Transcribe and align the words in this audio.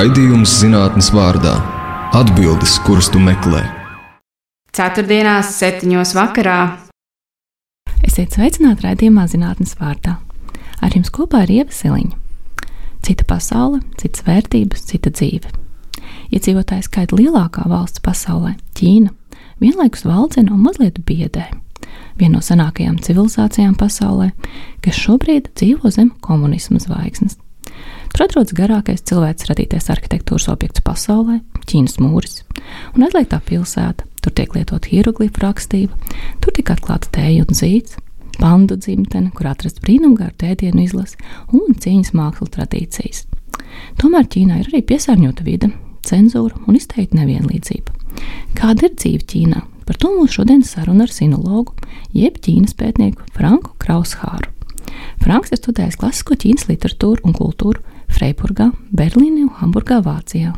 Raidījums 0.00 0.54
zinātnes 0.62 1.10
vārdā- 1.12 1.58
atbildes, 2.20 2.78
kuras 2.86 3.10
tu 3.12 3.20
meklē. 3.20 3.58
Ceturtdienās, 4.72 5.50
septiņos 5.58 6.14
vakarā. 6.16 6.54
Esiet 8.08 8.32
sveicināti 8.32 8.86
raidījumā 8.86 9.26
zinātnes 9.28 9.74
vārdā. 9.76 10.14
Ar 10.80 10.96
jums 10.96 11.12
kopā 11.12 11.42
ir 11.44 11.52
Ieva 11.58 11.76
Siliņa. 11.76 12.16
Cita 13.04 13.26
pasaule, 13.28 13.82
citas 14.00 14.24
vērtības, 14.24 14.86
cita 14.88 15.12
dzīve. 15.12 15.52
Iedzīvotāju 16.32 16.86
skaita 16.88 17.20
lielākā 17.20 17.66
valsts 17.68 18.00
pasaulē- 18.00 18.54
Ķīna- 18.80 19.12
vienlaikus 19.60 20.08
valdzina 20.08 20.56
un 20.56 20.64
mazliet 20.64 21.04
biedē. 21.04 21.44
Viena 22.16 22.38
no 22.38 22.40
senākajām 22.40 22.96
civilizācijām 23.04 23.76
pasaulē, 23.76 24.32
kas 24.80 24.96
šobrīd 24.96 25.52
dzīvo 25.52 25.92
zem 25.92 26.10
komunisma 26.22 26.80
zvaigznes. 26.80 27.36
Tur 28.10 28.26
atrodas 28.26 28.54
garākais 28.56 29.04
cilvēks 29.06 29.48
radītais 29.48 29.88
arhitektūras 29.92 30.48
objekts 30.52 30.82
pasaulē- 30.84 31.40
Ķīnas 31.70 31.98
mūris, 32.02 32.42
un 32.94 33.06
aizliegtā 33.06 33.40
pilsēta. 33.46 34.06
Tur 34.20 34.32
tiek 34.36 34.52
lietot 34.52 34.84
hieroglifu 34.84 35.40
rakstība, 35.40 35.96
tur 36.40 36.52
tika 36.52 36.74
atklāta 36.76 37.08
tēja 37.08 37.46
un 37.46 37.56
zīts, 37.56 37.96
pandu 38.36 38.76
dzimtene, 38.76 39.32
kur 39.32 39.46
atrasts 39.46 39.80
brīnumgāra 39.80 40.34
tēdienu 40.36 40.84
izlase 40.84 41.16
un 41.52 41.72
cīņas 41.72 42.12
mākslas 42.12 42.52
tradīcijas. 42.56 43.24
Tomēr 43.96 44.28
Ķīnā 44.28 44.60
ir 44.60 44.68
arī 44.70 44.82
piesārņota 44.84 45.46
vide, 45.46 45.70
cenzūra 46.06 46.60
un 46.66 46.76
izteikta 46.76 47.20
nevienlīdzība. 47.20 47.96
Kāda 48.58 48.88
ir 48.88 48.96
dzīve 48.96 49.26
Ķīnā? 49.32 49.62
Par 49.86 49.98
to 49.98 50.12
mūsu 50.14 50.40
šodienas 50.40 50.74
saruna 50.74 51.06
ar 51.06 51.12
sinologu, 51.14 51.74
jeb 52.14 52.38
Ķīnas 52.44 52.76
pētnieku 52.78 53.26
Franku 53.34 53.72
Kraushāru. 53.82 54.52
Franks 55.22 55.52
ir 55.54 55.60
studējis 55.60 55.98
klasisko 56.00 56.36
Ķīnas 56.40 56.68
literatūru 56.70 57.26
un 57.26 57.36
kultūru 57.36 57.82
Freiburgā, 58.10 58.70
Berlīnē 58.96 59.46
un 59.46 59.52
Hamburgā, 59.60 60.00
Vācijā, 60.04 60.54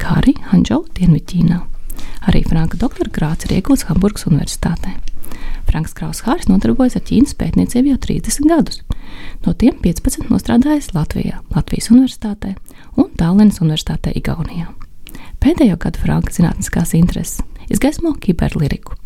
kā 0.00 0.18
arī 0.20 0.34
Hanžau, 0.50 0.84
Dienvidķīnā. 0.98 1.60
Arī 2.28 2.42
Franka 2.46 2.78
doktora 2.80 3.10
grāts 3.14 3.46
ir 3.46 3.58
iegūts 3.58 3.86
Hamburgas 3.88 4.26
Universitātē. 4.28 4.96
Franks 5.68 5.94
Kraushārs 5.96 6.48
nodarbojas 6.48 6.96
ar 6.96 7.04
Ķīnas 7.08 7.36
pētniecību 7.38 7.92
jau 7.92 8.00
30 8.06 8.48
gadus. 8.48 8.80
No 9.44 9.52
tiem 9.52 9.76
15 9.84 10.30
nostrādājis 10.32 10.92
Latvijā, 10.96 11.42
Latvijas 11.54 11.90
Universitātē 11.92 12.54
un 12.96 13.12
Tallinas 13.20 13.60
Universitātē 13.62 14.14
Igaunijā. 14.16 14.72
Pēdējo 15.38 15.78
gadu 15.84 16.02
Franka 16.02 16.34
zinātniskās 16.34 16.96
intereses 16.98 17.44
izgaismo 17.68 18.14
kiberliriku, 18.16 18.96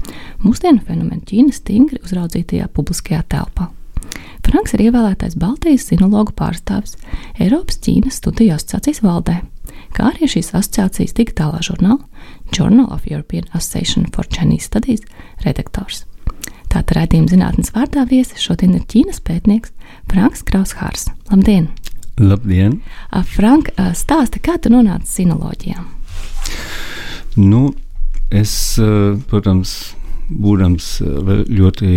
mūsdienu 0.44 0.82
fenomenu 0.86 1.26
Ķīnas 1.26 1.58
stingri 1.62 2.00
uzraudzītajā 2.06 2.70
publiskajā 2.72 3.24
telpā. 3.34 3.68
Franks 4.42 4.74
ir 4.76 4.84
ievēlētais 4.88 5.36
Baltijas 5.38 5.86
sinologu 5.88 6.34
pārstāvis 6.36 6.96
Eiropas 7.40 7.78
Ķīnas 7.82 8.18
studiju 8.20 8.56
asociācijas 8.56 9.02
valdē, 9.04 9.40
kā 9.96 10.08
arī 10.10 10.28
šīs 10.30 10.52
asociācijas 10.58 11.14
digitālā 11.18 11.62
žurnāla 11.64 12.02
Journal 12.52 12.90
of 12.92 13.06
European 13.08 13.46
Association 13.52 14.08
for 14.12 14.26
Chinese 14.28 14.68
Studies 14.68 15.04
redaktors. 15.46 16.04
Tātad 16.72 16.94
raidījuma 16.96 17.28
zinātnes 17.32 17.72
vārdā 17.74 18.04
viesis 18.08 18.40
šodien 18.44 18.74
ir 18.76 18.84
Ķīnas 18.88 19.22
pētnieks 19.24 19.72
Franks 20.10 20.44
Kraushārs. 20.48 21.08
Labdien! 21.30 21.70
Labdien! 22.20 22.78
Frank, 23.32 23.70
stāsti, 23.96 24.40
kā 24.44 24.58
tu 24.60 24.72
nonāci 24.72 25.22
sinoloģijā? 25.22 25.80
Nu, 27.40 27.70
es, 28.28 28.52
protams, 29.30 29.74
būdams 30.28 30.90
ļoti 31.48 31.92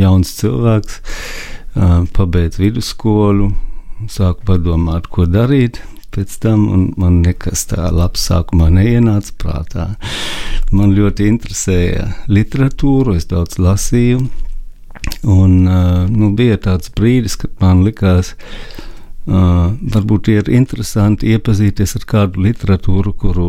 jauns 0.00 0.32
cilvēks, 0.40 1.00
pabeidzu 1.74 2.64
vidusskolu, 2.64 3.50
sāku 4.10 4.46
padomāt, 4.48 5.08
ko 5.12 5.26
darīt. 5.28 5.80
Pēc 6.10 6.32
tam 6.42 6.64
man 6.98 7.20
nekas 7.22 7.68
tāds 7.70 7.94
labs 7.94 8.24
sākumā 8.26 8.66
neienāca 8.74 9.34
prātā. 9.38 9.84
Man 10.74 10.96
ļoti 10.96 11.28
interesēja 11.30 12.08
literatūra, 12.26 13.14
es 13.18 13.28
daudz 13.30 13.60
lasīju. 13.62 14.24
Un, 15.30 15.54
nu, 16.10 16.32
bija 16.36 16.58
tāds 16.66 16.90
brīdis, 16.94 17.38
kad 17.38 17.54
man 17.62 17.84
likās, 17.86 18.34
ka 18.34 18.89
Uh, 19.30 19.76
varbūt 19.94 20.26
ir 20.32 20.48
interesanti 20.50 21.28
iepazīties 21.30 21.92
ar 22.00 22.04
kādu 22.10 22.42
literatūru, 22.42 23.12
kuru 23.14 23.44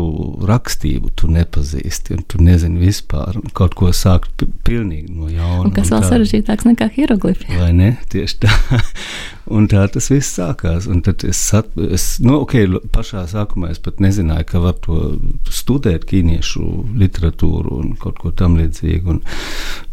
rakstību 0.46 1.10
tu 1.18 1.26
nepazīsti, 1.34 2.14
un 2.14 2.22
tu 2.30 2.38
nezini 2.38 2.78
vispār, 2.84 3.40
kaut 3.58 3.74
ko 3.74 3.90
sākt 3.90 4.44
pilnīgi 4.62 5.10
no 5.10 5.26
jauna. 5.26 5.64
Un 5.66 5.74
kas 5.74 5.90
un 5.90 5.96
vēl 5.96 6.06
sarežģītāks 6.12 6.68
nekā 6.68 6.86
hieroglifi. 6.94 7.50
Vai 7.58 7.72
ne? 7.74 7.90
Tieši 8.14 8.38
tā. 8.44 8.52
un 9.58 9.66
tā 9.72 9.88
tas 9.90 10.06
viss 10.12 10.36
sākās. 10.38 10.86
Un 10.86 11.02
tad 11.02 11.26
es, 11.26 11.40
sat, 11.50 11.74
es 11.90 12.06
nu, 12.22 12.38
ok, 12.44 12.54
pašā 12.94 13.26
sākumā 13.32 13.72
es 13.74 13.82
pat 13.82 13.98
nezināju, 14.04 14.46
ka 14.52 14.62
var 14.62 14.78
to 14.86 15.16
studēt 15.50 16.06
ķīniešu 16.12 16.68
literatūru 17.02 17.80
un 17.80 17.96
kaut 17.98 18.22
ko 18.22 18.30
tam 18.30 18.54
līdzīgu. 18.60 19.16
Un, 19.16 19.24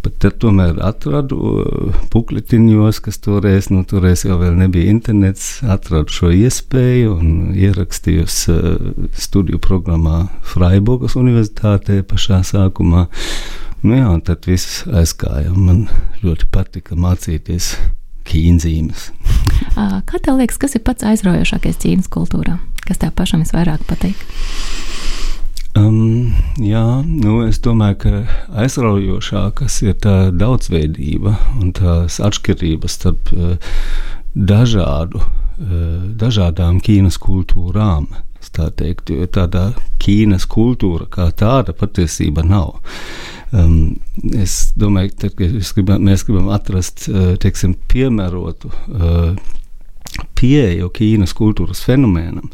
bet 0.03 0.17
tad 0.23 0.37
tomēr 0.43 0.79
atradu 0.85 1.37
pukletiņos, 2.13 3.01
kas 3.05 3.19
toreiz, 3.23 3.69
nu, 3.73 3.83
toreiz 3.87 4.25
jau 4.27 4.37
nebija 4.55 4.91
internets, 4.91 5.59
atradu 5.63 6.13
šo 6.13 6.31
iespēju 6.35 7.15
un 7.17 7.31
ierakstījos 7.57 8.41
uh, 8.53 8.59
studiju 9.19 9.61
programmā 9.63 10.27
Freiburgas 10.47 11.17
Universitātē 11.19 12.01
pašā 12.07 12.41
sākumā. 12.47 13.07
Nu 13.83 13.95
jā, 13.95 14.09
un 14.11 14.23
tad 14.25 14.43
viss 14.49 14.83
aizgāja. 14.91 15.53
Man 15.55 15.85
ļoti 16.23 16.49
patika 16.51 16.97
mācīties 16.99 17.73
ķīnzīmes. 18.29 19.09
Kā 20.09 20.19
tev 20.19 20.39
liekas, 20.39 20.59
kas 20.61 20.75
ir 20.75 20.83
pats 20.85 21.07
aizraujošākais 21.07 21.79
Ķīnas 21.81 22.11
kultūrā? 22.11 22.59
Kas 22.85 22.99
tev 23.01 23.13
pašam 23.17 23.43
visvairāk 23.45 23.85
patīk? 23.87 24.19
Um, 25.77 26.33
jā, 26.57 26.83
nu, 27.05 27.43
es 27.45 27.59
domāju, 27.61 27.99
ka 28.01 28.13
aizraujošākas 28.63 29.81
ir 29.85 29.99
tā 30.01 30.15
daudzveidība 30.33 31.35
un 31.59 31.75
tās 31.77 32.17
atšķirības 32.23 32.97
starp 32.97 33.33
uh, 33.35 33.77
dažādu 34.33 35.21
Eh, 35.59 36.03
dažādām 36.15 36.77
Ķīnas 36.79 37.17
kultūrām. 37.19 38.05
Tā 38.55 38.69
teikt, 38.73 39.11
jo 39.11 39.25
tādā 39.29 39.73
Ķīnas 40.01 40.45
kultūra 40.49 41.05
kā 41.11 41.27
tāda 41.35 41.75
patiesībā 41.75 42.45
nav. 42.47 42.79
Um, 43.51 43.99
es 44.33 44.71
domāju, 44.79 45.11
ka 45.19 45.29
gribam, 45.35 46.05
mēs 46.07 46.23
gribam 46.25 46.47
atrast 46.55 47.09
uh, 47.11 47.33
teiksim, 47.43 47.75
piemērotu 47.91 48.71
uh, 48.71 49.35
pieeju 50.39 50.89
Ķīnas 50.95 51.35
kultūras 51.37 51.83
fenomēnam, 51.85 52.47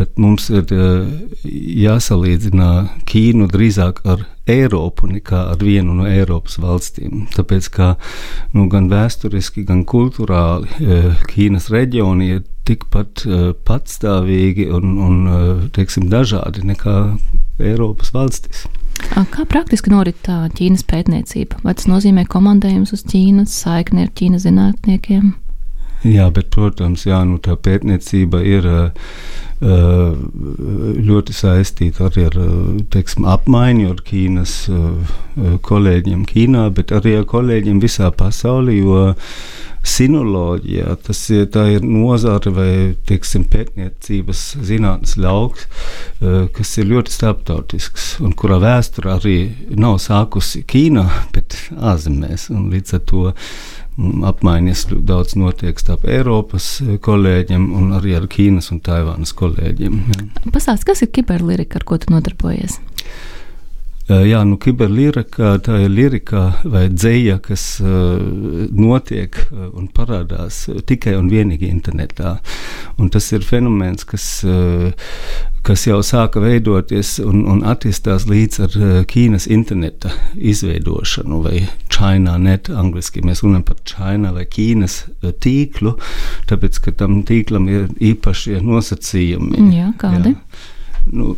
tad 0.00 0.16
mums 0.20 0.48
ir 0.48 0.70
uh, 0.72 1.08
jāsalīdzina 1.44 2.68
Ķīnu 3.10 3.48
drīzāk 3.52 4.00
ar 4.08 4.24
Eiropu 4.50 5.10
nekā 5.10 5.42
ar 5.52 5.60
vienu 5.60 5.94
no 5.98 6.08
Eiropas 6.08 6.56
valstīm. 6.62 7.26
Tāpēc, 7.36 7.68
ka 7.74 7.92
nu, 8.56 8.66
gan 8.72 8.88
vēsturiski, 8.90 9.66
gan 9.68 9.84
kultūrāli 9.88 10.72
uh, 10.80 11.20
Ķīnas 11.30 11.68
reģioni 11.74 12.30
ir 12.38 12.42
tikpat 12.68 13.26
uh, 13.28 13.50
patstāvīgi 13.68 14.70
un, 14.72 14.96
un 15.04 15.20
teiksim, 15.76 16.08
dažādi 16.12 16.64
nekā 16.72 16.96
Eiropas 17.60 18.14
valstis. 18.16 18.64
Kā 19.10 19.44
praktiski 19.48 19.92
norit 19.92 20.18
tā 20.24 20.46
Ķīnas 20.56 20.84
pētniecība? 20.88 21.60
Vai 21.64 21.76
tas 21.76 21.88
nozīmē 21.90 22.24
komandējums 22.30 22.92
uz 22.96 23.04
Ķīnas, 23.08 23.52
saikni 23.64 24.06
ar 24.06 24.10
Ķīnas 24.16 24.44
zinātniekiem? 24.48 25.32
Jā, 26.06 26.30
bet, 26.32 26.48
protams, 26.54 27.04
jā, 27.04 27.20
nu, 27.28 27.36
tā 27.44 27.58
pētniecība 27.60 28.40
ir 28.48 28.68
ļoti 29.60 31.34
saistīta 31.36 32.06
arī 32.08 32.26
ar 32.30 32.36
teiksim, 32.92 33.26
apmaiņu 33.28 33.90
ar 33.92 34.04
Ķīnas 34.06 34.54
kolēģiem 35.66 36.22
Ķīnā, 36.30 36.68
bet 36.76 36.94
arī 36.96 37.18
ar 37.20 37.26
kolēģiem 37.28 37.82
visā 37.82 38.08
pasaulē. 38.10 38.78
Sinoloģija 39.80 40.92
tas 41.06 41.22
ir, 41.32 41.46
ir 41.72 41.84
nozare 41.88 42.50
vai 42.52 42.72
teiksim, 43.08 43.46
pētniecības 43.48 44.42
zinātnes 44.68 45.14
lauks, 45.16 45.64
kas 46.56 46.72
ir 46.76 46.90
ļoti 46.90 47.14
starptautisks 47.14 48.10
un 48.20 48.34
kurā 48.36 48.58
vēsture 48.60 49.14
arī 49.14 49.36
nav 49.80 49.96
sākusi 50.04 50.66
Ķīnā, 50.68 51.06
bet 51.34 51.56
ārzemēs. 51.76 52.50
Līdz 52.52 52.98
ar 52.98 53.04
to 53.08 53.24
apmaiņas 54.30 54.86
daudz 55.06 55.36
notiek 55.38 55.80
starp 55.80 56.06
Eiropas 56.08 56.68
eh, 56.84 56.96
kolēģiem 57.02 57.66
un 57.76 57.92
arī 57.98 58.16
ar 58.18 58.28
Ķīnas 58.30 58.70
un 58.74 58.80
Taivānas 58.84 59.34
kolēģiem. 59.36 59.98
Pastāst, 60.54 60.86
kas 60.88 61.04
ir 61.04 61.12
kiberlirika, 61.14 61.80
ar 61.80 61.86
ko 61.88 62.00
tu 62.00 62.12
nodarbojies? 62.14 62.80
Eh, 64.10 64.24
jā, 64.26 64.40
nu, 64.42 64.56
kiberlīrika 64.58 65.52
tā 65.62 65.76
ir 65.84 65.92
lirika 65.92 66.42
vai 66.66 66.88
dzēja, 66.90 67.36
kas 67.44 67.64
uh, 67.84 68.18
notiek 68.74 69.36
un 69.52 69.86
parādās 69.94 70.64
tikai 70.88 71.14
un 71.18 71.28
vienīgi 71.30 71.68
internetā. 71.70 72.38
Un 72.98 73.10
tas 73.12 73.28
ir 73.30 73.44
fenomens, 73.46 74.02
kas, 74.08 74.24
kas 75.66 75.84
jau 75.86 76.00
sāka 76.04 76.42
veidoties 76.42 77.14
un, 77.22 77.44
un 77.48 77.62
attīstās 77.70 78.26
līdz 78.28 78.58
ar 78.66 78.74
Ķīnas 79.10 79.46
interneta 79.52 80.12
izveidošanu 80.34 81.40
vai 81.46 81.62
China 81.92 82.34
net 82.40 82.68
angliski. 82.72 83.22
Mēs 83.24 83.44
runājam 83.44 83.68
par 83.70 83.80
China 83.88 84.34
vai 84.36 84.44
Ķīnas 84.50 84.98
tīklu, 85.44 85.94
tāpēc, 86.50 86.82
ka 86.84 86.96
tam 87.04 87.22
tīklam 87.28 87.70
ir 87.70 87.88
īpašie 88.10 88.60
nosacījumi. 88.66 89.64
Jā, 89.78 89.94
kādi? 90.02 90.34
Jā 90.34 90.76
nu, 91.06 91.34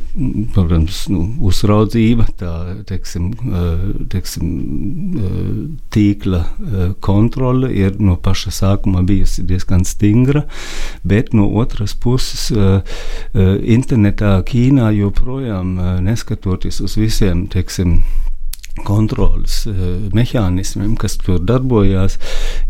protams, 0.55 1.05
nu, 1.13 1.23
uzraudzība, 1.49 2.27
tā 2.41 2.53
teiksim, 2.89 3.31
teiksim, 4.13 4.49
tīkla 5.95 6.43
kontrole 7.05 7.71
ir 7.77 7.99
no 8.03 8.17
paša 8.21 8.55
sākuma 8.59 9.05
bijusi 9.07 9.45
diezgan 9.49 9.87
stingra, 9.89 10.45
bet 11.05 11.33
no 11.37 11.49
otras 11.63 11.95
puses 11.95 12.51
internetā 13.33 14.35
Ķīnā 14.49 14.91
joprojām 14.99 15.77
neskatoties 16.07 16.83
uz 16.85 16.99
visiem, 17.01 17.47
teiksim, 17.53 18.01
kontrolas 18.87 19.63
uh, 19.69 19.75
mehānismiem, 20.17 20.95
kas 21.01 21.19
tur 21.21 21.41
darbojās, 21.45 22.17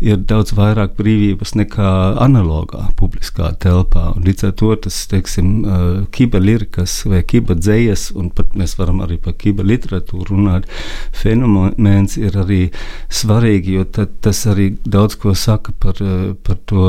ir 0.03 0.19
daudz 0.27 0.51
vairāk 0.57 0.97
brīvības 0.97 1.55
nekā 1.55 1.91
analogā 2.23 2.89
publiskā 2.99 3.53
telpā. 3.63 4.09
Un 4.17 4.27
līdz 4.27 4.49
ar 4.49 4.55
to 4.59 4.73
tas, 4.83 4.97
teiksim, 5.11 5.51
uh, 5.63 5.85
kiberlirikas 6.13 6.97
vai 7.09 7.23
kiberdzējas, 7.27 8.09
un 8.19 8.29
pat 8.35 8.57
mēs 8.59 8.75
varam 8.79 8.99
arī 9.05 9.17
par 9.23 9.37
kiberliteratūru 9.39 10.33
runāt, 10.33 10.67
fenomens 11.15 12.17
ir 12.19 12.35
arī 12.43 12.61
svarīgi, 13.07 13.77
jo 13.79 13.87
tad, 13.87 14.17
tas 14.25 14.43
arī 14.51 14.73
daudz 14.83 15.15
ko 15.21 15.35
saka 15.37 15.71
par, 15.79 16.03
uh, 16.03 16.33
par 16.43 16.59
to 16.67 16.83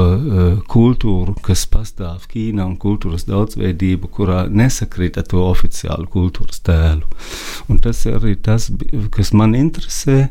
kultūru, 0.70 1.36
kas 1.44 1.64
pastāv 1.70 2.26
Ķīnā 2.30 2.64
un 2.66 2.76
kultūras 2.80 3.26
daudzveidību, 3.28 4.10
kurā 4.14 4.44
nesakrīt 4.50 5.18
ar 5.20 5.26
to 5.30 5.42
oficiālu 5.46 6.08
kultūras 6.10 6.62
tēlu. 6.66 7.06
Un 7.70 7.80
tas 7.84 8.02
ir 8.08 8.18
arī 8.18 8.34
tas, 8.42 8.68
kas 9.12 9.32
man 9.36 9.54
interesē. 9.58 10.28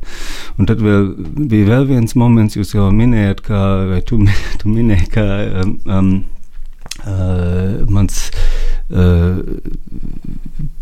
Un 0.58 0.70
tad 0.70 0.84
vēl, 0.84 1.12
bija 1.52 1.70
vēl 1.72 1.88
viens 1.92 2.16
moments, 2.20 2.58
jūs 2.58 2.76
jau 2.76 2.90
minējāt, 2.96 3.44
kā, 3.46 3.62
vai 3.92 4.02
tu, 4.08 4.22
tu 4.62 4.72
minēji, 4.72 5.10
ka 5.14 5.26
um, 5.64 5.74
um, 5.86 6.12
uh, 7.06 7.82
mans 7.94 8.28
uh, 8.90 9.40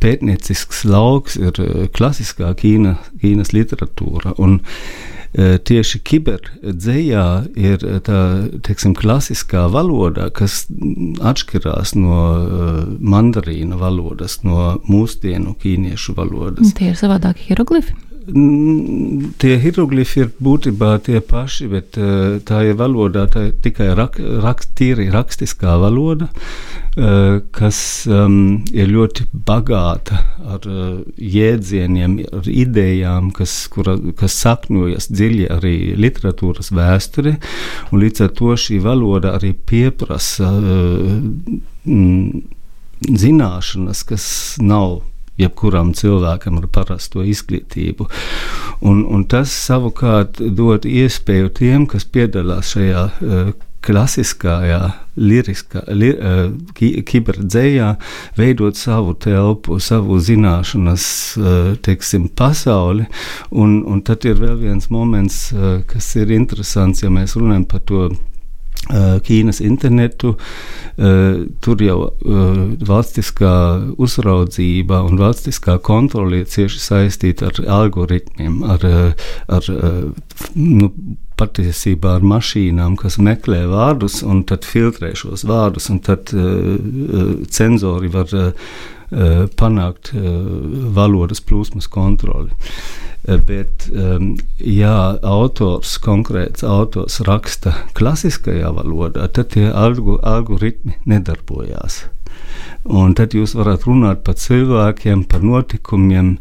pētniecisks 0.01 0.83
lauks 0.89 1.39
ir 1.39 1.55
uh, 1.61 1.88
klasiskā 1.93 2.53
Ķīna, 2.59 2.97
Ķīnas 3.23 3.55
literatūra. 3.55 4.35
Un, 4.41 4.59
uh, 4.61 5.09
tieši 5.37 6.01
kiberdzējā 6.03 7.25
ir 7.55 7.85
uh, 7.87 7.99
tā 8.03 8.19
teiksim, 8.67 8.95
klasiskā 8.97 9.65
valoda, 9.71 10.27
kas 10.35 10.65
atšķirās 10.69 11.95
no 11.95 12.19
uh, 12.19 12.81
mandarīna 12.99 13.79
valodas, 13.79 14.41
no 14.43 14.75
mūsdienu 14.89 15.55
ķīniešu 15.61 16.17
valodas. 16.19 16.75
Tie 16.75 16.91
ir 16.91 16.99
savādākie 16.99 17.51
hieroglifi. 17.51 17.95
Tie 18.21 19.56
hieroglifi 19.57 20.19
ir 20.21 20.27
būtībā 20.45 20.91
tie 21.01 21.18
paši, 21.25 21.65
bet 21.71 21.97
uh, 21.97 22.38
tā 22.45 22.59
ir 22.69 22.75
valoda, 22.77 23.23
tā 23.31 23.47
ir 23.47 23.56
tikai 23.65 23.88
rak, 23.97 24.19
rak, 24.44 24.62
tīri 24.77 25.07
rakstiskā 25.09 25.73
valoda, 25.81 26.27
uh, 26.29 27.39
kas 27.56 27.79
um, 28.06 28.62
ir 28.77 28.94
ļoti 28.94 29.25
bagāta 29.47 30.21
ar 30.53 30.69
uh, 30.69 31.01
jēdzieniem, 31.18 32.19
ar 32.38 32.45
idejām, 32.45 33.33
kas, 33.33 33.56
kura, 33.73 33.97
kas 34.19 34.38
sakņojas 34.44 35.09
dziļi 35.09 35.50
arī 35.57 35.75
literatūras 35.97 36.69
vēsture, 36.77 37.39
un 37.89 38.06
līdz 38.06 38.27
ar 38.27 38.35
to 38.38 38.53
šī 38.53 38.83
valoda 38.85 39.33
arī 39.39 39.56
pieprasa 39.57 40.53
mm, 40.62 42.44
zināšanas, 43.09 44.06
kas 44.06 44.27
nav 44.62 45.01
jebkuram 45.39 45.93
cilvēkam 45.97 46.59
ar 46.61 46.69
parasto 46.73 47.23
izglītību. 47.25 48.07
Un, 48.87 49.03
un 49.05 49.25
tas 49.29 49.53
savukārt 49.67 50.41
dod 50.41 50.87
iespēju 50.89 51.51
tiem, 51.57 51.85
kas 51.89 52.07
piedalās 52.09 52.73
šajā 52.75 53.03
uh, 53.09 53.51
klasiskajā, 53.81 54.79
liriskā, 55.17 55.81
li, 55.97 56.11
uh, 56.13 56.51
kiberdzējā, 57.07 57.87
veidot 58.37 58.77
savu 58.77 59.15
telpu, 59.21 59.79
savu 59.81 60.19
zināšanas, 60.21 61.05
uh, 61.39 61.71
teiksim, 61.85 62.27
pasauli. 62.37 63.07
Un, 63.51 63.79
un 63.89 64.03
tad 64.05 64.27
ir 64.29 64.37
vēl 64.41 64.59
viens 64.61 64.91
moments, 64.93 65.47
uh, 65.55 65.79
kas 65.89 66.13
ir 66.21 66.33
interesants, 66.35 67.01
ja 67.05 67.09
mēs 67.13 67.37
runājam 67.39 67.65
par 67.73 67.85
to 67.89 68.09
Ķīnas 68.91 69.61
internetu, 69.63 70.35
tur 71.63 71.83
jau 71.85 71.97
valstiskā 72.88 73.53
uzraudzība 74.01 75.01
un 75.07 75.19
valstiskā 75.21 75.77
kontrole 75.83 76.41
ir 76.41 76.49
cieši 76.51 76.81
saistīta 76.83 77.49
ar 77.49 77.61
algoritmiem, 77.81 78.61
ar, 78.67 78.85
ar 79.47 79.69
nu, 80.55 80.91
patiesībā 81.41 82.17
ar 82.19 82.25
mašīnām, 82.27 82.97
kas 82.99 83.17
meklē 83.17 83.63
vārdus 83.71 84.21
un 84.27 84.43
tad 84.49 84.67
filtrē 84.67 85.13
šos 85.17 85.45
vārdus, 85.49 85.89
un 85.93 86.01
tad 86.05 86.33
cenzori 87.49 88.11
var 88.13 88.35
panākt 89.59 90.13
valodas 90.95 91.41
plūsmas 91.43 91.89
kontroli. 91.91 92.53
Eh, 93.23 93.38
bet, 93.38 93.85
um, 93.94 94.31
ja 94.57 94.95
autors, 95.21 95.94
konkrēts 96.01 96.65
autors 96.65 97.19
raksta 97.27 97.75
klasiskajā 97.94 98.71
valodā, 98.73 99.27
tad 99.29 99.53
tie 99.53 99.68
algoritmi 99.69 100.97
nedarbojās. 101.06 102.07
Un 102.89 103.13
tad 103.13 103.35
jūs 103.38 103.53
varat 103.53 103.85
runāt 103.85 104.23
par 104.25 104.39
cilvēkiem, 104.41 105.27
par 105.29 105.45
notikumiem, 105.45 106.39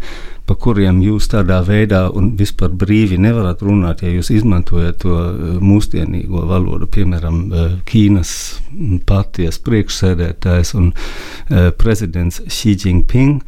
par 0.49 0.57
kuriem 0.57 1.03
jūs 1.05 1.29
tādā 1.31 1.59
veidā 1.67 2.07
un 2.17 2.31
vispār 2.39 2.73
brīvi 2.73 3.19
nevarat 3.21 3.61
runāt, 3.61 4.01
ja 4.01 4.15
jūs 4.15 4.33
izmantojat 4.39 5.03
to 5.05 5.19
eh, 5.21 5.61
mūsdienīgo 5.61 6.47
valodu. 6.49 6.89
Piemēram, 6.89 7.43
eh, 7.53 7.77
Ķīnas 7.93 8.33
partijas 9.05 9.61
priekšsēdētājs 9.69 10.73
un 10.81 10.93
prezidents 11.77 12.39
Xi 12.47 12.77
Jinping 12.79 13.41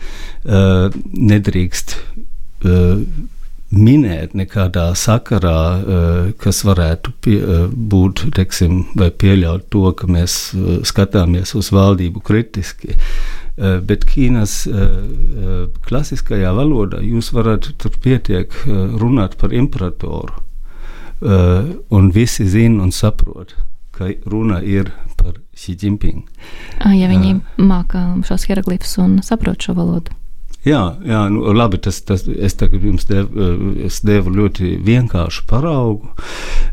nedrīkst 0.42 1.94
uh, 2.64 3.02
minēt 3.72 4.34
nekādā 4.36 4.90
sakarā, 4.98 5.60
uh, 5.80 6.32
kas 6.40 6.62
varētu 6.68 7.12
pie, 7.24 7.38
uh, 7.40 7.68
būt, 7.72 8.26
teiksim, 8.36 8.82
vai 8.98 9.10
pieļaut 9.10 9.68
to, 9.72 9.86
ka 9.96 10.08
mēs 10.10 10.52
skatāmies 10.88 11.54
uz 11.58 11.72
valdību 11.72 12.24
kritiski. 12.24 12.98
Bet 13.52 14.06
Ķīnas 14.08 14.52
klasiskajā 15.84 16.54
valodā 16.56 17.02
jūs 17.04 17.28
varat 17.36 17.66
tur 17.76 17.92
pietiek 18.00 18.54
runāt 18.96 19.36
par 19.36 19.52
imperatoru, 19.52 20.40
un 21.92 22.08
visi 22.16 22.46
zina 22.48 22.86
un 22.86 22.94
saprot, 22.96 23.52
ka 23.92 24.08
runa 24.24 24.62
ir 24.64 24.88
par 25.20 25.36
Xi 25.52 25.76
Jinping. 25.76 26.24
Ja 26.96 27.12
viņi 27.12 27.36
māca 27.60 28.06
šos 28.24 28.48
hieroglifus 28.48 28.96
un 29.04 29.20
saprot 29.20 29.60
šo 29.60 29.76
valodu. 29.76 30.16
Jā, 30.62 30.80
jā 31.02 31.24
nu, 31.32 31.42
labi. 31.56 31.80
Tas, 31.82 31.98
tas, 32.06 32.22
es 32.30 32.54
tagad 32.58 32.84
jums 32.86 33.06
devu, 33.08 33.30
eh, 33.34 33.86
es 33.88 34.00
devu 34.06 34.30
ļoti 34.34 34.76
vienkāršu 34.86 35.46
paraugu, 35.50 36.12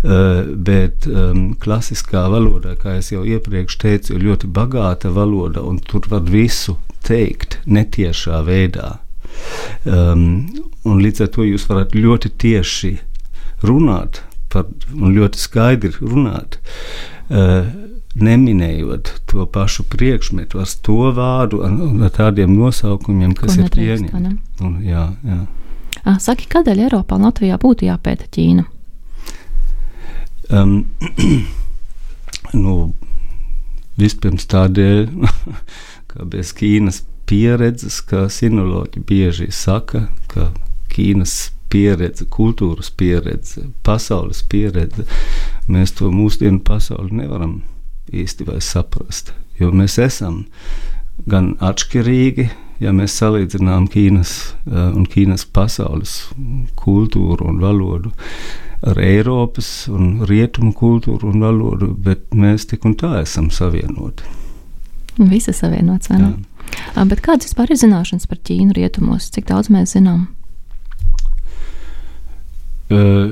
eh, 0.04 0.46
bet 0.70 1.08
um, 1.10 1.56
klasiskā 1.58 2.28
valodā, 2.30 2.76
kā 2.78 3.00
jau 3.02 3.26
iepriekš 3.26 3.80
teicu, 3.82 4.14
ir 4.16 4.28
ļoti 4.30 4.52
bagāta 4.54 5.10
valoda, 5.14 5.66
un 5.66 5.80
tur 5.80 6.06
var 6.10 6.22
visu 6.22 6.78
teikt 7.06 7.60
netiešā 7.66 8.44
veidā. 8.46 9.00
Um, 9.86 10.50
līdz 10.86 11.26
ar 11.26 11.30
to 11.34 11.46
jūs 11.48 11.66
varat 11.70 11.94
ļoti 11.96 12.34
tieši 12.42 12.96
runāt 13.66 14.22
par, 14.54 14.68
un 14.94 15.16
ļoti 15.16 15.40
skaidri 15.40 15.94
runāt. 16.02 16.60
Uh, 17.30 17.70
neminējot 18.24 19.12
to 19.30 19.46
pašu 19.50 19.86
priekšmetu 19.92 20.62
ar 20.62 20.74
to 20.86 21.12
vārdu, 21.16 21.62
ar, 21.66 21.76
ar 22.06 22.14
tādiem 22.16 22.54
nosaukumiem, 22.56 23.36
kas 23.38 23.56
Ko 23.56 23.66
ir 23.66 23.72
pieņemti. 23.76 24.36
Jā, 24.88 25.06
jā. 25.26 25.40
Saki, 26.20 26.48
kādēļ 26.50 26.86
Eiropā 26.88 27.20
un 27.20 27.28
Latvijā 27.28 27.60
būtu 27.62 27.88
jāpēta 27.90 28.30
Ķīna? 28.32 28.66
Um, 30.50 30.86
nu, 32.64 32.76
vispirms 34.00 34.48
tādēļ, 34.50 35.06
ka 36.10 36.28
bez 36.32 36.56
Ķīnas 36.58 37.04
pieredzes, 37.30 38.02
kā 38.10 38.26
sinoloģi 38.34 39.04
bieži 39.06 39.52
saka, 39.54 40.08
ka 40.32 40.50
Ķīnas 40.90 41.36
pieredze, 41.70 42.26
kultūras 42.34 42.90
pieredze, 42.98 43.68
pasaules 43.86 44.42
pieredze, 44.50 45.06
mēs 45.70 45.94
to 46.00 46.10
mūsdienu 46.14 46.64
pasauli 46.66 47.22
nevaram 47.22 47.60
īsti 48.14 48.48
vairs 48.48 48.72
saprast. 48.74 49.34
Jo 49.60 49.72
mēs 49.76 49.98
esam 50.02 50.46
gan 51.30 51.54
atšķirīgi, 51.60 52.48
ja 52.80 52.94
mēs 52.96 53.18
salīdzinām 53.20 53.90
Ķīnas 53.92 54.34
uh, 54.48 54.90
un 54.96 55.06
Ķīnas 55.10 55.46
pasaules 55.54 56.16
kultūru 56.80 57.50
un 57.50 57.60
valodu 57.64 58.14
ar 58.88 59.00
Eiropas 59.04 59.90
un 59.92 60.24
Rietumu 60.28 60.72
kultūru 60.72 61.34
un 61.34 61.44
valodu, 61.44 61.92
bet 62.00 62.30
mēs 62.32 62.70
tik 62.72 62.88
un 62.88 62.96
tā 63.00 63.18
esam 63.26 63.50
savienoti. 63.52 64.24
Visi 65.20 65.52
savienots, 65.52 66.08
vai 66.14 66.22
ne? 66.22 66.34
Jā. 66.96 67.04
Bet 67.10 67.20
kādas 67.26 67.50
vispār 67.50 67.74
ir 67.74 67.82
zināšanas 67.82 68.30
par 68.30 68.40
Ķīnu 68.48 68.78
rietumos? 68.78 69.28
Cik 69.36 69.50
daudz 69.52 69.68
mēs 69.74 69.98
zinām? 69.98 70.30
uh, 72.90 73.32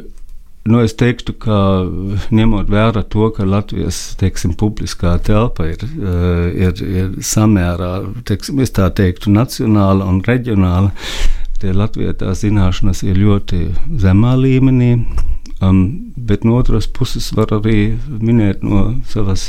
Nu, 0.68 0.82
es 0.84 0.96
teiktu, 1.00 1.32
ka 1.40 1.58
ņemot 2.36 2.68
vērā 2.72 3.04
to, 3.08 3.30
ka 3.36 3.46
Latvijas 3.48 4.00
teiksim, 4.20 4.56
publiskā 4.60 5.14
telpa 5.24 5.70
ir, 5.72 5.86
ir, 6.52 6.82
ir 6.84 7.14
samērā, 7.24 7.92
teiksim, 8.28 8.60
tā 8.76 8.90
teiktu, 8.98 9.32
nacionāla 9.32 10.08
un 10.12 10.20
reģionāla, 10.28 10.92
tie 11.62 11.72
Latvijā 11.72 12.18
tās 12.20 12.44
zināšanas 12.44 13.06
ir 13.08 13.22
ļoti 13.22 13.64
zemā 14.04 14.36
līmenī. 14.42 14.92
Um, 15.58 16.12
bet 16.14 16.44
no 16.46 16.60
otras 16.60 16.86
puses 16.86 17.32
var 17.34 17.50
arī 17.56 17.96
minēt 18.22 18.62
no 18.62 18.92
savas 19.10 19.48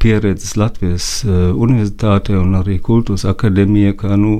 pieredzes 0.00 0.56
Latvijas 0.56 1.06
uh, 1.26 1.50
Universitātē 1.52 2.36
un 2.40 2.54
arī 2.58 2.78
Kultūras 2.82 3.26
akadēmijā, 3.28 3.94
ka 4.00 4.16
nu, 4.20 4.32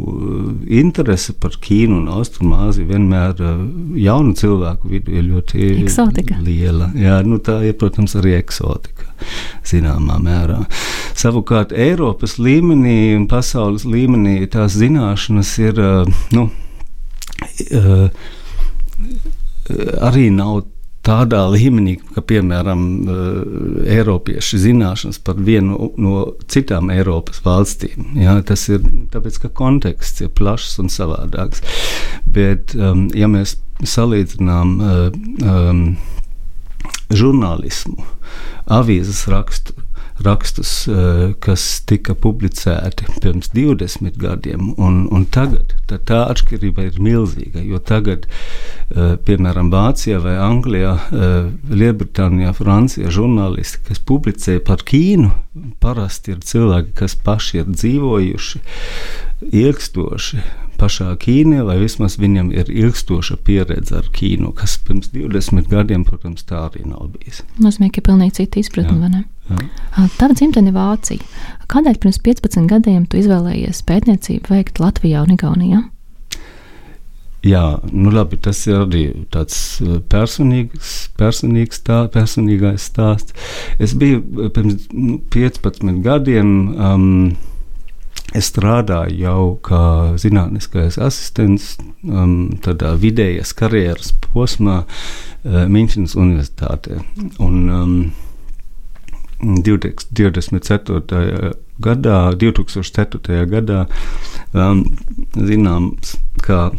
interese 0.66 1.34
par 1.40 1.56
Ķīnu 1.60 1.98
un 2.00 2.08
Austrumāziju 2.16 2.88
vienmēr 2.90 3.44
uh, 3.44 3.60
jaunu 4.00 4.34
cilvēku 4.40 4.90
vidū 4.92 5.14
ir 5.18 5.28
ļoti 5.28 5.68
eksotika. 5.84 6.40
liela. 6.46 6.90
Jā, 6.96 7.20
nu, 7.26 7.40
tā 7.44 7.60
ir, 7.68 7.76
protams, 7.80 8.16
arī 8.20 8.38
eksotika 8.38 9.08
zināmā 9.68 10.16
mērā. 10.22 10.62
Savukārt 11.20 11.74
Eiropas 11.76 12.38
līmenī 12.40 13.14
un 13.18 13.28
pasaules 13.30 13.84
līmenī 13.84 14.40
tās 14.50 14.78
zināšanas 14.80 15.54
ir, 15.60 15.80
nu, 16.36 16.48
arī 20.00 20.30
nav 20.34 20.62
tādā 21.06 21.40
līmenī, 21.48 21.96
ka, 22.14 22.22
piemēram, 22.26 22.84
eh, 23.00 23.96
Eiropieši 23.96 24.60
zināšanas 24.66 25.20
par 25.24 25.40
vienu 25.40 25.90
no 25.96 26.34
citām 26.46 26.90
Eiropas 26.92 27.40
valstīm. 27.44 28.14
Jā, 28.20 28.36
tas 28.44 28.68
ir 28.68 28.84
tāpēc, 29.12 29.40
ka 29.40 29.48
konteksts 29.48 30.20
ir 30.20 30.32
plašs 30.36 30.78
un 30.82 30.92
savādāks. 30.92 31.64
Bet, 32.26 32.76
um, 32.76 33.08
ja 33.16 33.28
mēs 33.28 33.56
salīdzinām 33.80 34.74
um, 34.80 35.84
žurnālismu, 37.10 38.04
avīzes 38.70 39.24
rakstu, 39.32 39.74
rakstus, 40.24 40.88
eh, 40.88 41.32
kas 41.42 41.64
tika 41.88 42.14
publicēti 42.14 43.08
pirms 43.22 43.50
20 43.54 44.18
gadiem, 44.20 44.72
un, 44.78 45.02
un 45.12 45.26
tagad 45.32 45.74
tā 45.88 46.20
atšķirība 46.30 46.86
ir 46.86 47.00
milzīga. 47.02 47.62
Jo 47.66 47.80
tagad, 47.82 48.26
eh, 48.26 49.16
piemēram, 49.26 49.72
Vācijā 49.72 50.20
vai 50.22 50.36
Anglijā, 50.40 50.94
eh, 51.10 51.50
Lielbritānijā, 51.70 52.54
Francijā 52.56 53.10
žurnālisti, 53.10 53.84
kas 53.88 53.98
publicē 53.98 54.60
par 54.64 54.84
Ķīnu, 54.86 55.32
parasti 55.80 56.34
ir 56.34 56.40
cilvēki, 56.46 56.94
kas 56.94 57.14
paši 57.14 57.62
ir 57.62 57.70
dzīvojuši 57.74 58.60
ilgstoši 59.50 60.42
pašā 60.80 61.10
Ķīnā, 61.20 61.64
vai 61.68 61.76
vismaz 61.82 62.16
viņam 62.20 62.50
ir 62.54 62.70
ilgstoša 62.72 63.36
pieredze 63.44 63.98
ar 64.00 64.08
Ķīnu, 64.16 64.52
kas 64.56 64.78
pirms 64.86 65.10
20 65.12 65.68
gadiem, 65.70 66.06
protams, 66.08 66.46
tā 66.48 66.64
arī 66.68 66.86
nav 66.88 67.10
bijis. 67.16 67.42
Nozīmē, 67.60 67.90
ka 67.92 68.00
ir 68.00 68.08
pilnīgi 68.08 68.38
cita 68.40 68.62
izpratne, 68.62 68.96
vai 69.02 69.12
ne? 69.12 69.22
Tava 70.18 70.34
dzimtene 70.34 70.72
Vācija. 70.74 71.24
Kādēļ 71.70 71.98
pirms 72.02 72.20
15 72.26 72.68
gadiem 72.70 73.06
tu 73.06 73.20
izvēlējies 73.20 73.82
pētniecību 73.86 74.54
veikt 74.54 74.80
Latvijā 74.82 75.24
un 75.24 75.34
Igaunijā? 75.36 75.82
Jā, 77.46 77.80
nu 77.88 78.10
labi, 78.12 78.36
tas 78.36 78.58
ir 78.68 78.82
arī 78.82 79.04
tāds 79.32 79.56
personīgs, 80.12 80.96
personīgs 81.16 81.80
tā, 81.86 82.02
personīgais 82.12 82.90
stāsts. 82.90 83.32
Es 83.80 83.94
biju 83.96 84.50
pirms 84.52 84.90
15 85.32 85.86
nu, 85.88 86.00
gadiem. 86.04 86.50
Um, 86.76 87.06
Es 88.30 88.46
strādāju 88.52 89.16
jau 89.18 89.44
kā 89.66 89.84
zinātniskais 90.22 91.00
asistents, 91.02 91.72
um, 92.06 92.52
tādā 92.62 92.92
vidējas 92.94 93.50
karjeras 93.58 94.12
posmā 94.22 94.84
uh, 94.84 95.64
Münchenes 95.66 96.14
Universitātē. 96.14 97.00
Un, 97.42 97.56
um, 97.74 97.96
24. 99.40 101.52
gadā, 101.80 102.18
2004. 102.36 103.44
gadā 103.50 103.84
um, 104.52 104.84
zināms, 105.36 106.16
ka 106.44 106.70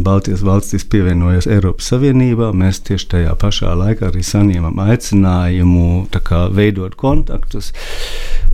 Baltijas 0.00 0.40
valstis 0.44 0.84
pievienojas 0.88 1.48
Eiropas 1.50 1.90
Savienībā. 1.90 2.52
Mēs 2.56 2.80
tieši 2.86 3.08
tajā 3.10 3.34
pašā 3.40 3.74
laikā 3.76 4.08
arī 4.08 4.22
saņēmām 4.24 4.78
aicinājumu 4.86 5.88
kā, 6.24 6.46
veidot 6.54 6.94
kontaktus. 7.00 7.72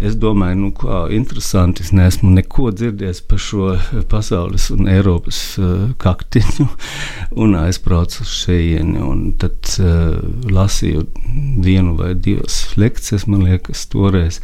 Es 0.00 0.16
domāju, 0.16 0.56
nu, 0.56 0.70
kā 0.76 1.02
interesanti. 1.12 1.84
Es 1.84 1.92
neesmu 1.92 2.30
neko 2.32 2.70
dzirdējis 2.72 3.22
par 3.28 3.42
šo 3.42 3.74
pasaules 4.08 4.70
un 4.72 4.88
Eiropas 4.88 5.40
uh, 5.60 5.90
kaktiņu, 6.00 6.66
un 7.42 7.56
aizbraucu 7.60 8.22
uz 8.24 8.32
šejieni. 8.42 9.04
Tad 9.40 9.74
uh, 9.82 10.16
lasīju 10.48 11.04
vienu 11.60 11.96
vai 11.98 12.14
divas 12.14 12.62
lekcijas, 12.80 13.26
man 13.30 13.44
liekas, 13.48 13.84
toreiz. 13.92 14.40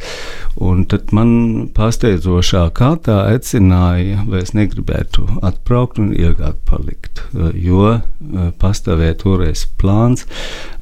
Un 0.61 0.85
tad 0.89 1.11
man 1.13 1.31
pārsteidzošā 1.77 2.67
kārtā 2.77 3.23
aicināja, 3.31 4.23
vai 4.29 4.41
es 4.45 4.53
negribētu 4.57 5.27
atbraukt 5.45 6.01
un 6.01 6.13
ilgāk 6.15 6.61
palikt. 6.69 7.21
Eh, 7.33 7.51
jo 7.67 7.83
eh, 7.91 8.01
pastāvēja 8.61 9.17
toreiz 9.21 9.65
plāns 9.79 10.25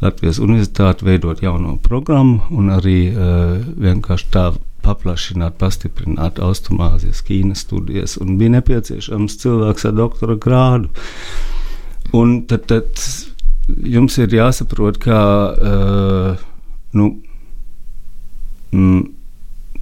Latvijas 0.04 0.40
Universitāti 0.44 1.08
veidot 1.08 1.42
jauno 1.44 1.78
programmu 1.82 2.44
un 2.54 2.72
arī 2.76 3.00
eh, 3.10 3.66
vienkārši 3.88 4.32
tā 4.34 4.46
paplašināt, 4.86 5.58
pastiprināt 5.62 6.40
Austrumāzijas 6.44 7.24
Ķīnas 7.26 7.66
studijas, 7.66 8.16
un 8.22 8.38
bija 8.40 8.56
nepieciešams 8.60 9.40
cilvēks 9.42 9.90
ar 9.90 9.98
doktora 9.98 10.38
grādu. 10.40 10.92
Un 12.16 12.44
tad, 12.50 12.68
tad 12.70 13.02
jums 13.68 14.18
ir 14.22 14.34
jāsaprot, 14.38 15.02
ka 15.02 15.20
uh, 15.52 16.46
nu, 16.96 17.12
mm, 18.72 19.04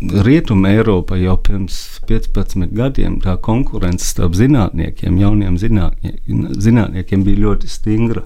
Rietuma 0.04 0.74
Eiropa 0.74 1.16
jau 1.16 1.38
pirms 1.40 1.78
15 2.10 2.74
gadiem 2.76 3.20
tā 3.24 3.38
konkurence 3.40 4.10
starp 4.10 4.36
zinātniekiem, 4.36 5.16
jauniem 5.22 5.56
zinātniekiem, 5.62 6.48
zinātniekiem 6.60 7.24
bija 7.24 7.44
ļoti 7.46 7.70
stingra. 7.72 8.26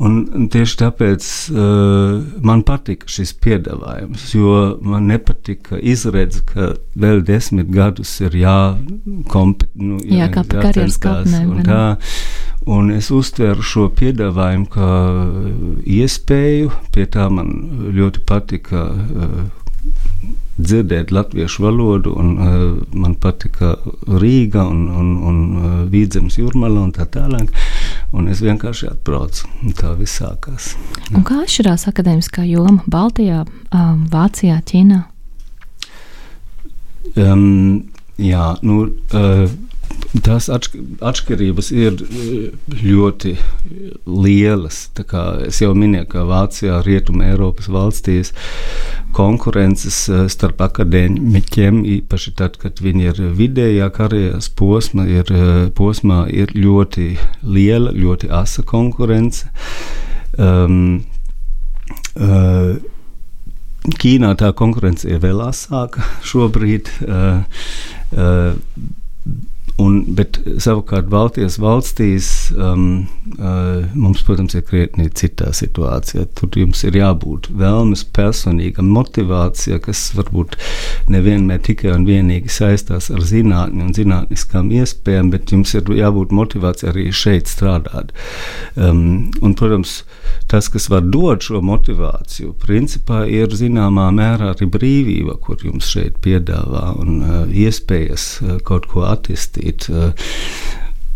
Un 0.00 0.48
tieši 0.48 0.78
tāpēc 0.80 1.26
uh, 1.52 2.20
man 2.46 2.62
patika 2.64 3.08
šis 3.10 3.34
piedāvājums, 3.44 4.30
jo 4.32 4.54
man 4.80 5.10
nepatika 5.10 5.76
izredz, 5.76 6.40
ka 6.48 6.70
vēl 6.96 7.20
desmit 7.28 7.68
gadus 7.74 8.14
ir 8.24 8.38
jākomp, 8.40 9.66
nu, 9.76 10.00
jā, 10.00 10.30
jā, 10.30 10.46
karjeras 10.54 10.96
kāpnēm. 11.04 11.52
Un, 11.52 11.62
tā, 11.68 11.82
un 12.64 12.88
es 12.96 13.10
uztveru 13.12 13.60
šo 13.60 13.90
piedāvājumu 14.00 14.70
kā 14.72 14.90
iespēju, 16.00 16.72
pie 16.96 17.08
tā 17.12 17.28
man 17.28 17.56
ļoti 17.92 18.24
patika. 18.28 18.88
Uh, 18.96 19.48
dzirdēt 20.60 21.12
latviešu 21.14 21.64
valodu, 21.64 22.12
un 22.20 22.32
uh, 22.36 22.64
man 22.92 23.14
patika 23.20 23.74
Rīga 24.20 24.66
un, 24.68 24.82
un, 24.92 25.12
un 25.30 25.38
uh, 25.56 25.68
Vīdzemes 25.90 26.36
jūrmala 26.40 26.82
un 26.84 26.92
tā 26.96 27.06
tālāk. 27.08 27.48
Un 28.10 28.26
es 28.26 28.40
vienkārši 28.42 28.88
atbraucu, 28.90 29.46
tā 29.78 29.92
viss 29.98 30.18
sākās. 30.18 30.72
Un 31.14 31.22
kā 31.26 31.44
atšķirās 31.44 31.86
akadēmiskā 31.92 32.42
joma 32.48 32.82
Baltijā, 32.90 33.44
um, 33.70 34.04
Vācijā, 34.10 34.58
Ķīnā? 34.66 35.04
Um, 37.14 37.44
jā, 38.18 38.48
nu, 38.66 38.82
uh, 39.14 39.44
Tās 40.24 40.48
atšķirības 40.50 41.68
ir 41.70 42.00
eh, 42.02 42.46
ļoti 42.82 43.36
lielas. 44.06 44.82
Es 45.46 45.60
jau 45.62 45.70
minēju, 45.78 46.08
ka 46.10 46.24
Vācijā, 46.26 46.80
Rietumē, 46.86 47.30
Eiropas 47.30 47.70
valstīs 47.70 48.32
konkurences 49.14 50.00
eh, 50.10 50.24
starp 50.32 50.62
akadēmiķiem, 50.66 51.82
īpaši 51.98 52.34
tad, 52.38 52.58
kad 52.62 52.82
viņi 52.82 53.10
ir 53.12 53.22
vidējā 53.38 53.90
karjeras 53.94 54.50
posma, 54.58 55.06
ir, 55.06 55.30
eh, 55.30 55.68
posmā, 55.78 56.24
ir 56.30 56.54
ļoti 56.58 57.12
liela, 57.46 57.94
ļoti 57.94 58.32
asa 58.34 58.66
konkurence. 58.66 59.46
Um, 60.38 61.04
uh, 62.14 62.78
Ķīnā 63.80 64.34
tā 64.38 64.50
konkurence 64.54 65.08
ir 65.08 65.22
vēl 65.22 65.40
asāka 65.42 66.04
šobrīd. 66.28 66.90
Uh, 67.02 67.42
uh, 68.14 68.58
Un, 69.80 70.00
bet 70.16 70.36
savukārt 70.60 71.08
Baltijas 71.12 71.56
valstīs 71.60 72.28
um, 72.52 73.06
uh, 73.38 73.86
mums, 73.94 74.20
protams, 74.26 74.56
ir 74.58 74.64
krietni 74.66 75.06
citā 75.16 75.52
situācija. 75.56 76.26
Tur 76.36 76.58
jums 76.58 76.82
ir 76.84 76.98
jābūt 76.98 77.48
vēlmes, 77.56 78.02
personīga 78.16 78.84
motivācija, 78.84 79.78
kas 79.84 80.02
varbūt 80.18 80.56
nevienmēr 81.12 81.62
tikai 81.64 81.94
un 81.94 82.04
vienīgi 82.08 82.52
saistās 82.52 83.08
ar 83.14 83.24
zinātni 83.24 83.86
un 83.86 83.94
zinātniskām 83.96 84.72
iespējām, 84.80 85.30
bet 85.32 85.54
jums 85.54 85.72
ir 85.78 85.88
jābūt 86.00 86.34
motivācija 86.36 86.92
arī 86.92 87.08
šeit 87.14 87.48
strādāt. 87.50 88.12
Um, 88.76 89.30
un, 89.40 89.56
protams, 89.56 90.00
tas, 90.50 90.68
kas 90.72 90.90
var 90.92 91.06
dot 91.08 91.46
šo 91.46 91.62
motivāciju, 91.64 92.52
principā 92.60 93.22
ir 93.30 93.54
zināmā 93.56 94.10
mērā 94.14 94.52
arī 94.52 94.68
brīvība, 94.70 95.38
kur 95.40 95.62
jums 95.64 95.88
šeit 95.94 96.20
piedāvā 96.24 96.90
un 97.00 97.20
uh, 97.22 97.40
iespējas 97.48 98.28
uh, 98.42 98.56
kaut 98.66 98.90
ko 98.90 99.06
attīstīt 99.08 99.69
darīt. 99.70 99.88
Eh, 99.90 100.12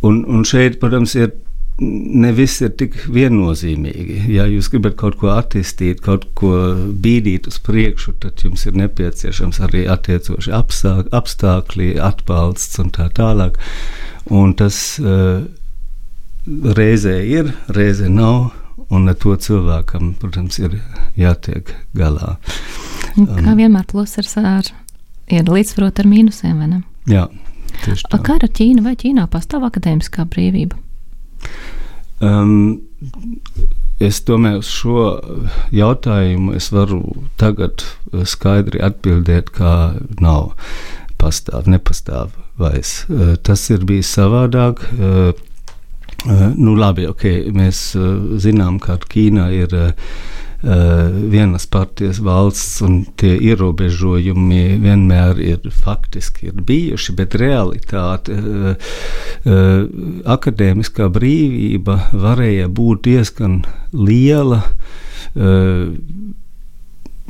un, 0.03 0.25
un 0.27 0.45
šeit, 0.45 0.79
protams, 0.81 1.15
ir 1.15 1.33
ne 1.81 2.31
viss 2.33 2.63
ir 2.63 2.71
tik 2.79 2.95
viennozīmīgi. 3.11 4.31
Ja 4.31 4.47
jūs 4.47 4.69
gribat 4.71 4.95
kaut 4.97 5.17
ko 5.19 5.33
attīstīt, 5.35 6.01
kaut 6.05 6.29
ko 6.39 6.53
bīdīt 7.03 7.49
uz 7.51 7.59
priekšu, 7.59 8.15
tad 8.23 8.39
jums 8.45 8.65
ir 8.67 8.77
nepieciešams 8.79 9.59
arī 9.61 9.87
attiecoši 9.91 10.55
apstākļi, 10.55 11.97
atbalsts 11.99 12.79
un 12.79 12.93
tā 12.95 13.09
tālāk. 13.11 13.59
Un 14.31 14.55
tas 14.55 15.01
uh, 15.03 15.43
reizē 16.47 17.19
ir, 17.27 17.51
reizē 17.69 18.09
nav. 18.09 18.53
Un 18.93 19.09
ar 19.09 19.17
to 19.17 19.33
cilvēkam, 19.35 20.13
protams, 20.21 20.59
ir 20.61 20.77
jātiek 21.19 21.73
galā. 21.97 22.37
Kā 23.17 23.25
um, 23.25 23.57
vienmēr, 23.57 23.87
pluss 23.89 24.21
ar, 24.39 24.69
ir 25.33 25.49
līdzsvarot 25.49 26.03
ar 26.03 26.11
mīnusiem, 26.11 26.61
vai 26.61 26.69
ne? 26.69 26.81
Jā, 27.11 27.25
tieši 27.83 28.09
tā. 28.11 28.21
Kā 28.25 28.39
ar 28.39 28.47
Ķīnu 28.59 28.85
vai 28.85 28.95
Ķīnā 29.01 29.27
pastāv 29.33 29.67
akadēmiskā 29.69 30.27
brīvība? 30.31 30.79
Um, 32.25 32.83
es 34.03 34.21
domāju, 34.27 34.63
uz 34.63 34.71
šo 34.73 35.07
jautājumu 35.75 36.55
es 36.59 36.71
varu 36.75 37.01
tagad 37.41 37.85
skaidri 38.29 38.83
atbildēt, 38.85 39.51
ka 39.57 39.95
nav 40.23 40.55
pastāv, 41.21 41.69
nepastāv 41.71 42.37
vairs. 42.61 43.03
Uh, 43.09 43.35
tas 43.43 43.67
ir 43.75 43.85
bijis 43.89 44.13
savādāk. 44.15 44.87
Uh, 44.95 45.35
nu, 46.57 46.73
labi, 46.79 47.05
ok, 47.11 47.27
mēs 47.53 47.91
zinām, 48.41 48.79
ka 48.81 48.97
Ķīna 49.11 49.51
ir 49.53 49.75
Eh, 49.77 50.54
vienas 51.31 51.67
partijas 51.67 52.21
valsts, 52.25 52.81
un 52.85 53.03
tie 53.21 53.35
ierobežojumi 53.51 54.79
vienmēr 54.81 55.41
ir 55.43 55.67
faktiski 55.85 56.49
ir 56.51 56.63
bijuši, 56.65 57.15
bet 57.19 57.37
realitāte, 57.41 58.33
eh, 58.33 58.77
eh, 59.45 59.85
akadēmiskā 60.25 61.11
brīvība 61.13 61.99
varēja 62.13 62.69
būt 62.69 63.03
diezgan 63.09 63.63
liela 63.93 64.63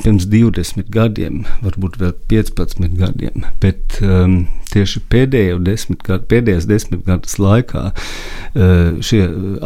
pirms 0.02 0.26
20 0.26 0.90
gadiem, 0.92 1.44
varbūt 1.62 1.98
vēl 2.00 2.12
15 2.30 2.96
gadiem, 2.98 3.44
bet 3.62 4.00
um, 4.02 4.44
tieši 4.72 5.02
pēdējo 5.12 5.60
desmit 5.62 6.02
gadu, 6.06 6.26
pēdējās 6.32 6.66
desmit 6.66 7.04
gadus 7.06 7.38
laikā 7.38 7.84
uh, 7.92 8.98
šie 9.04 9.22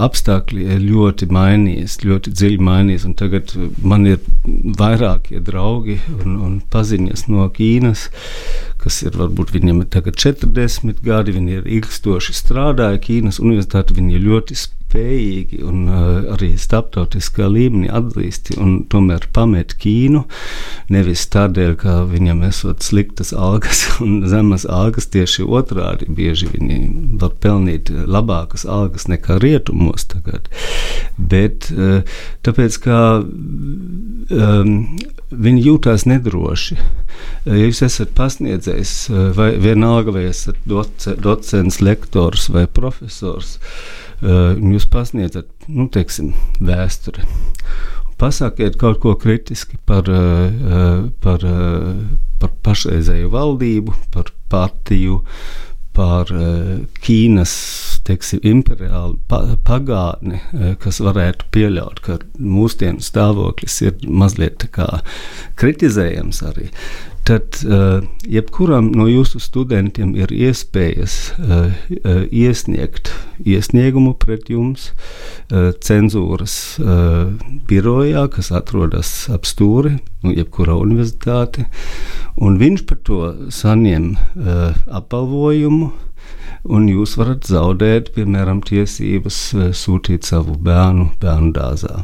apstākļi 0.08 0.68
ir 0.76 0.84
ļoti 0.84 1.30
mainījies, 1.32 1.98
ļoti 2.04 2.34
dziļi 2.36 2.60
mainījies, 2.68 3.08
tagad 3.18 3.54
man 3.80 4.04
ir 4.10 4.20
vairākie 4.78 5.40
draugi 5.44 5.98
un, 6.18 6.36
un 6.44 6.58
paziņas 6.72 7.28
no 7.32 7.48
Ķīnas, 7.56 8.08
kas 8.82 9.02
ir 9.08 9.16
varbūt 9.18 9.54
viņiem 9.56 9.82
ir 9.82 9.92
tagad 9.96 10.20
40 10.20 11.00
gadi, 11.04 11.38
viņi 11.38 11.60
ir 11.60 11.70
ilgstoši 11.78 12.36
strādāja 12.36 13.00
Ķīnas 13.08 13.40
universitāti, 13.40 13.96
viņi 13.96 14.18
ir 14.18 14.28
ļoti 14.28 14.58
spēcīgi 14.58 14.77
spējīgi 14.88 15.60
un 15.68 15.88
uh, 15.88 16.32
arī 16.34 16.54
starptautiskā 16.58 17.48
līmenī 17.50 17.90
atzīsti 17.92 18.56
un 18.60 18.84
tomēr 18.88 19.28
pamet 19.36 19.74
Ķīnu. 19.80 20.24
Nevis 20.92 21.26
tādēļ, 21.32 21.74
ka 21.82 21.96
viņam 22.08 22.42
esot 22.48 22.84
sliktas 22.86 23.34
algas 23.36 23.84
un 24.04 24.22
zemas 24.28 24.64
algas, 24.64 25.10
tieši 25.12 25.44
otrādi 25.44 26.08
bieži 26.08 26.48
viņi 26.54 26.80
var 27.20 27.36
pelnīt 27.42 27.90
labākas 27.90 28.64
algas 28.64 29.08
nekā 29.10 29.38
rietumos 29.42 30.08
tagad. 30.08 30.48
Bet 31.18 31.70
uh, 31.74 32.00
tāpēc, 32.46 32.80
ka 32.84 32.98
um, 33.20 34.74
viņi 35.28 35.66
jūtās 35.68 36.08
nedroši. 36.08 36.80
Ja 37.44 37.56
jūs 37.58 37.82
esat 37.82 38.14
pasniedzējis, 38.16 38.92
vai 39.36 39.50
vienalga, 39.60 40.14
vai 40.14 40.28
esat 40.30 40.58
docents, 40.64 41.80
lektors 41.82 42.46
vai 42.54 42.64
profesors, 42.70 43.56
uh, 43.58 43.98
Eh, 44.07 44.07
jūs 44.22 44.88
pasniedzat 44.90 45.68
nu, 45.68 45.88
teiksim, 45.92 46.32
vēsturi. 46.64 47.26
Pasakiet 48.18 48.74
kaut 48.80 48.98
ko 49.02 49.14
kritiski 49.14 49.78
par, 49.86 50.08
eh, 50.10 51.04
par, 51.22 51.44
eh, 51.44 51.94
par 52.40 52.50
pašreizēju 52.66 53.30
valdību, 53.30 53.94
par 54.10 54.32
partiju, 54.50 55.22
par 55.94 56.26
Ķīnas 56.26 57.52
teiksim, 58.06 58.38
imperiālu 58.46 59.18
pagātni, 59.28 60.38
kas 60.78 61.00
varētu 61.02 61.48
pieļaut, 61.50 62.00
ka 62.00 62.18
mūsdienu 62.38 63.02
stāvoklis 63.02 63.82
ir 63.82 63.92
mazliet 64.06 64.68
kritizējams 65.58 66.42
arī 66.46 66.70
tad 67.28 67.60
uh, 67.68 68.00
jebkuram 68.24 68.88
no 68.96 69.04
jūsu 69.08 69.40
studentiem 69.42 70.14
ir 70.16 70.32
iespējas 70.32 71.16
uh, 71.36 71.68
uh, 71.68 72.22
iesniegt 72.32 73.12
iesniegumu 73.44 74.14
pret 74.18 74.48
jums 74.48 74.88
uh, 74.90 75.70
cenzūras 75.84 76.56
uh, 76.80 77.28
birojā, 77.68 78.24
kas 78.32 78.50
atrodas 78.56 79.12
ap 79.32 79.44
stūri, 79.48 79.98
nu, 80.24 80.34
jebkurā 80.34 80.78
universitāte, 80.80 81.68
un 82.40 82.58
viņš 82.60 82.84
par 82.88 83.02
to 83.04 83.22
saņem 83.52 84.12
uh, 84.16 84.76
apbalvojumu. 85.00 85.92
Un 86.68 86.88
jūs 86.90 87.14
varat 87.16 87.46
zaudēt, 87.48 88.10
piemēram, 88.16 88.58
tiesības 88.66 89.38
sūtīt 89.78 90.26
savu 90.26 90.58
bērnu 90.58 91.12
bērnu 91.22 91.52
dārzā. 91.54 92.02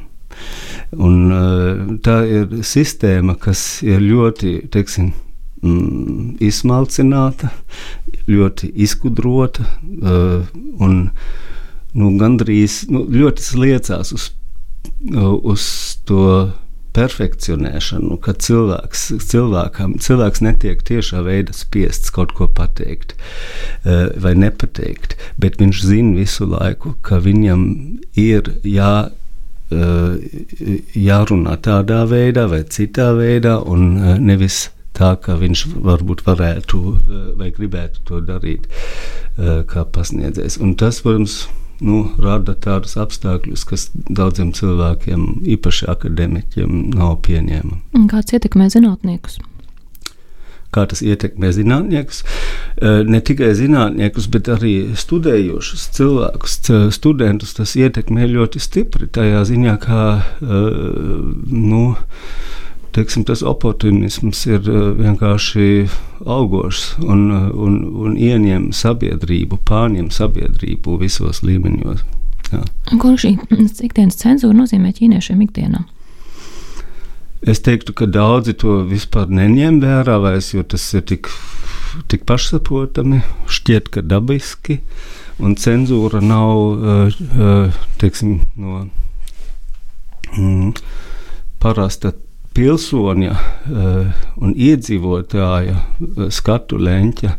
Un, 0.95 1.31
eh, 1.33 1.99
tā 2.05 2.19
ir 2.29 2.61
sistēma, 2.67 3.37
kas 3.41 3.83
ir 3.83 4.03
ļoti 4.05 4.57
teiksim, 4.73 5.13
mm, 5.63 6.37
izsmalcināta, 6.45 7.51
ļoti 8.29 8.71
izgudrota 8.81 9.65
uh, 10.01 10.47
un 10.81 10.95
nu, 11.95 12.11
gandrīz 12.19 12.85
nu, 12.89 13.05
ļoti 13.05 13.45
sliecās 13.45 14.13
uz, 14.17 14.31
uz 15.45 15.67
to 16.09 16.29
perfekcionēšanu, 16.97 18.17
ka 18.23 18.33
cilvēks, 18.39 19.03
cilvēkam, 19.29 19.97
cilvēks 20.01 20.45
netiek 20.47 20.81
tiešā 20.87 21.25
veidā 21.27 21.53
spiests 21.57 22.15
kaut 22.15 22.33
ko 22.39 22.49
pateikt 22.49 23.17
vai 23.85 24.33
nepateikt, 24.39 25.19
bet 25.43 25.59
viņš 25.61 25.83
zina 25.85 26.17
visu 26.17 26.49
laiku, 26.49 26.95
ka 27.05 27.19
viņam 27.25 27.67
ir 28.15 28.55
jā 28.63 28.95
Eh, 29.05 29.24
jārunā 30.99 31.57
tādā 31.65 32.05
veidā 32.11 32.47
vai 32.51 32.63
citā 32.65 33.11
veidā, 33.17 33.59
un 33.61 33.97
eh, 33.99 34.15
nevis 34.21 34.69
tā, 34.95 35.15
ka 35.21 35.39
viņš 35.41 35.67
varbūt 35.85 36.25
varētu 36.27 36.81
eh, 36.95 37.27
vai 37.41 37.51
gribētu 37.55 38.07
to 38.09 38.23
darīt 38.25 38.71
kā 39.35 39.83
pasniedzējs. 39.91 40.61
Un 40.63 40.77
tas, 40.79 41.01
protams, 41.03 41.41
nu, 41.83 42.05
rada 42.23 42.55
tādus 42.55 42.95
apstākļus, 43.03 43.65
kas 43.67 43.89
daudziem 44.07 44.53
cilvēkiem, 44.55 45.25
īpaši 45.57 45.89
akadēmiķiem, 45.91 46.77
nav 46.95 47.17
pieņēmami. 47.27 48.07
Kāds 48.13 48.37
ietekmē 48.39 48.69
zinātniekus? 48.71 49.41
Kā 50.75 50.87
tas 50.91 51.03
ietekmē 51.05 51.53
zinātniekus. 51.55 52.23
Ne 53.09 53.21
tikai 53.25 53.53
zinātniekus, 53.57 54.29
bet 54.33 54.51
arī 54.53 54.75
studējošus 54.99 55.87
cilvēkus, 55.97 56.59
studentus. 56.95 57.55
Tas 57.59 57.77
ietekmē 57.79 58.29
ļoti 58.33 58.63
stipri 58.63 59.09
tajā 59.09 59.45
ziņā, 59.51 59.77
ka 59.85 60.01
nu, 60.43 61.85
teiksim, 62.95 63.27
tas 63.29 63.45
oportunisms 63.47 64.45
ir 64.51 64.69
vienkārši 64.99 65.71
augošs 66.25 66.85
un, 67.05 67.27
un, 67.51 67.81
un 68.07 68.19
ieņem 68.19 68.71
sabiedrību, 68.77 69.61
pārņem 69.69 70.11
sabiedrību 70.15 70.99
visos 71.03 71.43
līmeņos. 71.47 72.05
Jā. 72.53 72.63
Ko 73.01 73.15
šī 73.19 73.35
ikdienas 73.87 74.19
cenzūra 74.21 74.57
nozīmē 74.57 74.93
ķīniešiem 74.95 75.43
ikdienā? 75.47 75.85
Es 77.45 77.61
teiktu, 77.61 77.93
ka 77.93 78.07
daudzi 78.09 78.55
to 78.57 78.79
vispār 78.89 79.29
neņem 79.29 79.83
vērā, 79.83 80.17
vairs, 80.23 80.55
jo 80.55 80.63
tas 80.65 80.85
ir 80.97 81.03
tik, 81.05 81.29
tik 82.09 82.25
pašsaprotami, 82.25 83.21
šķiet, 83.53 83.91
ka 83.93 84.01
dabiski, 84.01 84.79
un 85.45 85.53
cenzūra 85.61 86.23
nav 86.25 86.63
eh, 86.95 87.19
eh, 87.21 87.83
teiksim, 88.01 88.39
no 88.57 88.87
mm, 90.33 90.73
parasta 91.61 92.15
pilsoņa 92.57 93.37
eh, 93.37 94.27
un 94.41 94.57
iedzīvotāja 94.57 95.83
skatu 96.33 96.81
leņķa 96.81 97.37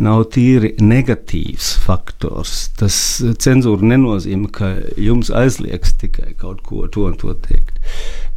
nav 0.00 0.24
tīri 0.32 0.72
negatīvs 0.80 1.72
faktors. 1.84 2.70
Tas 2.78 2.96
cenzūra 3.20 3.84
nenozīmē, 3.92 4.48
ka 4.54 4.70
jums 4.96 5.32
aizliegs 5.34 5.94
tikai 6.00 6.32
kaut 6.38 6.62
ko 6.66 6.86
to 6.88 7.06
un 7.10 7.16
to 7.20 7.34
teikt. 7.44 7.80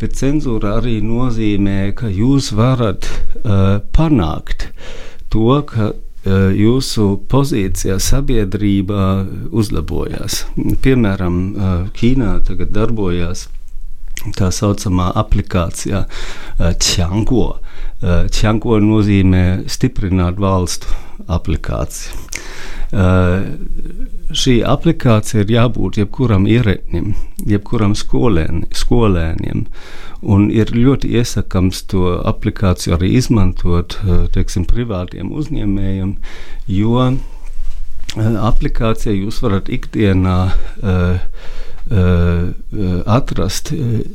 Bet 0.02 0.18
cenzūra 0.20 0.80
arī 0.82 1.00
nozīmē, 1.06 1.94
ka 1.96 2.12
jūs 2.12 2.52
varat 2.56 3.08
uh, 3.44 3.80
panākt 3.96 4.70
to, 5.32 5.62
ka 5.70 5.92
uh, 5.94 6.50
jūsu 6.52 7.08
pozīcija 7.32 8.00
sabiedrībā 8.04 9.08
uzlabojas. 9.56 10.44
Piemēram, 10.84 11.38
uh, 11.56 11.76
Ķīnā 11.96 12.40
tagad 12.48 12.76
darbojas 12.76 13.48
tā 14.36 14.50
saucamā 14.50 15.12
aplikācijā 15.22 16.06
Čango. 16.82 17.60
Čango 18.34 18.78
nozīmē 18.82 19.44
stiprināt 19.70 20.40
valstu 20.42 20.90
aplikāciju. 21.28 22.24
šī 24.36 24.56
aplikācija 24.68 25.44
ir 25.44 25.52
jābūt 25.56 25.98
jebkuram 26.00 26.46
ierēdnim, 26.48 27.14
jebkuram 27.50 27.96
skolēn, 27.98 28.66
skolēniem. 28.76 29.66
Un 30.26 30.48
ir 30.54 30.72
ļoti 30.74 31.12
iesakāms 31.20 31.84
to 31.92 32.16
aplikāciju 32.26 32.96
arī 32.98 33.12
izmantot 33.20 33.98
teiksim, 34.34 34.66
privātiem 34.70 35.34
uzņēmējiem, 35.36 36.16
jo 36.72 37.08
aplikācijā 38.16 39.14
jūs 39.18 39.42
varat 39.44 39.70
ikdienā 39.70 40.38
uh, 40.50 41.18
uh, 41.92 42.52
atrast 43.06 43.74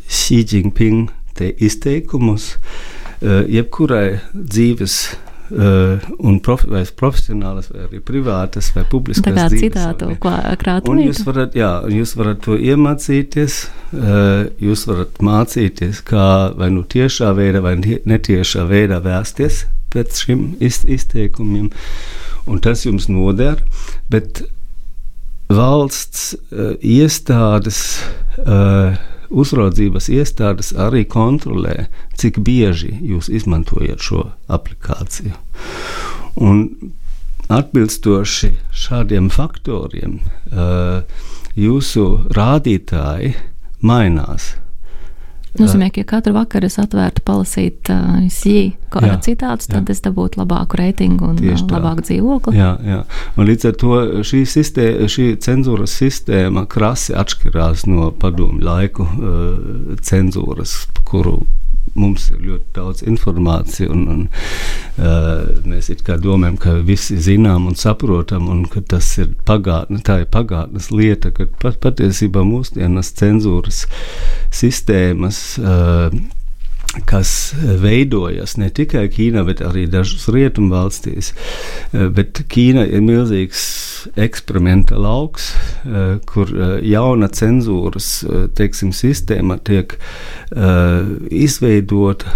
Xi 0.08 0.40
Jinping 0.40 1.10
izteikumus 1.40 2.54
uh, 2.56 3.42
jebkurai 3.48 4.20
dzīves 4.32 5.02
Uh, 5.10 5.29
un 5.50 6.38
prof, 6.44 6.62
vai 6.70 6.82
profesionālas, 6.96 7.70
vai 7.72 7.86
arī 7.88 8.00
privātas, 8.06 8.70
vai 8.76 8.84
publiskas. 8.90 9.26
Tā 9.26 9.34
kā 9.34 9.46
citātu 9.50 10.10
krātumu. 10.20 11.02
Jūs 11.08 11.24
varat, 11.26 11.56
jā, 11.58 11.70
jūs 11.90 12.14
varat 12.18 12.42
to 12.46 12.56
iemācīties, 12.58 13.58
uh, 13.96 14.46
jūs 14.62 14.86
varat 14.90 15.18
mācīties, 15.26 16.04
kā 16.06 16.28
vai 16.58 16.70
nu 16.74 16.84
tiešā 16.86 17.32
veidā, 17.38 17.64
vai 17.64 17.76
netiešā 17.80 18.64
veidā 18.70 19.00
vēsties 19.04 19.64
pēc 19.90 20.22
šiem 20.22 20.46
iz, 20.62 20.84
izteikumiem, 20.86 21.70
un 22.50 22.62
tas 22.62 22.86
jums 22.86 23.08
noder, 23.10 23.64
bet 24.12 24.44
valsts 25.50 26.30
uh, 26.36 26.76
iestādes 26.78 27.98
uzraudzības 29.30 30.08
iestādes 30.12 30.72
arī 30.74 31.04
kontrolē, 31.08 31.86
cik 32.18 32.40
bieži 32.44 32.92
jūs 33.00 33.30
izmantojat 33.32 34.02
šo 34.02 34.24
aplikāciju. 34.50 35.34
Un 36.40 36.64
atbilstoši 37.50 38.52
šādiem 38.74 39.30
faktoriem, 39.34 40.20
jūsu 41.58 42.06
rādītāji 42.36 43.34
mainās. 43.82 44.54
Nozīmē, 45.60 45.90
ka 45.92 46.02
ja 46.02 46.08
katru 46.08 46.34
vakaru 46.36 46.68
es 46.70 46.78
atvērtu 46.80 47.24
palasīt 47.26 47.90
uh, 47.92 48.18
sī, 48.32 48.72
kā 48.92 49.02
jā, 49.06 49.18
citātus, 49.26 49.68
tad 49.70 49.88
jā. 49.88 49.94
es 49.94 50.02
dabūtu 50.04 50.40
labāku 50.40 50.80
reitingu 50.80 51.28
un 51.30 51.38
Tieši 51.40 51.68
labāku 51.70 52.06
dzīvokli. 52.08 52.56
Jā, 52.58 52.72
jā. 52.86 53.00
Un 53.36 53.48
līdz 53.50 53.70
ar 53.70 53.78
to 53.80 54.00
šī, 54.26 54.42
sistē, 54.48 54.88
šī 55.10 55.30
cenzūras 55.44 55.94
sistēma 56.00 56.66
krasi 56.70 57.14
atšķirās 57.20 57.86
no 57.90 58.10
padomu 58.16 58.62
laiku 58.64 59.06
uh, 59.06 59.96
cenzūras, 60.06 60.82
kuru 61.08 61.40
mums 61.94 62.28
ir 62.30 62.40
ļoti 62.44 62.74
daudz 62.76 63.04
informācijas, 63.06 63.90
un, 63.90 64.06
un 64.08 64.22
uh, 64.98 65.46
mēs 65.66 65.90
domājam, 66.22 66.58
ka 66.60 66.74
visi 66.86 67.18
zinām 67.20 67.68
un 67.70 67.78
saprotam, 67.78 68.48
un 68.52 68.64
ka 68.70 68.82
tas 68.82 69.12
ir 69.18 69.32
pagātne, 69.48 70.02
tā 70.06 70.20
ir 70.24 70.28
pagātnes 70.32 70.90
lieta, 70.94 71.32
ka 71.34 71.48
pat, 71.62 71.80
patiesībā 71.82 72.44
mūsdienas 72.46 73.14
cenzūras 73.20 73.86
sistēmas. 74.62 75.42
Uh, 75.58 76.10
kas 77.06 77.54
veidojas 77.82 78.56
ne 78.58 78.70
tikai 78.74 79.06
Ķīnā, 79.12 79.44
bet 79.46 79.62
arī 79.62 79.86
dažas 79.90 80.26
rietumvalstīs. 80.32 81.32
Uh, 81.32 82.08
bet 82.14 82.42
Ķīna 82.50 82.86
ir 82.90 83.04
milzīgs 83.06 83.64
eksperimenta 84.16 84.98
lauks, 84.98 85.54
eh, 85.84 86.18
kur 86.26 86.50
eh, 86.54 86.78
jauna 86.90 87.28
cenzūras 87.28 88.08
eh, 88.24 88.46
teiksim, 88.56 88.92
sistēma 88.96 89.58
tiek 89.64 89.96
izveidota 91.30 92.32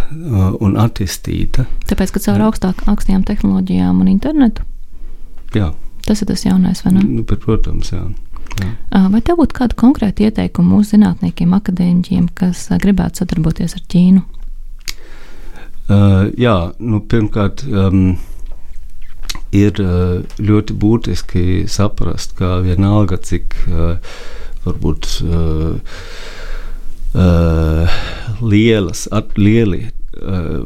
un 0.63 0.77
attīstīta. 0.79 1.65
Tāpēc, 1.91 2.13
ka 2.15 2.21
caur 2.23 2.45
augstāk, 2.47 2.85
augstajām 2.87 3.25
tehnoloģijām 3.27 4.05
un 4.05 4.11
internetu? 4.13 4.63
Jā. 5.57 5.73
Tas 6.07 6.23
ir 6.23 6.29
tas 6.31 6.45
jaunais, 6.47 6.85
vai 6.85 6.93
ne? 6.95 7.03
Nu, 7.03 7.25
bet, 7.27 7.43
protams, 7.43 7.91
jā. 7.91 8.05
Jā. 8.61 8.71
Vai 9.11 9.19
tev 9.27 9.41
būtu 9.41 9.59
kādi 9.59 9.79
konkrēti 9.81 10.29
ieteikumi 10.29 10.77
mūsu 10.77 10.95
zinātniekiem, 10.95 11.57
akadēmiķiem, 11.59 12.31
kas 12.39 12.69
gribētu 12.85 13.25
sadarboties 13.25 13.75
ar 13.75 13.83
Ķīnu? 13.91 14.23
Uh, 15.85 16.31
jā, 16.41 16.55
nu, 16.81 17.03
pirmkārt, 17.05 17.67
um, 17.69 18.15
ir 19.55 19.81
eh, 19.81 20.23
ļoti 20.43 20.77
būtiski 20.83 21.45
saprast, 21.71 22.35
ka 22.39 22.59
vienalga 22.65 23.19
cik 23.23 23.55
eh, 23.69 24.15
varbūt 24.65 25.09
uh, 25.29 25.75
uh, 27.21 27.97
lielas, 28.41 29.05
at, 29.13 29.35
lieli 29.37 29.83
uh, 30.17 30.65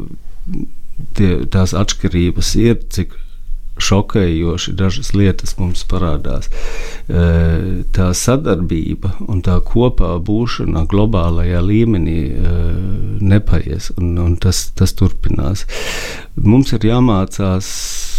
tie, 1.18 1.32
tās 1.50 1.74
atšķirības 1.74 2.52
ir, 2.62 2.78
cik 2.94 3.16
šokējoši 3.82 4.74
dažas 4.78 5.12
lietas 5.16 5.56
mums 5.58 5.84
parādās. 5.88 6.50
Tā 7.08 8.08
sadarbība 8.22 9.14
un 9.28 9.42
tā 9.46 9.58
kopā 9.64 10.14
būšana 10.24 10.84
globālajā 10.90 11.62
līmenī 11.64 12.18
nepaies, 13.20 13.92
un, 13.96 14.16
un 14.24 14.36
tas, 14.40 14.68
tas 14.78 14.94
turpinās. 14.98 15.66
Mums 16.38 16.70
ir 16.76 16.84
jāmācās 16.86 17.68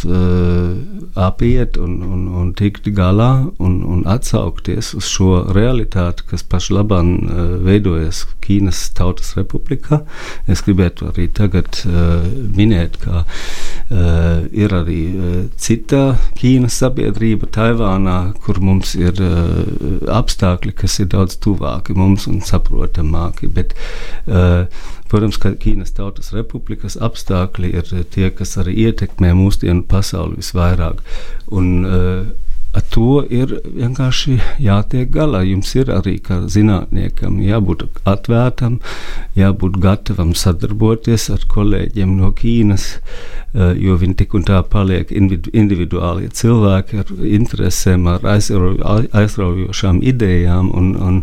uh, 0.09 0.73
apiet 1.19 1.77
un, 1.79 1.99
un, 2.03 2.25
un 2.41 2.49
tikt 2.57 2.89
galā 2.95 3.29
un, 3.61 3.79
un 3.85 4.01
atsaukties 4.09 4.91
uz 4.97 5.07
šo 5.07 5.43
realitāti, 5.55 6.25
kas 6.29 6.43
pašlaban 6.43 7.13
uh, 7.19 7.39
veidojas 7.63 8.25
Ķīnas 8.43 8.81
Tautas 8.97 9.35
Republikā. 9.37 10.01
Es 10.49 10.63
gribētu 10.65 11.09
arī 11.11 11.27
tagad 11.37 11.81
uh, 11.85 12.25
minēt, 12.57 12.99
ka 13.03 13.23
uh, 13.23 14.45
ir 14.51 14.75
arī 14.75 15.01
uh, 15.13 15.41
cita 15.61 16.17
Ķīnas 16.39 16.79
sabiedrība 16.81 17.51
Taivānā, 17.55 18.19
kur 18.43 18.59
mums 18.63 18.95
ir 18.99 19.21
uh, 19.23 19.63
apstākļi, 20.19 20.75
kas 20.83 20.99
ir 21.03 21.11
daudz 21.13 21.39
tuvāki 21.43 21.95
mums 21.97 22.27
un 22.31 22.41
saprotamāki. 22.45 23.51
Bet, 23.53 23.77
uh, 24.27 24.65
Protams, 25.09 25.39
ka 25.41 25.55
Ķīnas 25.57 25.95
Tautas 25.97 26.33
Republikas 26.35 26.97
apstākļi 27.01 27.71
ir 27.81 27.89
tie, 28.13 28.29
kas 28.29 28.57
arī 28.61 28.75
ietekmē 28.85 29.33
mūsdienu 29.37 29.87
pasauli 29.89 30.37
visvairāk. 30.43 31.01
Un, 31.49 31.73
uh, 31.85 32.29
Ar 32.69 32.83
to 32.93 33.23
ir 33.33 33.49
vienkārši 33.65 34.35
jātiek 34.61 35.07
galā. 35.09 35.39
Jums 35.41 35.71
ir 35.73 35.87
arī 35.89 36.19
kā 36.21 36.35
zinātniekam 36.53 37.39
jābūt 37.41 37.87
atvērtam, 38.05 38.75
jābūt 39.33 39.79
gatavam 39.81 40.35
sadarboties 40.37 41.31
ar 41.33 41.47
kolēģiem 41.49 42.11
no 42.19 42.29
Ķīnas, 42.37 42.85
uh, 42.93 43.73
jo 43.73 43.97
viņi 43.97 44.19
tik 44.21 44.37
un 44.37 44.45
tā 44.45 44.61
paliek 44.69 45.09
individuāli 45.09 46.29
cilvēki 46.29 47.01
ar 47.01 47.15
interesēm, 47.39 48.05
ar 48.13 48.29
aizraujošām 48.37 50.03
idejām. 50.13 50.69
Un, 50.69 50.93
un, 51.09 51.19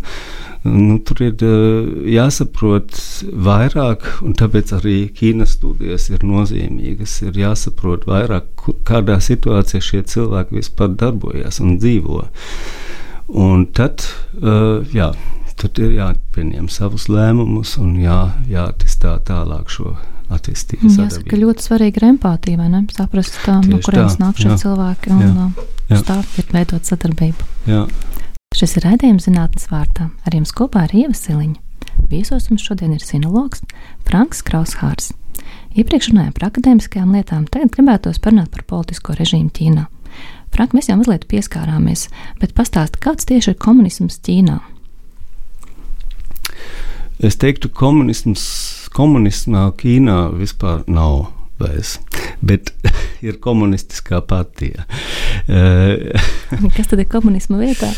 Nu, 0.66 0.96
tur 1.06 1.20
ir 1.22 1.44
uh, 1.46 1.86
jāsaprot 2.10 2.96
vairāk, 3.46 4.06
un 4.26 4.34
tāpēc 4.38 4.72
arī 4.78 4.96
Ķīnas 5.14 5.56
studijas 5.58 6.08
ir 6.10 6.26
nozīmīgas. 6.26 7.20
Ir 7.28 7.38
jāsaprot 7.40 8.06
vairāk, 8.08 8.66
kādā 8.88 9.20
situācijā 9.22 9.82
šie 9.84 10.02
cilvēki 10.14 10.58
vispār 10.58 10.96
darbojas 10.98 11.60
un 11.62 11.78
dzīvo. 11.78 12.24
Un 13.36 13.66
tad, 13.76 14.06
uh, 14.40 14.82
jā, 14.94 15.12
tad 15.60 15.78
ir 15.82 15.96
jāpieņem 16.00 16.68
savus 16.72 17.08
lēmumus 17.12 17.76
un 17.82 17.96
jā, 18.02 18.20
jāattīstā 18.50 19.16
tālāk 19.28 19.72
šo 19.72 19.94
attīstību. 20.32 20.90
Jāsaka, 20.90 21.28
ka 21.30 21.38
ļoti 21.38 21.66
svarīga 21.68 22.02
ir 22.02 22.08
empātija, 22.10 22.58
vai 22.60 22.68
ne? 22.72 22.82
Saprast, 22.94 23.38
tā, 23.44 23.60
no 23.66 23.78
kurienes 23.84 24.18
nāk 24.22 24.40
šie 24.42 24.56
cilvēki 24.62 25.14
un 25.14 25.22
jā, 25.22 25.48
jā. 25.92 26.02
tā 26.06 26.20
ir 26.40 26.52
veidot 26.54 26.88
sadarbību. 26.88 27.50
Jā. 27.70 27.84
Šis 28.54 28.76
ir 28.78 28.84
raidījums 28.86 29.26
zinātnes 29.26 29.66
vārtā. 29.72 30.10
Ar 30.24 30.34
jums 30.36 30.52
kopā 30.54 30.84
ir 30.86 30.94
Ieva 31.02 31.16
Siliņa. 31.16 31.58
Viesos 32.10 32.46
mums 32.50 32.62
šodien 32.64 32.92
ir 32.94 33.02
sinologs 33.02 33.64
Franks 34.06 34.42
Kraushārs. 34.46 35.10
Iepriekš 35.76 36.12
runājām 36.12 36.32
par 36.36 36.46
akadēmiskajām 36.48 37.12
lietām, 37.16 37.44
tagad 37.52 37.74
gribētos 37.74 38.20
parunāt 38.22 38.52
par 38.54 38.62
politisko 38.68 39.16
režīmu 39.18 39.50
Ķīnā. 39.56 39.86
Frank, 40.54 40.72
mēs 40.76 40.88
jau 40.88 40.96
mazliet 40.96 41.26
pieskārāmies, 41.28 42.06
bet 42.40 42.54
pastāsti, 42.56 43.02
kāds 43.02 43.28
tieši 43.28 43.52
ir 43.52 43.58
komunisms 43.60 44.20
Ķīnā? 44.24 44.60
Es 47.26 47.36
teiktu, 47.42 47.68
komunisms, 47.72 48.46
komunismā 48.96 49.66
Ķīnā 49.82 50.20
vispār 50.38 50.86
nav 50.88 51.26
vairs, 51.60 51.98
bet 52.40 52.72
ir 53.26 53.36
komunistiskā 53.42 54.22
partija. 54.24 54.86
Kas 56.76 56.88
tad 56.88 57.04
ir 57.04 57.10
komunisma 57.10 57.60
vietā? 57.60 57.92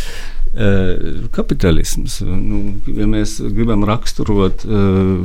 Kapitālisms. 1.34 2.18
Nu, 2.26 2.60
ja 2.90 3.06
mēs 3.06 3.36
gribam 3.54 3.84
raksturot 3.86 4.64
uh, 4.66 5.20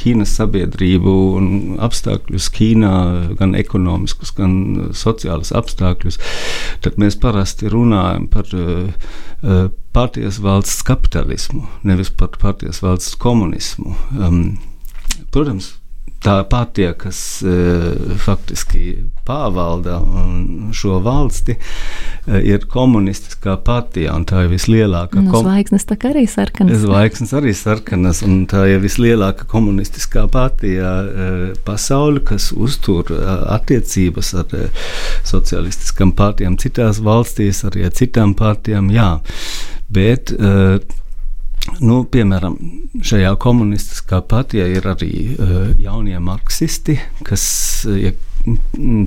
Ķīnas 0.00 0.32
sabiedrību 0.38 1.14
un 1.36 1.48
apstākļus 1.84 2.48
Ķīnā, 2.54 2.94
gan 3.40 3.52
ekonomiskus, 3.60 4.32
gan 4.38 4.56
sociālus 4.96 5.52
apstākļus, 5.56 6.20
tad 6.84 6.96
mēs 7.02 7.18
parasti 7.20 7.68
runājam 7.72 8.28
par 8.32 8.48
uh, 8.56 9.68
partijas 9.94 10.40
valsts 10.42 10.82
kapitālismu, 10.88 11.66
nevis 11.84 12.10
par 12.10 12.32
partijas 12.40 12.80
valsts 12.82 13.18
komunismu. 13.20 13.94
Um, 14.16 14.44
protams, 15.34 15.74
tā 16.24 16.38
partija, 16.50 16.94
kas 16.98 17.18
uh, 17.44 18.16
faktiski 18.24 18.96
pārvalda 19.24 19.98
šo 20.76 20.98
valsti, 21.04 21.54
ir 22.44 22.66
komunistiskā 22.68 23.54
partija, 23.64 24.12
un 24.16 24.26
tā 24.28 24.42
ir 24.44 24.50
vislielākā. 24.52 25.22
Nu, 25.24 25.32
kom... 25.32 25.46
Zvaigznes 25.46 25.88
tā 25.88 25.96
arī 26.10 26.26
sarkanas. 26.28 26.82
Zvaigznes 26.82 27.32
arī 27.38 27.54
sarkanas, 27.56 28.20
tā 28.50 28.66
ir 28.68 28.82
vislielākā 28.84 29.48
komunistiskā 29.48 30.26
partija 30.32 30.90
pasauli, 31.64 32.20
kas 32.28 32.50
uztur 32.52 33.14
attiecības 33.56 34.34
ar 34.42 34.52
socialistiskām 35.24 36.12
partijām 36.16 36.58
citās 36.60 37.00
valstīs, 37.04 37.64
arī 37.68 37.88
ar 37.88 37.96
citām 37.96 38.36
partijām, 38.36 38.92
jā. 38.92 39.14
Bet, 39.94 40.34
uh, 40.36 40.76
Nu, 41.80 42.02
piemēram, 42.04 42.58
šajā 43.04 43.32
komunistiskā 43.40 44.20
partijā 44.28 44.66
ir 44.76 44.86
arī 44.90 45.14
uh, 45.32 45.72
jaunie 45.80 46.18
marksisti, 46.20 46.98
kas 47.24 47.44
ir 47.88 48.18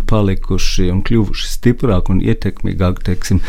palikuši 0.09 0.87
un 0.89 1.03
kļuvuši 1.05 1.49
stiprāki 1.51 2.13
un 2.15 2.21
ietekmīgāki 2.25 3.05
teiksim, 3.11 3.41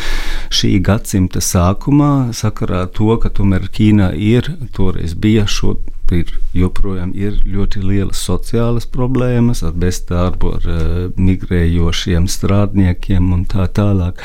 šī 0.53 0.75
gadsimta 0.85 1.41
sākumā, 1.45 2.35
sakarā 2.37 2.85
ar 2.85 2.91
to, 2.93 3.15
ka 3.23 3.33
tomēr 3.33 3.71
Ķīnā 3.73 4.11
ir, 4.13 4.51
toreiz 4.77 5.17
bija 5.17 5.47
šo 5.49 5.79
ir 6.15 6.31
joprojām 6.57 7.13
ir 7.17 7.41
ļoti 7.45 7.83
lielas 7.85 8.21
sociālas 8.25 8.87
problēmas 8.89 9.61
ar 9.67 9.75
bezdarbu, 9.77 10.53
ar 10.57 10.69
uh, 10.73 11.01
migrējošiem 11.21 12.29
strādniekiem 12.33 13.33
un 13.35 13.45
tā 13.49 13.69
tālāk. 13.77 14.25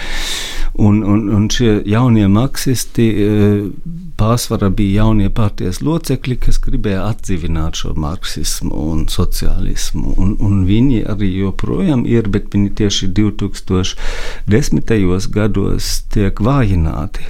Un, 0.73 1.03
un, 1.05 1.29
un 1.29 1.45
šie 1.53 1.85
jaunie 1.85 2.25
maksisti 2.33 3.03
uh, 3.21 3.69
pārsvarā 4.17 4.71
bija 4.73 5.03
jaunie 5.03 5.29
partijas 5.29 5.83
locekļi, 5.85 6.35
kas 6.47 6.57
gribēja 6.63 7.03
atdzīvināt 7.11 7.77
šo 7.83 7.91
marksismu 7.99 8.73
un 8.93 9.05
sociālismu. 9.11 10.15
Un, 10.17 10.33
un 10.41 10.65
viņi 10.65 11.03
arī 11.13 11.29
joprojām 11.43 12.07
ir, 12.09 12.23
bet 12.33 12.49
viņi 12.55 12.69
tieši 12.81 13.05
2010. 13.21 15.29
gados 15.37 15.85
tiek 16.13 16.35
vājināti 16.41 17.23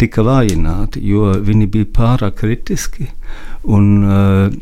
tika 0.00 0.24
vājināti, 0.26 1.00
jo 1.08 1.32
viņi 1.44 1.68
bija 1.72 1.88
pārāk 1.96 2.40
kritiski 2.42 3.08
un, 3.64 3.86
uh, 4.04 4.52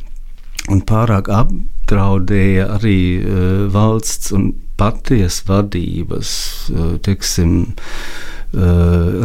un 0.70 0.82
pārāk 0.86 1.30
apdraudēja 1.34 2.68
arī 2.76 2.98
uh, 3.18 3.64
valsts 3.74 4.34
un 4.36 4.52
partijas 4.80 5.42
vadības 5.48 6.30
uh, 6.72 6.94
teiksim, 7.04 7.74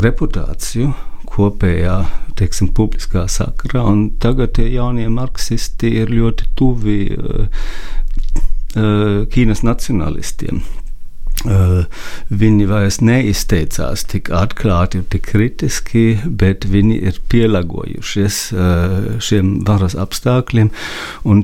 reputāciju 0.02 0.88
kopējā 1.30 1.96
teiksim, 2.40 2.72
publiskā 2.74 3.28
sakarā. 3.30 3.84
Tagad 4.24 4.56
tie 4.58 4.66
jaunie 4.74 5.06
marksisti 5.14 5.92
ir 6.02 6.10
ļoti 6.10 6.48
tuvi 6.58 6.98
Ķīnas 8.74 9.62
nacionālistiem. 9.66 10.64
Uh, 11.48 11.86
viņi 12.28 12.66
vairs 12.68 12.98
neizteicās 13.00 14.02
tik 14.12 14.28
atklāti 14.36 15.00
un 15.00 15.06
tik 15.08 15.24
kritiski, 15.30 16.20
bet 16.26 16.66
viņi 16.68 16.98
ir 17.08 17.20
pielāgojušies 17.32 18.40
uh, 18.52 18.96
šiem 19.24 19.54
varas 19.68 19.96
apstākļiem. 19.96 20.72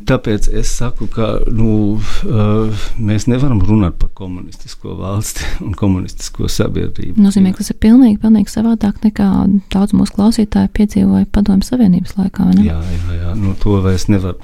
Tāpēc 0.06 0.50
es 0.52 0.74
saku, 0.82 1.08
ka 1.12 1.30
nu, 1.48 1.96
uh, 2.28 2.84
mēs 3.00 3.30
nevaram 3.32 3.62
runāt 3.64 3.96
par 4.02 4.12
komunistisko 4.20 4.98
valsti 5.00 5.48
un 5.64 5.72
komunistisko 5.80 6.50
sabiedrību. 6.52 7.16
Nozīmē, 7.22 7.54
ka 7.56 7.64
tas 7.64 7.72
ir 7.72 7.80
pilnīgi, 7.88 8.20
pilnīgi 8.20 8.52
savādāk 8.52 9.00
nekā 9.06 9.30
daudz 9.72 9.96
mūsu 9.96 10.18
klausītāju 10.18 10.74
piedzīvoja 10.76 11.30
Padomju 11.32 11.70
Savienības 11.70 12.18
laikā. 12.20 12.50
Jā, 12.60 12.82
jā, 12.84 13.16
jā. 13.22 13.32
Nu, 13.40 13.56
to 13.64 13.80
vairs 13.86 14.10
nevar. 14.12 14.36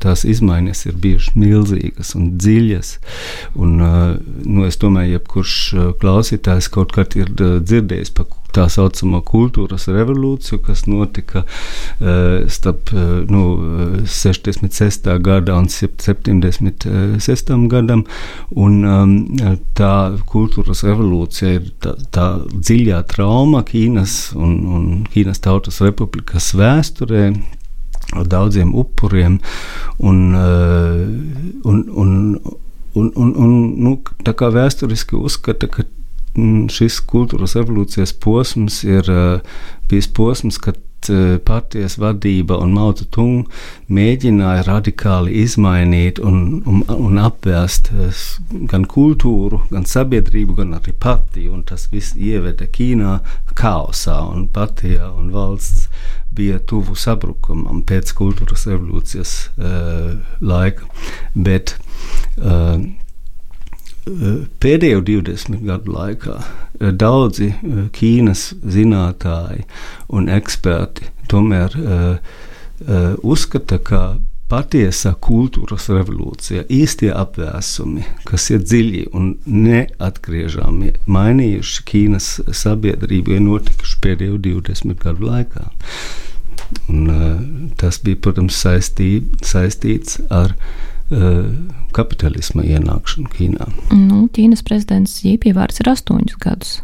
Tās 0.00 0.22
izmaiņas 0.28 0.86
ir 0.86 0.96
bijušas 1.02 1.36
milzīgas 1.38 2.14
un 2.18 2.32
dziļas. 2.38 2.94
Un, 3.58 3.76
nu, 3.80 4.64
es 4.68 4.78
domāju, 4.80 4.99
domāju, 5.00 5.16
jebkurš 5.16 5.56
eh, 5.72 5.88
klausītājs 6.00 6.68
kaut 6.70 6.92
kad 6.92 7.16
ir 7.16 7.30
eh, 7.40 7.58
dzirdējis 7.60 8.12
par 8.14 8.26
tā 8.50 8.66
saucamo 8.68 9.20
kultūras 9.22 9.86
revolūciju, 9.86 10.58
kas 10.66 10.80
notika 10.90 11.44
uh, 11.44 12.48
starp 12.50 12.90
uh, 12.90 13.22
nu, 13.30 14.02
66. 14.02 15.06
gada 15.22 15.54
un 15.54 15.68
76. 15.70 17.52
gadam. 17.70 18.02
Un, 18.50 18.80
um, 18.82 19.12
tā 19.78 19.92
kultūras 20.26 20.82
revolūcija 20.82 21.52
ir 21.60 21.68
tā, 21.78 21.94
tā 22.10 22.26
dziļā 22.50 23.04
trauma 23.14 23.62
Ķīnas 23.68 24.32
un, 24.34 24.56
un 24.66 24.90
Ķīnas 25.14 25.46
Tautas 25.46 25.78
Republikas 25.86 26.50
vēsturē 26.58 27.28
ar 28.18 28.26
daudziem 28.34 28.74
upuriem. 28.74 29.38
Un, 30.02 30.34
uh, 30.34 31.06
un, 31.70 31.86
un, 32.02 32.10
Un, 32.98 33.12
un, 33.14 33.30
un, 33.38 33.50
nu, 33.78 33.94
tā 34.26 34.34
kā 34.34 34.48
vēsturiski 34.50 35.18
uzskata, 35.18 35.68
ka 35.70 35.84
šis 36.70 37.00
kultūras 37.10 37.56
evolūcijas 37.58 38.14
posms 38.22 38.82
ir 38.86 39.08
uh, 39.10 39.40
bijis 39.90 40.06
posms, 40.14 40.58
kad 40.62 40.78
uh, 41.10 41.38
partijas 41.44 41.96
vadība 41.98 42.58
un 42.62 42.74
Mauta 42.76 43.06
Tung 43.10 43.48
mēģināja 43.90 44.62
radikāli 44.68 45.40
izmainīt 45.42 46.20
un, 46.22 46.60
un, 46.66 46.84
un 46.94 47.18
apvērst 47.18 47.90
uh, 47.94 48.22
gan 48.70 48.86
kultūru, 48.86 49.64
gan 49.72 49.88
sabiedrību, 49.90 50.60
gan 50.62 50.78
arī 50.78 50.94
partiju. 50.94 51.58
Tas 51.66 51.88
viss 51.92 52.14
ieveda 52.14 52.70
Ķīnā 52.70 53.18
kaosā 53.58 54.20
un 54.30 54.46
partija 54.54 55.10
un 55.10 55.32
valsts 55.34 55.88
bija 56.30 56.60
tuvu 56.62 56.94
sabrukumam 56.94 57.82
pēc 57.82 58.14
kultūras 58.16 58.68
revolūcijas 58.70 59.34
uh, 59.58 60.14
laika. 60.40 60.86
Bet 61.34 61.74
uh, 62.38 62.78
pēdējo 64.62 65.02
20 65.04 65.60
gadu 65.66 65.94
laikā 65.94 66.38
daudzi 66.96 67.52
Ķīnas 67.96 68.46
zinātāji 68.64 69.66
un 70.16 70.30
eksperti 70.32 71.10
tomēr 71.30 71.76
uh, 71.76 72.40
uzskata, 73.22 73.78
ka 73.84 74.02
patiesā 74.50 75.12
kultūras 75.22 75.86
revolūcija, 75.92 76.64
īstie 76.74 77.12
apvēsumi, 77.14 78.02
kas 78.26 78.48
ir 78.50 78.64
dziļi 78.64 79.04
un 79.14 79.34
neatgriežami 79.46 80.96
mainījuši 81.06 81.84
Ķīnas 81.92 82.32
sabiedrību, 82.58 83.36
ir 83.36 83.44
notikuši 83.46 84.00
pēdējo 84.02 84.40
20 84.48 84.98
gadu 85.04 85.28
laikā. 85.28 85.68
Un, 86.90 87.06
tas 87.78 88.00
bija, 88.02 88.18
protams, 88.24 88.58
saistī, 88.58 89.20
saistīts 89.46 90.18
ar 90.30 90.56
uh, 90.56 90.89
kapitālisma 91.10 92.62
ienākšanu 92.62 93.32
Ķīnā. 93.34 93.66
Nu, 93.98 94.24
Ķīnas 94.30 94.62
prezidents 94.66 95.16
Jīpjevārds 95.26 95.82
ir 95.82 95.90
astoņus 95.90 96.38
gadus. 96.42 96.76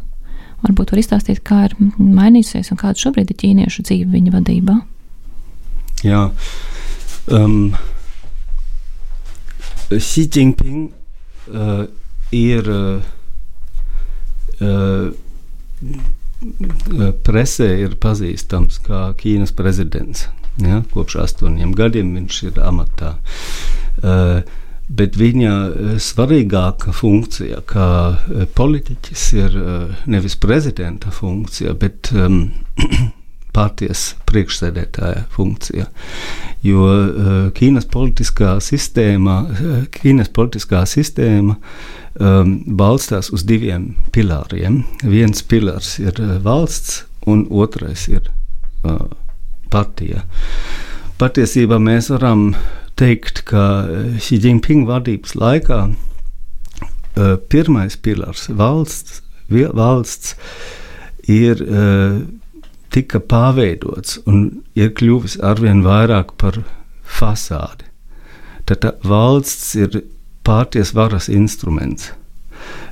Varbūt 0.65 0.93
var 0.93 1.03
izstāstīt, 1.03 1.45
kā 1.47 1.67
ir 1.69 1.77
mainījusies 1.79 2.73
un 2.75 2.81
kāda 2.81 2.99
šobrīd 2.99 3.31
ir 3.31 3.39
ķīniešu 3.43 3.85
dzīve 3.87 4.11
viņa 4.17 4.35
vadībā. 4.35 4.81
Jā, 6.07 6.25
Um, 7.27 7.75
Xi 9.91 10.29
Jinping 10.31 10.93
uh, 11.51 11.87
ir 12.31 12.69
uh, 12.71 13.03
presē 17.27 17.69
ir 17.83 17.97
pazīstams 17.99 18.79
kā 18.87 19.11
Ķīnas 19.19 19.55
prezidents. 19.59 20.29
Ja, 20.63 20.81
kopš 20.95 21.19
astoņiem 21.25 21.75
gadiem 21.77 22.15
viņš 22.15 22.43
ir 22.47 22.63
amatā. 22.63 23.17
Uh, 23.19 23.86
Bet 24.87 25.17
viņa 25.19 25.53
uh, 25.67 25.95
svarīgākā 25.99 26.93
funkcija, 26.95 27.59
kā 27.67 27.89
uh, 28.15 28.45
politiķis, 28.55 29.25
ir 29.35 29.57
uh, 29.59 30.03
nevis 30.07 30.37
prezidenta 30.39 31.11
funkcija, 31.11 31.75
bet 31.75 32.13
um, 32.23 32.45
partijas 33.57 34.13
priekšsēdētāja 34.31 35.25
funkcija. 35.35 35.89
Jo 36.63 36.87
uh, 36.87 37.35
Ķīnas 37.57 37.91
politiskā 37.91 38.55
sistēma, 38.63 39.41
uh, 39.51 39.83
Ķīnas 39.97 40.31
politiskā 40.37 40.85
sistēma 40.87 41.59
um, 41.59 42.55
balstās 42.79 43.33
uz 43.35 43.43
diviem 43.49 43.97
pilāriem. 44.15 44.85
Viens 45.03 45.43
pilārs 45.43 45.97
ir 45.99 46.15
uh, 46.23 46.37
valsts, 46.47 47.03
un 47.27 47.43
otrais 47.51 48.07
ir 48.07 48.31
uh, 48.87 49.09
partija. 49.73 50.23
Patiesībā 51.19 51.83
mēs 51.83 52.13
varam 52.15 52.53
teikt, 52.97 53.45
ka 53.51 53.87
Xi 54.23 54.39
Jinping 54.43 54.87
vadības 54.89 55.37
laikā 55.39 55.81
uh, 55.91 57.37
pirmais 57.53 57.97
pilārs 57.97 58.47
valsts, 58.49 59.21
valsts 59.51 60.35
ir 61.29 61.63
uh, 61.67 62.23
tika 62.95 63.21
pārveidots 63.21 64.21
un 64.27 64.63
ir 64.79 64.95
kļuvis 64.97 65.39
arvien 65.45 65.83
vairāk 65.85 66.37
par 66.41 66.63
fasādi. 67.05 67.89
Tad 68.67 68.87
valsts 69.07 69.75
ir 69.79 70.01
pārties 70.47 70.95
varas 70.97 71.29
instruments. 71.33 72.11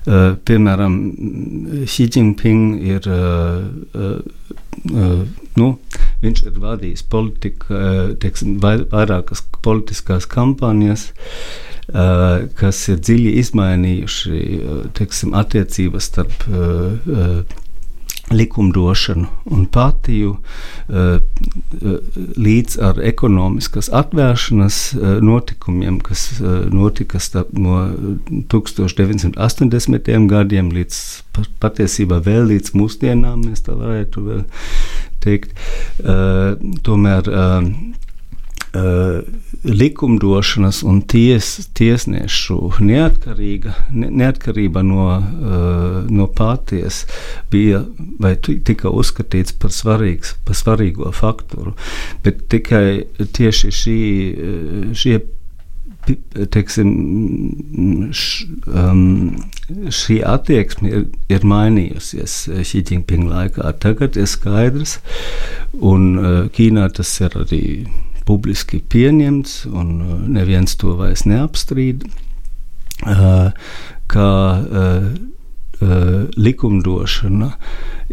Uh, 0.05 0.35
piemēram, 0.45 0.99
Xi 1.89 2.07
Jinping 2.13 2.77
ir, 2.85 3.07
uh, 3.09 3.65
uh, 3.97 4.19
nu, 4.85 5.69
viņš 6.25 6.43
ir 6.49 6.59
vadījis 6.61 7.05
politika, 7.11 7.81
teiksim, 8.21 8.59
vairākas 8.61 9.45
politiskās 9.65 10.29
kampaņas, 10.31 11.07
kas 12.59 12.81
ir 12.93 13.01
dziļi 13.01 13.35
izmainījuši 13.43 14.41
teiksim, 14.97 15.35
attiecības 15.37 16.09
starp 16.11 16.47
likumdošanu 18.31 19.27
un 19.45 19.67
patiju 19.67 20.37
eh, 20.89 21.19
līdz 22.37 22.79
ar 22.83 23.01
ekonomiskas 23.05 23.91
atvēršanas 23.93 24.79
eh, 24.95 24.99
notikumiem, 25.23 26.01
kas 26.01 26.41
eh, 26.41 26.45
notika 26.73 27.19
no 27.53 27.91
1980. 28.53 30.29
gadiem 30.31 30.71
līdz 30.73 31.01
patiesībā 31.61 32.21
vēl 32.25 32.49
līdz 32.55 32.75
mūsdienām, 32.79 33.45
mēs 33.49 33.67
tā 33.67 33.77
varētu 33.77 34.45
teikt. 35.25 35.55
Tomēr 36.85 37.31
likumdošanas 39.65 40.83
un 40.83 41.01
ties, 41.07 41.69
tiesnešu 41.79 42.59
ne, 42.81 43.05
neatkarība 43.93 44.83
no, 44.83 45.07
uh, 45.19 46.01
no 46.11 46.27
pāties 46.27 47.05
bija 47.53 47.85
vai 48.21 48.35
tika 48.41 48.91
uzskatīts 48.91 49.55
par, 49.61 49.71
svarīgs, 49.75 50.35
par 50.45 50.59
svarīgo 50.59 51.13
faktoru. 51.15 51.77
Bet 52.25 52.49
tikai 52.53 53.07
tieši 53.37 53.73
šī, 53.79 53.99
šie 54.99 55.19
teiksim, 56.53 56.91
š, 58.13 58.47
um, 58.69 59.37
šī 59.89 60.19
attieksme 60.29 60.91
ir, 60.91 61.05
ir 61.33 61.47
mainījusies 61.49 62.37
Xi-Jinping 62.61 63.29
laikā. 63.31 63.73
Tagad 63.83 64.19
ir 64.21 64.29
skaidrs, 64.31 64.99
un 65.81 66.11
uh, 66.19 66.33
Ķīnā 66.55 66.91
tas 66.99 67.15
ir 67.25 67.39
arī 67.45 67.63
publiski 68.29 68.81
pieņemts, 68.81 69.65
un 69.71 69.95
uh, 70.01 70.17
neviens 70.39 70.77
to 70.81 70.97
vairs 70.99 71.25
neapstrīd, 71.29 72.07
uh, 73.07 73.51
ka 74.11 74.31
uh, 74.61 75.09
likumdošana 76.39 77.51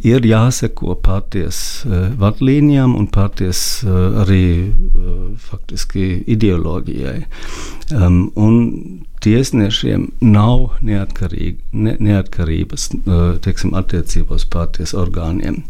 ir 0.03 0.25
jāseko 0.25 0.95
pāties 1.05 1.85
vadlīnijām 2.19 2.95
un 2.97 3.05
pāties 3.07 3.61
arī 3.85 4.73
faktiski 5.39 6.07
ideoloģijai. 6.35 7.21
Um, 7.95 8.25
un 8.35 9.05
tiesnešiem 9.21 10.07
nav 10.21 10.77
ne, 10.81 11.05
neatkarības 11.99 12.87
teiksim, 13.45 13.75
attiecībos 13.77 14.47
pāties 14.49 14.95
orgāniem. 14.97 15.61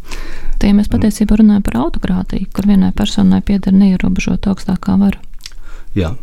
Ja 0.61 0.73
mēs 0.77 0.89
patiesībā 0.91 1.39
runājam 1.39 1.65
par 1.65 1.79
autokrātiju, 1.85 2.47
kur 2.55 2.69
vienai 2.69 2.91
personai 2.95 3.41
pieder 3.45 3.73
neierobežota 3.75 4.53
augstākā 4.53 4.95
vara. 5.01 5.19
Jā, 5.97 6.13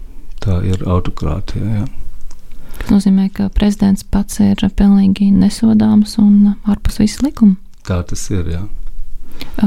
tā 0.40 0.60
ir 0.64 0.84
autokrātija. 0.88 1.82
Jā. 1.82 1.86
Tas 2.78 2.92
nozīmē, 2.94 3.26
ka 3.34 3.48
prezidents 3.52 4.06
pats 4.06 4.38
ir 4.40 4.62
pilnīgi 4.78 5.32
nesodāms 5.34 6.16
un 6.22 6.54
ārpus 6.64 7.00
visas 7.02 7.24
likuma. 7.26 7.58
Tā 7.88 8.00
tas 8.06 8.22
ir. 8.30 8.46
Jā. 8.54 8.62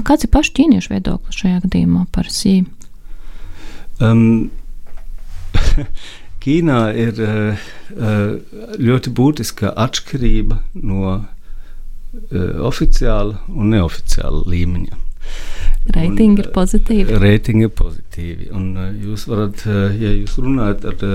Kāds 0.07 0.25
ir 0.25 0.31
pašu 0.33 0.55
ķīniešu 0.57 0.93
viedoklis 0.95 1.43
šajā 1.43 1.61
gadījumā 1.65 2.05
par 2.15 2.31
sīm? 2.31 2.69
Um, 4.01 4.49
Ķīnā 6.41 6.79
ir 6.97 7.19
uh, 7.21 7.67
ļoti 8.81 9.13
būtiska 9.13 9.75
atšķirība 9.77 10.57
no 10.81 11.19
Eh, 12.11 12.57
oficiāla 12.67 13.37
un 13.55 13.69
neoficiāla 13.71 14.41
līmeņa. 14.51 14.97
Reitingi 15.95 16.43
ir 16.43 16.49
pozitīvi. 16.51 17.15
Reitingi 17.23 17.69
ir 17.69 17.71
pozitīvi. 17.71 18.49
Un, 18.55 18.65
jūs 18.99 19.23
varat, 19.31 19.63
ja 19.95 20.11
jūs 20.11 20.35
runājat 20.43 20.89
ar, 20.91 21.05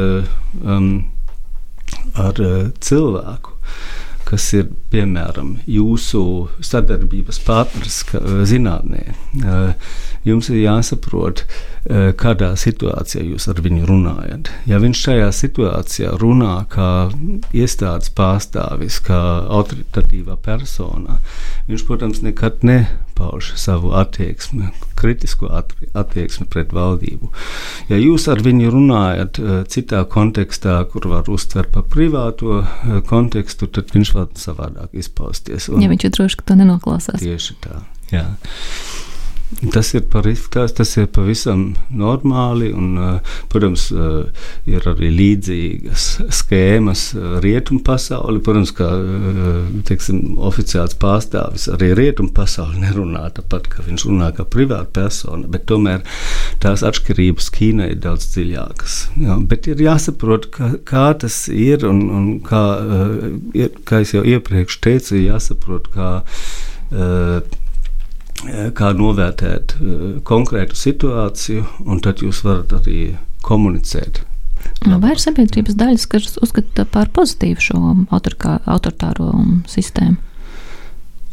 um, 0.64 0.88
ar 2.16 2.40
cilvēku, 2.88 3.58
kas 4.26 4.48
ir 4.56 4.68
piemēram 4.90 5.56
jūsu 5.70 6.20
sadarbības 6.64 7.38
partneris 7.46 8.00
zinātnē, 8.50 9.02
uh, 9.44 9.94
jums 10.26 10.50
ir 10.50 10.60
jāsaprot, 10.64 11.44
uh, 11.46 12.10
kādā 12.18 12.52
situācijā 12.58 13.22
jūs 13.28 13.46
ar 13.52 13.62
viņu 13.62 13.86
runājat. 13.88 14.50
Ja 14.66 14.80
viņš 14.82 15.02
šajā 15.08 15.32
situācijā 15.40 16.14
runā 16.20 16.58
kā 16.72 16.90
iestādes 17.54 18.10
pārstāvis, 18.16 18.98
kā 19.06 19.20
autoritatīvā 19.60 20.38
persona, 20.42 21.20
viņš, 21.70 21.86
protams, 21.86 22.24
nekad 22.26 22.64
nepauž 23.16 23.52
savu 23.56 23.92
attieksmi, 23.92 24.68
kritisku 24.94 25.48
attieksmi 25.94 26.46
pret 26.46 26.72
valdību. 26.72 27.30
Ja 27.88 27.96
jūs 27.96 28.28
ar 28.28 28.42
viņu 28.44 28.70
runājat 28.70 29.40
uh, 29.40 29.64
citā 29.68 30.04
kontekstā, 30.04 30.84
kur 30.90 31.08
var 31.08 31.28
uztvert 31.28 31.72
par 31.72 31.84
privāto 31.88 32.60
uh, 32.60 33.00
kontekstu, 33.08 33.66
tad 33.66 33.92
viņš 33.94 34.12
var 34.14 34.28
savādāk 34.36 34.92
izpausties. 34.92 35.68
Un, 35.68 35.82
ja 35.82 35.88
viņš 35.88 36.04
ir 36.04 36.14
drošs, 36.18 36.36
ka 36.36 36.50
to 36.52 36.58
nenoklausās. 36.60 37.20
Tieši 37.20 37.56
tā. 37.64 37.82
Jā. 38.12 38.26
Tas 39.46 39.92
ir, 39.94 40.02
par, 40.10 40.26
tas, 40.50 40.72
tas 40.74 40.90
ir 40.98 41.06
pavisam 41.14 41.68
normāli. 41.94 42.72
Un, 42.74 43.20
protams, 43.52 43.84
ir 44.66 44.88
arī 44.90 45.10
līdzīgas 45.14 46.06
schēmas 46.34 47.04
rietumu 47.44 47.84
pasauli. 47.86 48.42
Protams, 48.42 48.72
kā 48.74 48.88
teiksim, 49.86 50.34
oficiāls 50.48 50.96
pārstāvis 50.98 51.68
arī 51.70 51.92
rietumu 51.94 52.34
pasauli 52.34 52.82
nerunā 52.82 53.28
tāpat, 53.36 53.68
kā 53.70 53.84
viņš 53.86 54.06
runā 54.08 54.32
kā 54.34 54.48
privāta 54.50 54.90
persona. 54.98 55.46
Bet 55.52 55.68
tomēr 55.70 56.02
tās 56.62 56.82
atšķirības 56.86 57.50
Ķīnai 57.56 57.92
ir 57.94 58.00
daudz 58.02 58.26
dziļākas. 58.32 58.96
Jā, 59.22 59.36
bet 59.46 59.68
ir 59.70 59.84
jāsaprot, 59.84 60.50
kā, 60.56 60.72
kā 60.88 61.06
tas 61.22 61.44
ir 61.54 61.86
un, 61.86 62.02
un 62.18 62.26
kā, 62.44 62.64
kā 63.86 64.02
jau 64.02 64.24
iepriekš 64.26 64.80
teicu, 64.82 65.20
jāsaprot, 65.22 65.86
kā. 65.94 66.10
Uh, 66.86 67.62
kā 68.76 68.92
novērtēt 68.96 69.76
uh, 69.76 70.06
konkrētu 70.26 70.76
situāciju, 70.78 71.64
un 71.86 72.00
tad 72.04 72.22
jūs 72.24 72.42
varat 72.44 72.74
arī 72.80 73.16
komunicēt. 73.46 74.22
Vai 74.86 75.14
ir 75.14 75.20
sabiedrības 75.22 75.76
daļas, 75.78 76.06
kas 76.10 76.38
uzskata 76.42 76.84
par 76.90 77.10
pozitīvu 77.14 77.62
šo 77.62 77.80
autorkā, 78.14 78.58
autoritāro 78.66 79.30
sistēmu? 79.70 80.18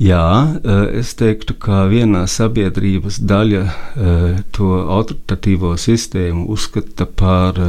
Jā, 0.02 0.26
uh, 0.58 0.84
es 0.96 1.14
teiktu, 1.20 1.58
ka 1.60 1.86
viena 1.92 2.26
sabiedrības 2.30 3.20
daļa 3.30 3.64
uh, 3.64 4.28
to 4.56 4.74
autoritatīvo 4.82 5.76
sistēmu 5.78 6.48
uzskata 6.54 7.08
par, 7.08 7.60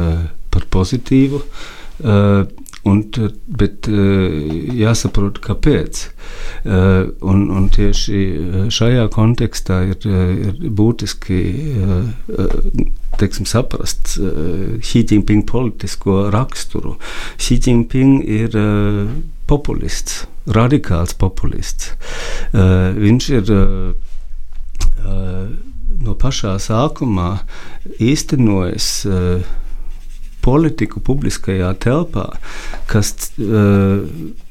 par 0.53 0.69
pozitīvu. 0.73 1.43
Un, 2.85 2.99
bet 3.49 3.87
jāsaprot, 3.89 5.39
kāpēc. 5.41 6.01
Un, 6.65 7.39
un 7.49 7.65
tieši 7.73 8.19
šajā 8.73 9.07
kontekstā 9.15 9.79
ir, 9.89 10.05
ir 10.05 10.59
būtiski 10.69 11.39
teiksim, 13.17 13.47
saprast 13.49 14.15
Xi 14.85 15.01
Jinping 15.01 15.47
politisko 15.49 16.27
raksturu. 16.35 16.99
Xi 17.41 17.57
Jinping 17.57 18.21
ir 18.21 18.53
populists, 19.49 20.25
radikāls 20.45 21.17
populists. 21.17 21.95
Viņš 22.53 23.29
ir 23.39 23.53
no 26.05 26.13
pašā 26.21 26.57
sākumā 26.61 27.31
īstenojis 27.97 28.89
politiku 30.45 31.01
publiskajā 31.03 31.73
telpā, 31.81 32.29
kas 32.91 33.13
uh, 33.41 34.05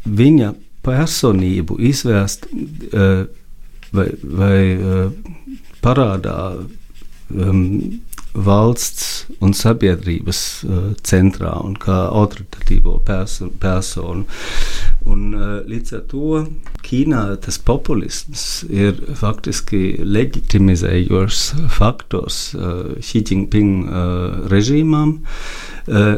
viņa 0.05 0.53
personību 0.85 1.79
izvērst 1.91 2.49
uh, 2.51 3.25
vai, 3.95 4.09
vai 4.23 4.59
uh, 4.75 5.13
parādā 5.85 6.39
um, 7.31 7.63
valsts 8.35 9.27
un 9.45 9.55
sabiedrības 9.55 10.41
uh, 10.67 10.87
centrā 11.07 11.55
un 11.63 11.77
kā 11.79 12.05
autoritatīvo 12.11 12.99
perso 13.07 13.51
personu. 13.63 14.27
Un, 15.05 15.35
uh, 15.37 15.59
līdz 15.69 15.95
ar 15.99 16.03
to 16.09 16.41
Ķīnā 16.85 17.23
tas 17.45 17.59
populisms 17.61 18.65
ir 18.73 18.97
faktiski 19.21 19.99
leģitimizējošs 20.01 21.43
faktors 21.77 22.39
uh, 22.57 22.95
Xi 23.05 23.23
Jinping 23.25 23.85
uh, 23.85 24.45
režīmām, 24.53 25.19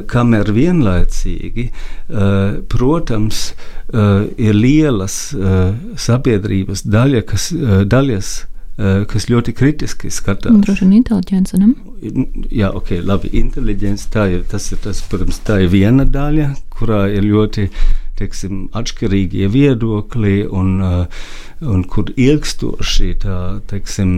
kamēr 0.06 0.52
vienlaicīgi, 0.54 1.64
protams, 2.70 3.40
ir 4.38 4.54
lielas 4.54 5.16
sabiedrības 5.98 6.84
daļa, 6.86 7.22
kas, 7.26 7.48
daļas, 7.90 8.30
Eh, 8.76 9.06
kas 9.08 9.24
ļoti 9.32 9.54
kritiski 9.56 10.10
skatās. 10.12 10.52
Droši 10.66 10.84
vien 10.84 10.98
inteliģence. 10.98 11.56
Ne? 11.56 11.70
Jā, 12.52 12.68
ok, 12.76 12.98
labi. 13.08 13.30
Inteliģence 13.40 14.10
tā 14.12 14.26
ir, 14.34 14.42
tas 14.50 14.66
ir, 14.68 14.82
tas, 14.84 15.00
protams, 15.08 15.38
tā 15.46 15.62
ir 15.64 15.70
viena 15.72 16.04
daļa, 16.04 16.50
kurā 16.76 17.06
ir 17.08 17.24
ļoti 17.24 17.70
teiksim, 18.18 18.66
atšķirīgie 18.76 19.48
viedokļi 19.52 20.36
un, 20.48 20.72
un 21.60 21.84
kur 21.90 22.10
ilgstoši 22.16 23.10
tā 23.22 23.38
teiksim, 23.70 24.10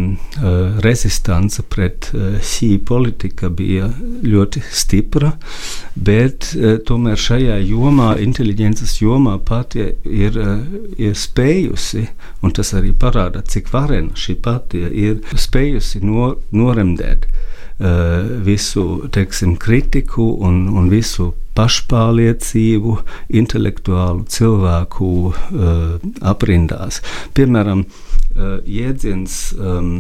rezistance 0.85 1.65
pret 1.71 2.11
šī 2.53 2.71
politika 2.89 3.51
bija 3.51 3.91
ļoti 4.25 4.63
stipra, 4.71 5.33
bet 5.95 6.53
tomēr 6.89 7.19
šajā 7.19 7.59
jomā, 7.67 8.13
inteliģences 8.23 8.99
jomā 9.03 9.39
pati 9.39 9.91
ir, 10.05 10.39
ir 10.99 11.19
spējusi, 11.19 12.07
un 12.43 12.55
tas 12.55 12.75
arī 12.79 12.95
parāda, 12.95 13.43
cik 13.43 13.73
varena 13.75 14.15
šī 14.19 14.39
partija 14.43 14.91
ir 14.91 15.23
spējusi 15.35 16.03
no, 16.07 16.33
noremdēt 16.55 17.29
visu 18.45 19.09
teiksim, 19.15 19.57
kritiku 19.57 20.33
un, 20.43 20.67
un 20.69 20.89
visu 20.91 21.33
pašpārliecību 21.59 22.95
intelektuālu 23.41 24.25
cilvēku 24.31 25.11
uh, 25.29 25.99
aprindās. 26.33 27.03
Piemēram, 27.35 27.85
uh, 27.85 28.59
jēdziens 28.65 29.39
um, 29.59 29.93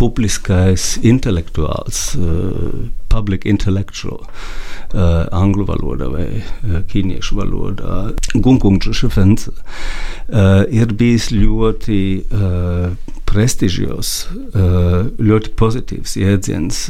publiskais 0.00 0.96
intelektuāls, 1.02 2.04
uh, 2.18 2.82
public 3.12 3.46
intellectual, 3.48 4.24
uh, 4.24 5.28
angļu 5.36 5.68
valodā 5.68 6.10
vai 6.12 6.28
uh, 6.40 6.80
ķīniešu 6.90 7.38
valodā, 7.38 8.02
Gunkungs 8.34 8.88
Šefens, 8.96 9.50
uh, 9.52 10.64
ir 10.72 10.96
bijis 10.96 11.30
ļoti 11.36 12.02
uh, 12.32 13.12
prestižos, 13.32 14.10
eh, 14.52 15.08
ļoti 15.18 15.52
pozitīvs 15.56 16.16
jēdziens 16.20 16.84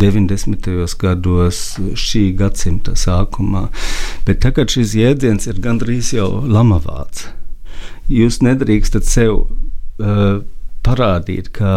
90. 0.00 0.68
Eh, 0.68 0.94
gados, 1.00 1.60
šī 1.96 2.24
gadsimta 2.36 2.96
sākumā. 2.98 3.68
Bet 4.26 4.42
tagad 4.44 4.72
šis 4.72 4.94
jēdziens 4.98 5.48
ir 5.48 5.60
gandrīz 5.62 6.12
jau 6.16 6.42
lamavāts. 6.44 7.30
Jūs 8.10 8.40
nedrīkstat 8.42 9.06
sev 9.06 9.46
uh, 9.46 10.42
parādīt 10.86 11.50
kā 11.56 11.74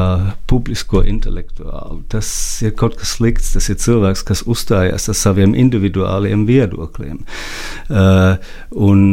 publisko 0.48 1.04
intelektuālu. 1.08 2.02
Tas 2.12 2.28
ir 2.64 2.76
kaut 2.80 2.98
kas 3.02 3.18
slikts. 3.18 3.54
Tas 3.58 3.70
ir 3.70 3.80
cilvēks, 3.84 4.24
kas 4.28 4.46
uzstājas 4.50 5.10
ar 5.12 5.20
saviem 5.20 5.56
individuāliem 5.60 6.48
viedokļiem 6.50 7.20
uh, 7.24 8.40
un 8.74 9.06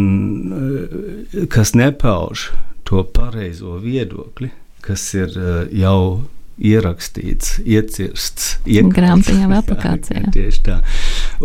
uh, 0.54 1.44
kas 1.50 1.74
nepauž 1.78 2.50
to 2.86 3.04
pareizo 3.14 3.76
viedokli 3.82 4.50
kas 4.84 5.06
ir 5.14 5.32
eh, 5.36 5.64
jau 5.80 6.26
ierakstīts, 6.60 7.54
iecirsts, 7.64 8.50
grāmatā 8.92 9.36
vai 9.48 9.60
aplikācijā. 9.62 10.26
Tieši 10.36 10.64
tā. 10.66 10.80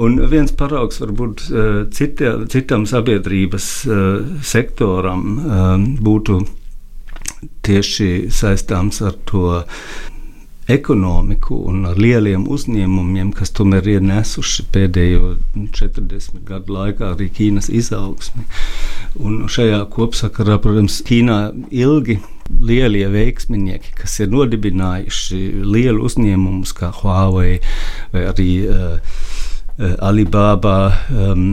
Un 0.01 0.19
viens 0.31 0.51
paraugs 0.59 0.99
varbūt 1.03 1.45
eh, 1.47 1.79
cita, 1.95 2.35
citam 2.51 2.87
sabiedrības 2.89 3.69
eh, 3.87 4.05
sektoram 4.43 5.25
būtu 6.03 6.41
tieši 7.65 8.27
saistāms 8.33 9.01
ar 9.05 9.15
to 9.29 9.47
ekonomiku 10.71 11.59
un 11.69 11.83
ar 11.85 11.99
lieliem 12.01 12.47
uzņēmumiem, 12.49 13.29
kas 13.37 13.53
tomēr 13.53 13.85
ir 13.97 14.05
nesuši 14.05 14.65
pēdējo 14.73 15.35
40 15.77 16.41
gadu 16.47 16.73
laikā 16.73 17.11
arī 17.13 17.29
Ķīnas 17.37 17.69
izaugsmi. 17.69 18.47
Un 19.21 19.45
šajā 19.51 19.83
kopsakarā, 19.93 20.57
protams, 20.63 20.97
Ķīnā 21.05 21.37
ilgi 21.69 22.17
lielie 22.49 23.05
veiksminieki, 23.13 23.93
kas 24.01 24.17
ir 24.25 24.33
nodibinājuši 24.33 25.41
lielu 25.65 26.05
uzņēmumus 26.09 26.73
kā 26.77 26.91
Huawei 26.97 27.59
vai 28.13 28.27
arī 28.33 28.49
uh, 28.65 29.15
Alibaba. 30.05 30.77
Um, 31.13 31.51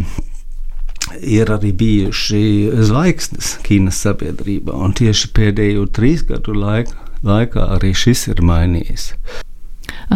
ir 1.21 1.51
arī 1.53 1.73
bijuši 1.77 2.43
zvaigznes 2.89 3.57
Ķīnas 3.67 4.03
sabiedrībā, 4.07 4.75
un 4.75 4.95
tieši 4.97 5.33
pēdējo 5.37 5.87
trīs 5.95 6.25
gadu 6.29 6.57
laikā 6.57 7.03
laikā 7.27 7.67
arī 7.77 7.93
šis 7.97 8.27
ir 8.33 8.43
mainījies. 8.45 9.13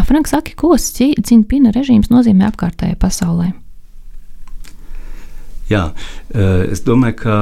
Franks 0.06 0.34
saka, 0.34 0.52
ko 0.58 0.74
Cinpina 0.76 1.72
režīms 1.74 2.10
nozīmē 2.12 2.50
apkārtējai 2.50 2.98
pasaulē? 3.00 3.52
Jā, 5.70 5.88
es 6.70 6.82
domāju, 6.86 7.16
ka 7.22 7.38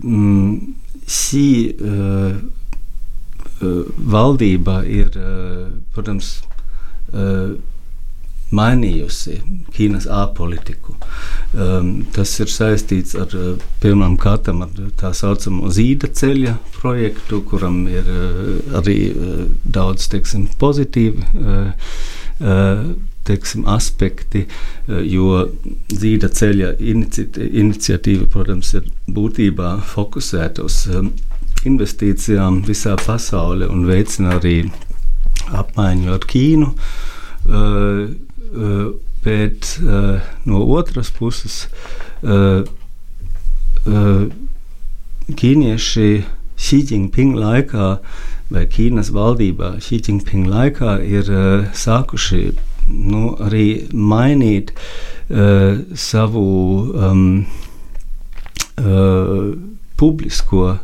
mm, 0.00 0.52
šī 1.08 1.48
uh, 1.74 2.38
valdība 4.14 4.78
ir, 4.86 5.18
protams, 5.96 6.38
uh, 7.10 7.58
mainījusi 8.54 9.38
Ķīnas 9.76 10.06
ārpolitiku. 10.12 10.94
Um, 11.52 11.90
tas 12.14 12.32
ir 12.42 12.50
saistīts 12.52 13.16
ar 13.18 13.34
pirmām 13.82 14.16
kārtām 14.20 14.62
ar 14.64 14.72
tā 15.00 15.12
saucamo 15.16 15.70
zīda 15.72 16.10
ceļa 16.20 16.56
projektu, 16.78 17.42
kuram 17.48 17.82
ir 17.90 18.08
uh, 18.08 18.80
arī 18.80 18.98
uh, 19.12 19.44
daudz 19.64 20.08
teiksim, 20.12 20.48
pozitīvi. 20.60 21.28
Uh, 21.38 22.96
teiksim, 23.28 23.66
aspekti, 23.68 24.46
jo 25.04 25.42
zīda 25.92 26.30
ceļa 26.32 26.70
inici 26.80 27.26
iniciatīva, 27.36 28.24
protams, 28.32 28.70
ir 28.78 28.86
būtībā 29.12 29.74
fokusēta 29.84 30.64
uz 30.64 30.78
investīcijām 31.68 32.62
visā 32.64 32.94
pasaulē 33.02 33.68
un 33.68 33.84
veicina 33.90 34.38
arī 34.38 34.54
apmaiņu 35.60 36.14
ar 36.14 36.24
Ķīnu. 36.30 36.70
Uh, 36.70 37.08
Eh, 37.48 38.08
bet 39.24 39.78
eh, 39.82 40.20
no 40.44 40.62
otras 40.78 41.10
puses 41.10 41.66
eh, 42.22 42.64
ķīnieši 45.28 46.08
Xi 46.58 46.78
Jinping 46.88 47.36
laikā 47.38 47.90
vai 48.50 48.64
Ķīnas 48.72 49.12
valdībā 49.14 49.76
Xi 49.84 50.00
Jinping 50.06 50.48
laikā 50.50 50.98
ir 51.04 51.28
sākuši 51.76 52.42
nu, 52.88 53.34
arī 53.44 53.88
mainīt 53.92 54.72
uh, 54.72 55.80
savu 55.92 56.44
um, 56.96 57.22
uh, 58.80 59.52
publisko 60.00 60.78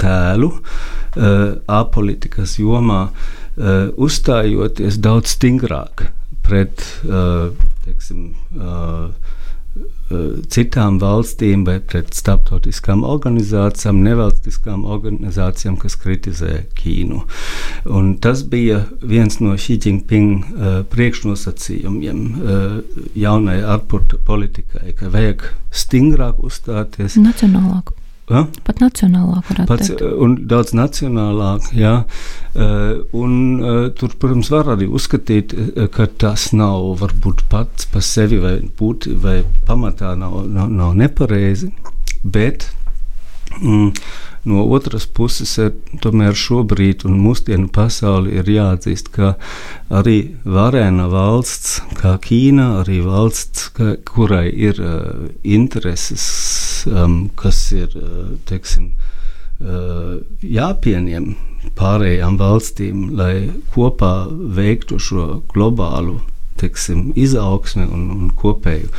tēlu 0.00 0.50
uh, 0.50 1.54
ārpolitikas 1.70 2.58
jomā, 2.58 3.06
uh, 3.10 3.86
uzstājoties 3.94 4.98
daudz 5.02 5.36
stingrāk 5.36 6.08
pret 6.44 6.84
uh, 7.08 7.50
teiksim, 7.84 8.34
uh, 8.58 9.08
uh, 9.08 10.36
citām 10.52 10.98
valstīm 11.02 11.64
vai 11.66 11.78
pret 11.80 12.12
starptautiskām 12.16 13.04
organizācijām, 13.08 14.02
nevalstiskām 14.04 14.84
organizācijām, 14.96 15.78
kas 15.80 15.96
kritizē 16.00 16.62
Ķīnu. 16.78 17.22
Un 17.90 18.14
tas 18.24 18.44
bija 18.48 18.84
viens 19.02 19.40
no 19.40 19.56
Xi 19.56 19.78
Jinping 19.80 20.30
uh, 20.44 20.78
priekšnosacījumiem 20.94 22.22
uh, 22.28 22.78
jaunai 23.18 23.60
ārpolitikai, 23.76 24.94
ka 25.00 25.12
vajag 25.12 25.48
stingrāk 25.74 26.40
uzstāties. 26.44 27.18
Nacionālāk. 27.20 27.94
Ja? 28.30 28.46
Pat 28.64 28.80
nacionālāk, 28.80 29.42
varētu 29.50 29.68
Pats, 29.68 29.90
teikt. 29.90 30.04
Un 30.24 30.36
daudz 30.48 30.72
nacionālāk, 30.76 31.66
jā. 31.76 31.94
Uh, 32.54 33.02
un, 33.20 33.34
uh, 33.60 33.80
tur, 33.98 34.14
protams, 34.20 34.48
var 34.54 34.70
arī 34.76 34.88
uzskatīt, 34.88 35.52
ka 35.92 36.06
tas 36.20 36.48
nav 36.56 36.94
varbūt 37.02 37.44
pats 37.52 37.88
par 37.92 38.04
sevi 38.06 38.40
vai, 38.40 38.54
būt, 38.78 39.10
vai 39.20 39.42
pamatā 39.68 40.14
nav, 40.16 40.40
nav, 40.48 40.72
nav 40.72 40.94
nepareizi, 41.02 41.68
bet 42.24 42.70
mm, 43.60 43.92
no 44.44 44.64
otras 44.76 45.06
puses 45.06 45.54
ir 45.60 45.72
tomēr 46.04 46.36
šobrīd 46.36 47.04
un 47.08 47.16
mūsdienu 47.22 47.70
pasauli 47.72 48.34
ir 48.40 48.50
jāatzīst, 48.50 49.10
ka 49.14 49.34
arī 49.88 50.18
varēna 50.44 51.08
valsts, 51.12 51.78
kā 52.00 52.16
Ķīna, 52.24 52.68
arī 52.82 53.00
valsts, 53.04 53.70
ka, 53.76 53.94
kurai 54.08 54.48
ir 54.52 54.80
uh, 54.82 55.24
intereses 55.42 56.26
um, 56.90 57.30
kas 57.40 57.66
ir 57.72 57.96
uh, 57.96 58.34
teiksim, 58.48 58.92
uh, 59.60 60.20
jāpieņem 60.42 61.32
pārējām 61.78 62.36
valstīm, 62.38 63.08
lai 63.16 63.48
kopā 63.74 64.14
veiktu 64.30 65.00
šo 65.00 65.28
globālu 65.54 66.20
teiksim, 66.60 67.12
izaugsmi 67.18 67.86
un, 67.86 68.04
un 68.14 68.32
kopēju 68.38 68.90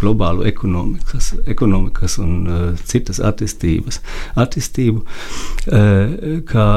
globālu 0.00 0.46
ekonomikas, 0.48 1.32
ekonomikas 1.46 2.18
un 2.22 2.36
uh, 2.46 2.62
citas 2.88 3.20
attīstības 3.22 4.00
attīstību, 4.40 5.02
uh, 5.02 6.14
kā 6.48 6.68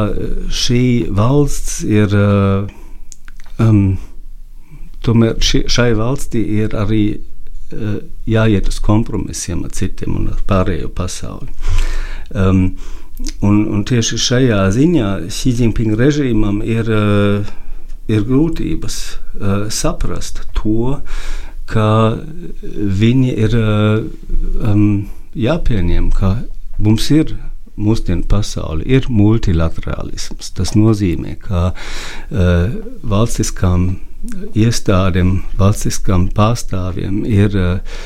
šī 0.63 0.83
valsts 1.15 1.79
ir. 1.87 2.11
Uh, 2.11 2.75
um, 3.61 3.87
Tomēr 5.05 5.35
ši, 5.37 5.59
šai 5.69 5.91
valstī 5.93 6.39
ir 6.63 6.71
arī 6.73 7.03
Eh, 7.73 7.97
jāiet 8.29 8.67
uz 8.69 8.77
kompromisiem 8.77 9.63
ar 9.65 9.71
citiem 9.73 10.13
un 10.19 10.27
ar 10.29 10.41
pārējo 10.45 10.85
pasauli. 10.93 11.49
Um, 12.29 12.75
un, 13.41 13.63
un 13.73 13.81
tieši 13.89 14.19
šajā 14.21 14.59
ziņā 14.75 15.07
Jinping 15.33 15.95
režīmam 15.97 16.59
ir, 16.61 16.85
uh, 16.93 17.49
ir 18.11 18.25
grūtības 18.27 18.99
uh, 19.05 19.65
saprast 19.73 20.43
to, 20.57 21.01
ka 21.69 21.87
viņi 22.61 23.33
ir 23.47 23.57
uh, 23.57 24.05
um, 24.61 25.07
jāpieņem, 25.33 26.11
ka 26.13 26.35
mums 26.77 27.09
ir 27.13 27.35
mūsdienu 27.75 28.23
pasauli 28.31 28.85
ir 28.97 29.09
multilaterālisms. 29.11 30.53
Tas 30.55 30.75
nozīmē, 30.77 31.35
ka 31.41 31.71
uh, 31.71 32.75
valstiskām 33.03 33.95
iestādēm, 34.57 35.41
valstiskām 35.59 36.29
pārstāvjiem 36.35 37.23
ir 37.27 37.57
uh, 37.59 37.99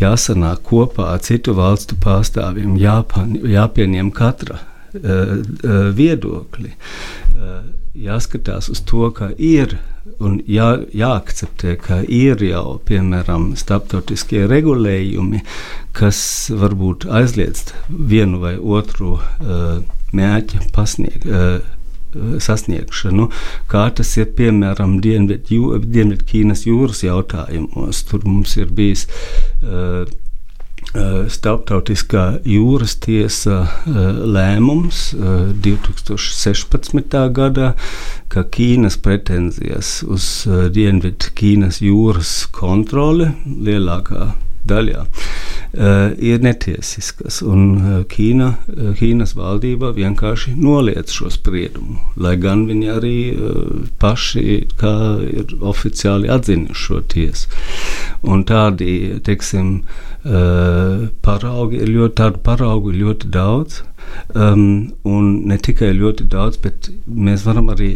jāsanāk 0.00 0.62
kopā 0.68 1.12
ar 1.16 1.24
citu 1.26 1.56
valstu 1.58 1.98
pārstāvjiem, 2.02 2.76
jāpan, 2.78 3.34
jāpieņem 3.42 4.12
katra 4.14 4.60
uh, 4.60 5.02
uh, 5.02 5.90
viedokļi. 5.98 6.72
Uh, 7.34 7.58
jāskatās 7.98 8.70
uz 8.72 8.82
to, 8.86 9.08
ka 9.14 9.30
ir 9.36 9.78
un 10.24 10.38
jā, 10.48 10.68
jāakceptē, 10.96 11.76
ka 11.82 12.00
ir 12.04 12.42
jau 12.42 12.78
piemēram 12.88 13.52
starptautiskie 13.58 14.46
regulējumi, 14.50 15.42
kas 15.96 16.20
varbūt 16.54 17.08
aizliedz 17.20 17.72
vienu 17.88 18.40
vai 18.42 18.56
otru 18.58 19.18
uh, 19.18 19.82
mērķa 20.12 20.70
pasniegt. 20.74 21.26
Uh, 21.26 21.74
sasniegšanu, 22.40 23.26
kā 23.68 23.82
tas 23.92 24.14
ir 24.16 24.30
piemēram 24.38 24.94
Dienvidķīnas 25.04 26.62
jūras 26.64 27.02
jautājumos. 27.04 28.00
Tur 28.08 28.24
mums 28.24 28.56
ir 28.56 28.72
bijis 28.72 29.04
uh, 29.60 30.08
Starptautiskā 30.88 32.24
jūras 32.48 32.94
tiesa 33.04 33.58
lēmums 33.86 35.02
2016. 35.66 37.18
gadā, 37.36 37.74
ka 38.32 38.44
Ķīnas 38.56 38.96
pretenzijas 39.04 39.98
uz 40.08 40.30
Dienvidu 40.74 41.34
Ķīnas 41.38 41.82
jūras 41.84 42.32
kontroli 42.56 43.28
lielākā 43.68 44.32
daļā 44.68 45.04
ir 45.74 46.40
netiesiskas. 46.42 47.40
Un 47.44 47.64
uh, 47.76 47.96
Ķīna, 48.08 48.48
uh, 48.72 48.90
Ķīnas 48.98 49.34
valdība 49.36 49.92
vienkārši 49.96 50.54
noliedz 50.56 51.12
šo 51.14 51.30
spriedumu, 51.32 51.98
lai 52.16 52.36
gan 52.40 52.66
viņi 52.68 52.90
arī 52.92 53.16
paši 54.00 54.44
ir 54.48 55.54
oficiāli 55.60 56.30
atzinuši 56.32 56.84
šo 56.86 57.02
tiesu. 57.12 57.50
Un 58.22 58.44
tādi, 58.48 59.20
teiksim, 59.24 59.82
paraugi 61.24 61.78
ir 61.82 61.92
ļoti, 61.94 62.14
tādu 62.18 62.42
paraugu 62.44 62.92
ir 62.92 63.02
ļoti 63.04 63.30
daudz. 63.34 63.82
Um, 64.34 64.94
un 65.04 65.28
ne 65.50 65.58
tikai 65.60 65.90
ļoti 65.96 66.26
daudz, 66.32 66.56
bet 66.64 66.88
mēs 67.06 67.44
varam 67.44 67.68
arī 67.74 67.90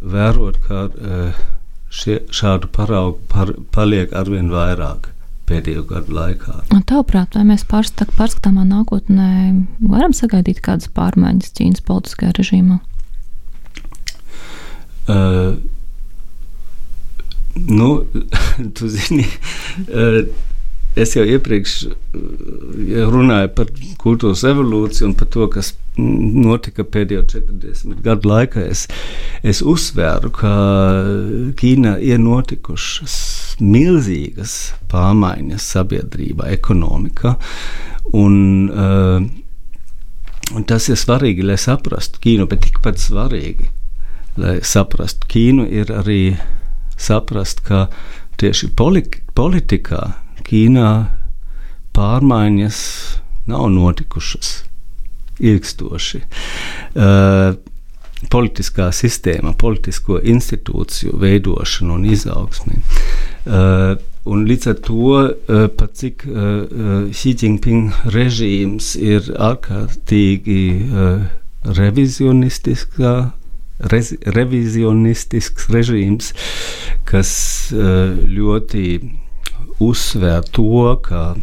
vērot, 0.00 0.56
ka 0.64 0.86
uh, 0.88 1.44
šie, 1.92 2.22
šādu 2.34 2.70
paraugu 2.72 3.20
par, 3.28 3.52
paliek 3.74 4.14
arvien 4.16 4.48
vairāk 4.52 5.10
pēdējo 5.48 5.84
gadu 5.88 6.14
laikā. 6.16 6.58
Tavuprāt, 6.88 7.36
vai 7.38 7.46
mēs 7.48 7.64
pārskatāmā 7.68 8.66
nākotnē 8.68 9.30
varam 9.80 10.14
sagaidīt 10.16 10.62
kādas 10.64 10.90
pārmaiņas 10.94 11.54
Ķīnas 11.58 11.84
politiskajā 11.88 12.34
režīmā? 12.38 12.78
Uh, 15.08 15.56
nu, 17.54 18.04
tu 18.76 18.90
zini, 18.92 19.24
uh, 19.88 20.20
es 20.98 21.16
jau 21.16 21.24
iepriekš 21.24 21.78
ja 22.88 23.06
runāju 23.08 23.52
par 23.56 23.70
kultūras 24.02 24.44
evolūciju 24.48 25.10
un 25.10 25.14
par 25.18 25.30
to, 25.32 25.48
kas 25.52 25.72
notika 25.98 26.84
pēdējo 26.86 27.24
40 27.32 28.02
gadu 28.04 28.30
laikā. 28.30 28.64
Es, 28.70 28.86
es 29.42 29.62
uzsvēru, 29.64 30.30
ka 30.34 30.52
Ķīnā 31.58 31.98
ir 32.04 32.20
notikušas 32.22 33.18
milzīgas 33.60 34.54
pārmaiņas 34.92 35.66
sabiedrībā, 35.74 36.48
ekonomikā. 36.54 37.34
Un, 38.16 38.36
uh, 38.70 39.24
un 40.54 40.68
tas 40.68 40.88
ir 40.88 41.00
svarīgi, 41.00 41.44
lai 41.46 41.58
saprastu 41.60 42.22
Ķīnu, 42.24 42.48
bet 42.50 42.64
tikpat 42.66 43.02
svarīgi, 43.02 43.68
lai 44.40 44.58
saprastu 44.64 45.28
Ķīnu, 45.34 45.68
ir 45.80 45.92
arī 45.92 46.22
saprast, 46.98 47.62
ka 47.66 47.86
tieši 48.40 48.72
politikā 48.78 50.02
Ķīnā 50.48 50.92
pārmaiņas 51.96 52.78
nav 53.48 53.66
notikušas 53.74 54.54
ilgstoši. 55.38 56.22
Uh, 56.98 57.58
politiskā 58.32 58.88
sistēma, 58.94 59.52
politisko 59.58 60.18
institūciju 60.26 61.20
veidošana 61.22 61.94
un 61.94 62.06
izaugsme. 62.10 62.80
Un 64.28 64.42
līdz 64.44 64.66
ar 64.68 64.80
to, 64.84 65.12
pat 65.78 65.94
cik 65.96 66.26
Xi 67.16 67.30
Jinping 67.32 67.94
režīms 68.12 68.90
ir 69.00 69.30
ārkārtīgi 69.40 70.64
uh, 70.84 71.22
revizionistisks, 71.78 73.00
rez, 73.92 74.12
revizionistisks 74.36 75.70
režīms, 75.72 76.34
kas 77.08 77.32
uh, 77.72 78.12
ļoti 78.28 78.84
uzsver 79.80 80.44
to, 80.52 80.84
ka 81.02 81.34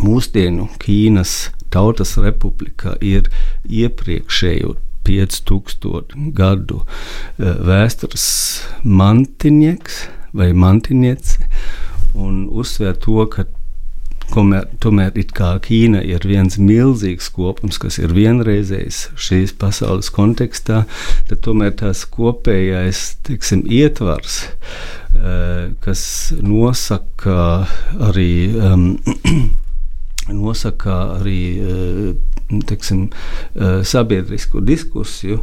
mūsdienu 0.00 0.68
Ķīnas 0.80 1.34
Tautas 1.70 2.16
Republika 2.18 2.96
ir 3.04 3.28
iepriekšējo 3.68 4.74
5000 5.06 6.30
gadu 6.36 6.82
eh, 6.82 7.54
vēstures 7.66 8.26
mantinieks 8.84 10.02
vai 10.36 10.52
mantiniece 10.52 11.48
un 12.14 12.46
uzsver 12.50 12.96
to, 13.00 13.24
ka 13.30 13.46
Tomēr, 14.30 14.68
tomēr 14.78 15.16
Ķīna 15.64 16.04
ir 16.06 16.22
viens 16.22 16.54
milzīgs 16.62 17.26
kopums, 17.34 17.80
kas 17.82 17.98
ir 17.98 18.12
vienreizējs 18.14 19.08
šīs 19.18 19.56
pasaules 19.58 20.10
kontekstā, 20.14 20.84
tad 21.26 21.42
tomēr 21.42 21.74
tās 21.80 22.04
kopējais 22.06 23.00
tiksim, 23.26 23.64
ietvars, 23.66 24.44
uh, 25.16 25.72
kas 25.82 26.04
nosaka 26.38 27.66
arī. 28.10 28.30
Um, 28.54 28.86
nosaka 30.34 30.96
arī 31.18 31.40
teksim, 32.66 33.04
sabiedrisku 33.86 34.58
diskusiju, 34.66 35.38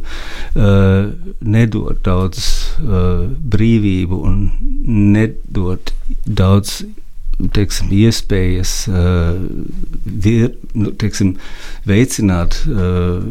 nedod 1.40 2.02
daudz 2.04 2.42
brīvību 3.56 4.18
un 4.28 4.42
nedod 5.16 5.94
daudz 6.28 6.82
teiksim, 7.54 7.90
iespējas 7.94 8.72
uh, 8.90 9.38
vir, 10.04 10.50
nu, 10.74 10.90
teiksim, 10.98 11.36
veicināt 11.86 12.58
uh, 12.66 13.22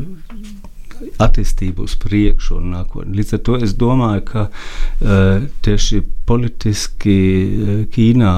attīstību 1.24 1.86
uz 1.88 1.96
priekšu 2.02 2.58
un 2.60 2.72
nākotni. 2.76 3.18
Līdz 3.20 3.38
ar 3.38 3.42
to 3.48 3.58
es 3.64 3.76
domāju, 3.80 4.24
ka 4.28 4.44
uh, 4.48 5.46
tieši 5.66 6.02
politiski 6.30 7.18
uh, 7.18 7.74
Ķīnā 7.94 8.34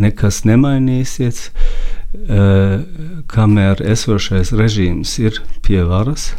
nekas 0.00 0.42
nemainīsies, 0.48 1.42
uh, 1.50 2.82
kamēr 3.30 3.84
esošais 3.94 4.54
režīms 4.56 5.16
ir 5.22 5.42
pie 5.66 5.82
varas. 5.88 6.32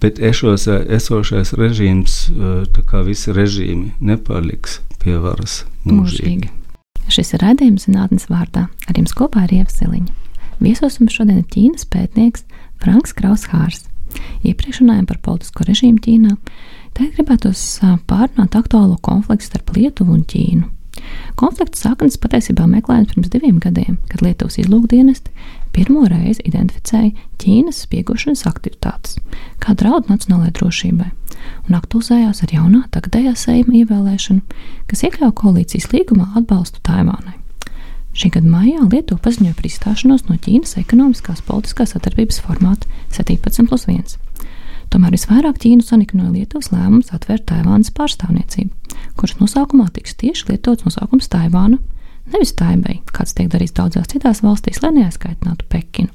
Bet 0.00 0.16
ešos, 0.16 0.64
esošais 0.64 1.50
režīms, 1.60 2.14
tā 2.72 2.82
kā 2.88 3.02
visi 3.04 3.34
režīmi, 3.36 3.90
nepaliks 4.00 4.78
pie 5.02 5.18
varas 5.20 5.66
mūžīgi. 5.84 6.48
mūžīgi. 6.48 6.50
Šis 7.12 7.34
ir 7.34 7.44
raidījums 7.44 7.84
zinātnes 7.84 8.24
vārdā. 8.30 8.70
Ar 8.88 8.96
jums 8.96 9.12
kopā 9.18 9.44
ir 9.44 9.58
Ieva 9.58 9.72
Siliņa. 9.74 10.14
Viesos 10.60 10.98
mums 11.00 11.16
šodien 11.16 11.40
ir 11.40 11.46
Ķīnas 11.52 11.86
pētnieks 11.92 12.44
Franks 12.80 13.12
Kraushārs. 13.16 13.86
Iepriekš 14.46 14.82
runājām 14.82 15.06
par 15.10 15.20
politisko 15.24 15.66
režīmu 15.68 16.02
Ķīnā. 16.04 16.36
Tagad 16.96 17.16
gribētos 17.16 17.62
pārunāt 18.10 18.56
aktuālo 18.58 18.98
konfliktu 19.04 19.50
starp 19.50 19.72
Lietuvu 19.76 20.16
un 20.16 20.26
Ķīnu. 20.28 20.68
Konflikta 21.38 21.78
saknes 21.78 22.18
patiesībā 22.20 22.66
meklējams 22.68 23.14
pirms 23.14 23.30
diviem 23.32 23.60
gadiem, 23.62 23.96
kad 24.10 24.24
Lietuvas 24.24 24.58
izlūkdienesti 24.60 25.32
pirmo 25.72 26.04
reizi 26.10 26.44
identificēja 26.50 27.14
Ķīnas 27.40 27.84
spiegošanas 27.86 28.44
aktivitātes 28.50 29.16
kā 29.62 29.76
draudu 29.78 30.12
nacionālajai 30.12 30.56
drošībai 30.58 31.10
un 31.68 31.76
aktualizējās 31.78 32.42
ar 32.44 32.54
jaunā 32.56 32.82
tagadējā 32.94 33.34
seima 33.38 33.76
ievēlēšanu, 33.80 34.58
kas 34.90 35.04
iekļauj 35.06 35.36
koalīcijas 35.40 35.88
līgumā 35.94 36.32
atbalstu 36.40 36.82
Taivānai. 36.86 37.36
Šī 38.10 38.32
gada 38.34 38.50
maijā 38.50 38.82
Lietuva 38.90 39.22
paziņoja 39.22 39.54
par 39.54 39.68
izstāšanos 39.68 40.26
no 40.26 40.34
Ķīnas 40.42 40.74
ekonomiskās 40.80 41.44
politiskās 41.46 41.94
sadarbības 41.94 42.40
formāta 42.42 42.90
17 43.14 43.70
plus 43.70 43.86
1. 43.86 44.18
Tomēr 44.90 45.14
visvairāk 45.14 45.60
Ķīnu 45.62 45.86
saniknoja 45.86 46.32
Lietuvas 46.34 46.72
lēmums 46.72 47.12
atvērt 47.14 47.46
Taivānas 47.46 47.92
pārstāvniecību, 47.94 48.98
kuras 49.14 49.36
nosaukumā 49.38 49.86
tiks 49.94 50.18
tieši 50.18 50.50
lietots 50.50 50.88
nosaukums 50.88 51.30
Taivāna, 51.30 51.78
nevis 52.34 52.56
Taibei, 52.58 52.98
kāds 53.14 53.36
tiek 53.38 53.46
darīts 53.52 53.78
daudzās 53.78 54.10
citās 54.10 54.42
valstīs, 54.42 54.82
lai 54.82 54.90
neaizskaitinātu 54.98 55.70
Pekinu. 55.70 56.10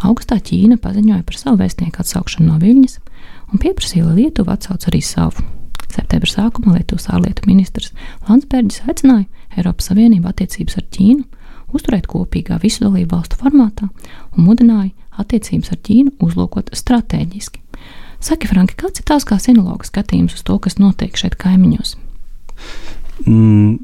Augustā 0.00 0.40
Ķīna 0.40 0.80
paziņoja 0.80 1.26
par 1.28 1.36
savu 1.36 1.60
vēstnieku 1.60 2.00
atsaukšanu 2.00 2.48
no 2.48 2.56
Viļņas 2.62 3.00
un 3.52 3.60
pieprasīja, 3.60 4.08
lai 4.08 4.22
Lietuva 4.22 4.56
atsauc 4.56 4.88
arī 4.88 5.04
savu. 5.04 5.44
Septembra 5.90 6.30
sākumā 6.30 6.76
Lietuvas 6.76 7.08
ārlietu 7.12 7.48
ministrs 7.48 7.92
Landsbergis 8.28 8.82
aicināja 8.86 9.26
Eiropas 9.56 9.90
Savienību 9.90 10.30
attiecības 10.30 10.78
ar 10.80 10.86
Ķīnu 10.94 11.24
uzturēt 11.76 12.08
kopīgā 12.10 12.58
visu 12.62 12.84
dalību 12.84 13.14
valstu 13.14 13.38
formātā 13.40 13.88
un 13.88 14.46
mudināja 14.46 14.92
attiecības 15.20 15.72
ar 15.74 15.80
Ķīnu 15.86 16.14
uzlūkot 16.22 16.72
strateģiski. 16.76 17.62
Saki, 18.20 18.50
Franki, 18.50 18.76
kāds 18.76 19.00
ir 19.00 19.06
tās 19.08 19.24
kā 19.24 19.38
sinologa 19.40 19.86
skatījums 19.88 20.36
uz 20.36 20.44
to, 20.44 20.58
kas 20.60 20.76
notiek 20.80 21.16
šeit 21.16 21.38
kaimiņos? 21.40 21.94
Mm, 23.24 23.78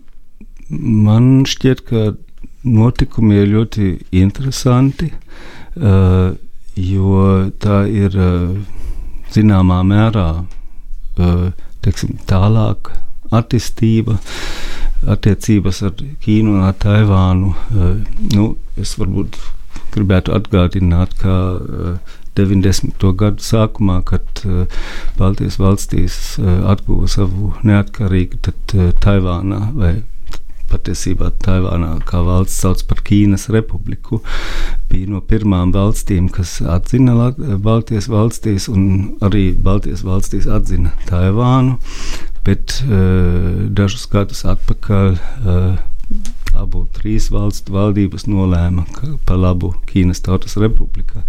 man 1.06 1.46
šķiet, 1.48 1.82
ka 1.88 2.10
notikumi 2.66 3.38
ir 3.40 3.52
ļoti 3.54 3.92
interesanti, 4.20 5.08
uh, 5.08 6.34
jo 6.76 7.22
tā 7.62 7.84
ir 7.88 8.18
uh, 8.20 8.58
zināmā 9.32 9.80
mērā 9.86 10.28
uh, 10.42 11.48
teiksim, 11.86 12.18
tālāk 12.28 12.92
attīstība. 13.34 14.18
Attiecības 15.06 15.82
ar 15.86 15.92
Ķīnu 16.24 16.56
un 16.56 16.64
ar 16.66 16.76
Taivānu. 16.82 17.52
Uh, 17.70 17.98
nu, 18.32 18.46
es 18.80 18.96
varbūt 18.98 19.38
gribētu 19.94 20.34
atgādināt, 20.36 21.14
ka 21.20 21.36
uh, 21.60 22.16
90. 22.36 23.06
gadu 23.16 23.44
sākumā, 23.44 24.00
kad 24.08 24.42
uh, 24.48 24.66
Baltijas 25.20 25.60
valstīs 25.60 26.18
atguva 26.40 27.08
savu 27.08 27.54
neatkarību, 27.64 28.42
tad 28.48 28.76
Taivānā 29.04 29.62
vai 29.76 29.94
patiesībā 30.70 31.30
Taivānā 31.44 31.92
kā 32.08 32.20
valsts 32.26 32.58
sauc 32.64 32.82
par 32.88 33.00
Ķīnas 33.06 33.48
republiku, 33.54 34.20
bija 34.96 35.12
no 35.12 35.20
pirmām 35.20 35.72
valstīm, 35.74 36.30
kas 36.32 36.58
atzina 36.62 37.32
Baltijas 37.62 38.08
valstīs, 38.12 38.68
un 38.72 39.16
arī 39.24 39.50
Baltijas 39.52 40.04
valstīs 40.06 40.48
atzina 40.48 40.94
Taivānu, 41.10 41.76
bet 42.46 42.78
uh, 42.86 43.66
dažus 43.76 44.06
gadus 44.12 44.44
atpakaļ 44.48 45.12
uh, 45.16 45.76
abu 46.56 46.86
trīs 46.96 47.28
valstu 47.34 47.74
valdības 47.74 48.28
nolēma, 48.30 48.86
ka 48.96 49.12
pa 49.28 49.36
labu 49.36 49.74
Ķīnas 49.90 50.22
Tautas 50.24 50.56
Republika 50.62 51.26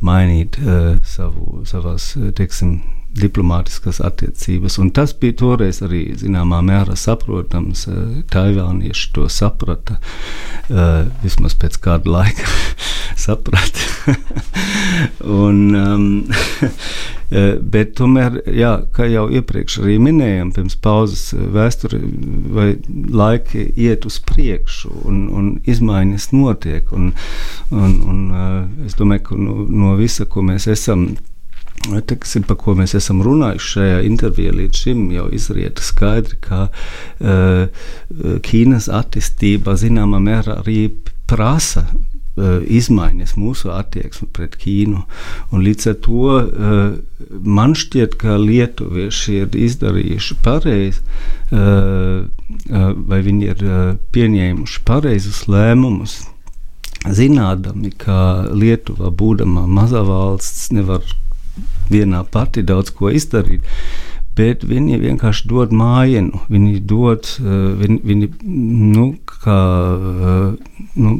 mainīt 0.00 0.56
uh, 0.62 0.96
savu, 1.04 1.66
savās, 1.68 2.12
teiksim, 2.38 2.80
diplomātiskas 3.12 4.00
attiecības. 4.00 4.78
Un 4.80 4.88
tas 4.96 5.12
bija 5.20 5.36
toreiz 5.42 5.82
arī 5.84 6.06
zināmā 6.16 6.62
mērā 6.64 6.96
saprotams. 6.96 7.84
Taivānieši 8.32 9.10
to 9.12 9.26
saprata 9.28 9.98
uh, 9.98 11.10
vismaz 11.24 11.58
pēc 11.60 11.76
kāda 11.84 12.16
laika. 12.16 12.48
saprata. 13.22 13.88
un, 15.44 15.58
um, 15.78 16.06
bet 17.74 17.94
tomēr, 17.96 18.42
jā, 18.52 18.72
kā 18.92 19.06
jau 19.08 19.24
iepriekš 19.32 19.78
arī 19.82 19.96
minējām, 20.02 20.52
pirms 20.56 20.76
pauzes 20.84 21.30
vēsture 21.32 22.00
vai 22.52 22.68
laiki 22.90 23.64
iet 23.80 24.06
uz 24.08 24.18
priekšu 24.28 24.92
un, 25.08 25.24
un 25.32 25.50
izmaiņas 25.64 26.30
notiek. 26.36 26.92
Un, 26.92 27.12
un, 27.70 27.98
un, 28.12 28.22
es 28.86 28.98
domāju, 28.98 29.28
ka 29.30 29.40
no, 29.40 29.60
no 29.70 29.96
visa, 30.00 30.28
ko 30.28 30.44
mēs 30.46 30.68
esam 30.72 31.12
Teksim, 31.82 32.44
par 32.46 32.60
ko 32.60 32.76
mēs 32.78 32.92
esam 32.94 33.24
runājuši 33.26 33.70
šajā 33.72 33.96
intervijā 34.06 34.52
līdz 34.54 34.82
šim, 34.84 35.00
jau 35.16 35.24
izriet 35.34 35.80
skaidri, 35.82 36.36
ka 36.44 36.68
uh, 36.68 37.82
Ķīnas 38.46 38.86
attīstība 38.86 39.74
zināmā 39.80 40.20
mērā 40.22 40.60
arī 40.60 40.92
prasa 41.26 41.88
izmaiņas 42.36 43.34
mūsu 43.36 43.70
attieksmi 43.74 44.28
pret 44.32 44.56
Ķīnu. 44.60 45.02
Un 45.52 45.64
līdz 45.66 45.88
ar 45.90 45.96
to 46.06 46.28
uh, 46.38 46.94
man 47.44 47.76
šķiet, 47.76 48.16
ka 48.20 48.38
lietuvieši 48.40 49.38
ir 49.42 49.56
izdarījuši 49.68 50.38
pareizi, 50.44 51.02
uh, 51.52 52.24
vai 53.08 53.22
viņi 53.24 53.50
ir 53.52 53.64
pieņēmuši 54.14 54.84
pareizus 54.88 55.44
lēmumus. 55.52 56.22
Zinādami, 57.02 57.90
ka 57.98 58.46
Lietuva, 58.54 59.10
būdama 59.10 59.66
maza 59.66 60.04
valsts, 60.06 60.70
nevar 60.72 61.02
vienā 61.90 62.22
pati 62.30 62.62
daudz 62.62 62.92
ko 62.94 63.10
izdarīt. 63.10 63.66
Bet 64.38 64.62
viņi 64.64 65.00
vienkārši 65.02 65.48
dod 65.50 65.74
mājienu. 65.76 66.40
Viņi 66.48 66.78
dod, 66.88 67.26
viņi, 67.42 67.98
viņi 68.06 68.28
nu, 68.94 69.08
kā, 69.28 69.58
nu, 70.96 71.10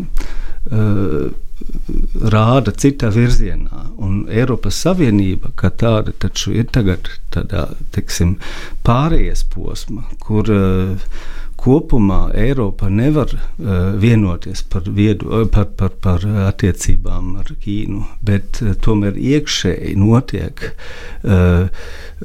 rāda 2.32 2.72
citā 2.74 3.10
virzienā. 3.14 3.84
Un 4.02 4.24
Eiropas 4.30 4.80
Savienība 4.84 5.52
kā 5.58 5.70
tāda 5.70 6.14
taču 6.18 6.54
ir 6.56 6.66
tagad 6.74 7.10
tādā, 7.34 7.68
teiksim, 7.94 8.36
pārējais 8.86 9.44
posma, 9.52 10.04
kur 10.22 10.50
uh, 10.50 11.14
kopumā 11.62 12.32
Eiropa 12.34 12.88
nevar 12.90 13.30
uh, 13.36 13.92
vienoties 14.02 14.64
par, 14.66 14.88
viedu, 14.90 15.30
eh, 15.38 15.44
par, 15.52 15.68
par, 15.78 15.92
par 16.02 16.24
attiecībām 16.48 17.36
ar 17.42 17.52
Ķīnu, 17.62 18.02
bet 18.26 18.62
uh, 18.62 18.72
tomēr 18.82 19.18
iekšēji 19.18 19.94
notiek 20.00 20.64
uh, 20.66 21.68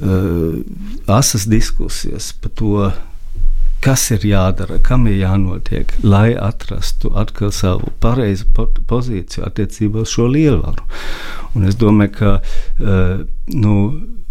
uh, 0.01 0.57
asas 1.19 1.45
diskusijas 1.49 2.31
par 2.41 2.55
to, 2.57 2.73
kas 3.85 4.07
ir 4.15 4.25
jādara, 4.25 4.79
kam 4.83 5.07
ir 5.07 5.19
jānotiek, 5.21 5.91
lai 6.03 6.31
atrastu 6.33 7.11
atkal 7.17 7.51
savu 7.55 7.91
pareizu 8.03 8.47
po 8.55 8.67
pozīciju 8.89 9.45
attiecībā 9.47 10.03
uz 10.03 10.13
šo 10.15 10.27
lielvaru. 10.33 10.85
Un 11.55 11.67
es 11.69 11.77
domāju, 11.79 12.13
ka 12.17 12.31
uh, 12.39 13.25
nu, 13.53 13.75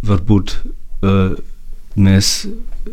varbūt 0.07 0.57
uh, 0.63 1.37
mēs 1.97 2.33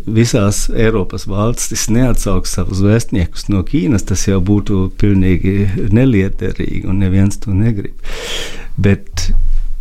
visās 0.10 0.66
Eiropas 0.74 1.28
valstis 1.30 1.86
neatsauks 1.94 2.56
savus 2.58 2.82
vēstniekus 2.84 3.48
no 3.52 3.62
Ķīnas, 3.68 4.08
tas 4.10 4.26
jau 4.28 4.40
būtu 4.44 4.88
pilnīgi 5.00 5.90
neliederīgi 5.94 6.86
un 6.90 7.04
neviens 7.04 7.38
to 7.44 7.54
negrib. 7.54 7.98
Bet 8.78 9.30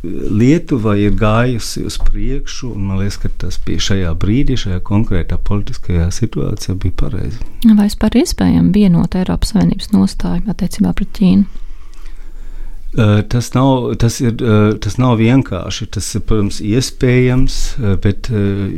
Lietuva 0.02 0.96
ir 0.98 1.14
gājusi 1.14 1.84
uz 1.86 1.94
priekšu, 2.02 2.72
un 2.74 2.88
man 2.88 2.98
liekas, 2.98 3.20
ka 3.22 3.28
tas 3.38 3.58
bija 3.62 3.84
šajā 3.86 4.14
brīdī, 4.18 4.56
šajā 4.58 4.80
konkrētā 4.82 5.38
politiskajā 5.46 6.08
situācijā, 6.10 6.74
bija 6.82 6.96
pareizi. 7.04 7.38
Vai 7.68 7.86
vispār 7.86 8.18
iespējams 8.24 8.74
vienot 8.74 9.14
Eiropas 9.20 9.54
Savienības 9.54 9.92
nostāju 9.94 10.50
attiecībā 10.50 10.90
pret 10.98 11.14
Ķīnu? 11.18 11.61
Tas 12.92 13.46
nav, 13.54 13.94
tas, 14.00 14.18
ir, 14.20 14.34
tas 14.84 14.98
nav 15.00 15.16
vienkārši. 15.20 15.86
Tas 15.94 16.10
ir, 16.16 16.24
protams, 16.28 16.60
iespējams, 16.60 17.58
bet 18.04 18.28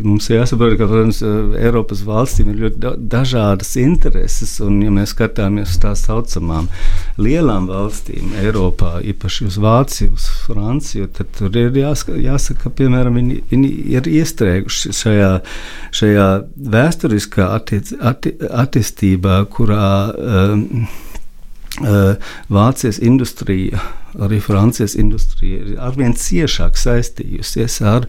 mums 0.06 0.28
jāsaprot, 0.30 0.76
ka, 0.78 0.86
protams, 0.90 1.18
Eiropas 1.58 2.04
valstīm 2.06 2.52
ir 2.52 2.60
ļoti 2.62 2.94
dažādas 3.10 3.74
intereses. 3.82 4.56
Un, 4.64 4.78
ja 4.86 4.92
mēs 4.94 5.14
skatāmies 5.16 5.74
uz 5.74 5.80
tā 5.82 5.94
saucamām 5.98 6.70
lielām 7.18 7.66
valstīm, 7.70 8.36
Eiropā, 8.42 8.96
īpaši 9.14 9.48
uz 9.50 9.58
Vāciju, 9.62 10.14
uz 10.14 10.28
Franciju, 10.46 11.10
tad 11.14 11.34
tur 11.38 11.58
ir 11.58 11.74
jāsaka, 11.78 12.14
jāsaka 12.22 12.64
ka, 12.64 12.72
piemēram, 12.78 13.18
viņi, 13.18 13.40
viņi 13.50 13.70
ir 13.92 14.10
iestrēguši 14.20 14.92
šajā, 14.96 15.30
šajā 15.94 16.28
vēsturiskā 16.74 17.48
attiec, 17.58 17.92
atti, 17.98 18.34
attīstībā, 18.62 19.42
kurā 19.52 19.88
um, 20.14 20.86
Vācijas 22.52 23.00
industrija 23.02 23.80
arī 24.22 24.40
Francijas 24.40 24.94
industrija 24.98 25.62
ir 25.62 25.80
arvien 25.82 26.14
ciešāk 26.18 26.78
saistījusies 26.78 27.80
ar 27.86 28.06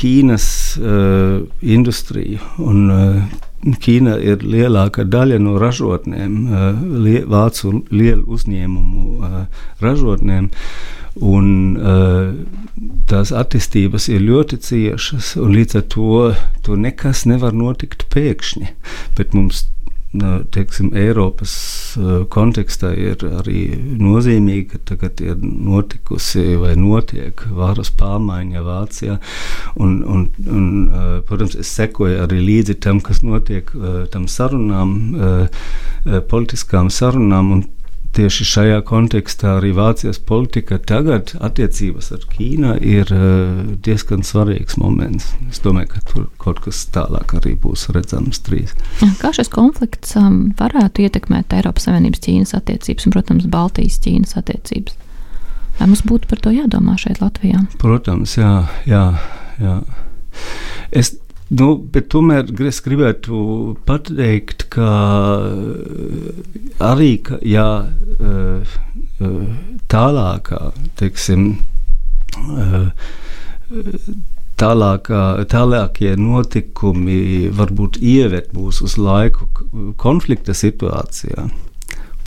Ķīnas 0.00 0.46
uh, 0.80 1.40
industriju. 1.60 2.40
Un, 2.62 2.84
uh, 2.94 3.74
Ķīna 3.84 4.14
ir 4.24 4.40
lielākā 4.46 5.04
daļa 5.04 5.36
no 5.42 5.58
ražotnēm, 5.60 6.36
uh, 6.46 6.78
lie, 7.04 7.18
vācu 7.28 7.82
lielu 7.92 8.24
uzņēmumu 8.24 9.04
uh, 9.18 9.42
ražotnēm. 9.84 10.48
Un, 11.26 11.50
uh, 11.76 12.30
tās 13.10 13.34
attīstības 13.36 14.08
ir 14.14 14.24
ļoti 14.24 14.60
ciešas, 14.64 15.34
un 15.42 15.52
līdz 15.58 15.80
ar 15.82 15.84
to 15.92 16.22
tur 16.64 16.80
nekas 16.80 17.26
nevar 17.28 17.52
notikt 17.52 18.06
pēkšņi. 18.14 18.72
Bet 19.18 19.36
mums 19.36 19.66
teiksim, 20.10 20.90
Eiropas 20.98 21.52
kontekstā 22.34 22.90
ir 22.98 23.22
arī 23.28 23.62
nozīmīgi, 23.78 24.66
ka 24.72 24.80
tagad 24.92 25.20
ir 25.22 25.36
notikusi 25.40 26.56
vai 26.58 26.74
notiek 26.78 27.44
varas 27.54 27.92
pārmaiņa 27.94 28.64
Vācijā. 28.66 29.18
Un, 29.78 30.00
un, 30.02 30.26
un, 30.50 30.70
protams, 31.28 31.54
es 31.62 31.70
sekoju 31.78 32.24
arī 32.24 32.40
līdzi 32.42 32.80
tam, 32.82 32.98
kas 33.04 33.22
notiek 33.22 33.70
tam 34.10 34.26
sarunām, 34.30 34.96
politiskām 36.30 36.90
sarunām. 36.90 37.60
Tieši 38.10 38.44
šajā 38.48 38.78
kontekstā 38.88 39.52
arī 39.60 39.70
Vācijas 39.76 40.18
politika 40.26 40.80
tagad 40.82 41.30
attiecības 41.38 42.08
ar 42.16 42.24
Ķīnu 42.32 42.72
ir 42.82 43.12
uh, 43.14 43.60
diezgan 43.86 44.24
svarīgs 44.26 44.80
moments. 44.82 45.28
Es 45.46 45.62
domāju, 45.62 45.92
ka 45.92 46.02
tur 46.08 46.24
kaut 46.42 46.58
kas 46.64 46.82
tālāk 46.90 47.36
arī 47.38 47.54
būs 47.62 47.86
redzams 47.94 48.42
drīz. 48.48 48.74
Kā 49.20 49.30
šis 49.36 49.52
konflikts 49.54 50.16
um, 50.18 50.40
varētu 50.58 51.06
ietekmēt 51.06 51.54
Eiropas 51.54 51.86
Savienības 51.86 52.24
Ķīnas 52.26 52.56
attiecības 52.58 53.06
un, 53.06 53.14
protams, 53.14 53.46
Baltijas 53.52 54.00
Ķīnas 54.02 54.34
attiecības? 54.42 54.98
Vai 55.78 55.86
mums 55.86 56.02
būtu 56.04 56.26
par 56.28 56.42
to 56.42 56.50
jādomā 56.52 56.98
šeit 56.98 57.22
Latvijā? 57.22 57.62
Protams, 57.80 58.34
jā. 58.36 58.54
jā, 58.90 59.04
jā. 59.62 59.78
Es 60.90 61.14
Nu, 61.50 61.66
tomēr 62.14 62.46
es 62.68 62.78
gribētu 62.84 63.36
pateikt, 63.82 64.68
ka 64.70 64.90
arī 66.86 67.08
ka, 67.26 67.40
jā, 67.42 67.66
tālākā, 69.90 70.60
teiksim, 71.00 71.48
tālākā, 74.62 75.22
tālākie 75.50 76.12
notikumi 76.20 77.50
varbūt 77.58 77.98
ieved 77.98 78.54
mūs 78.54 78.78
uz 78.86 78.94
laiku 79.00 79.50
konflikta 79.98 80.54
situācijā. 80.54 81.48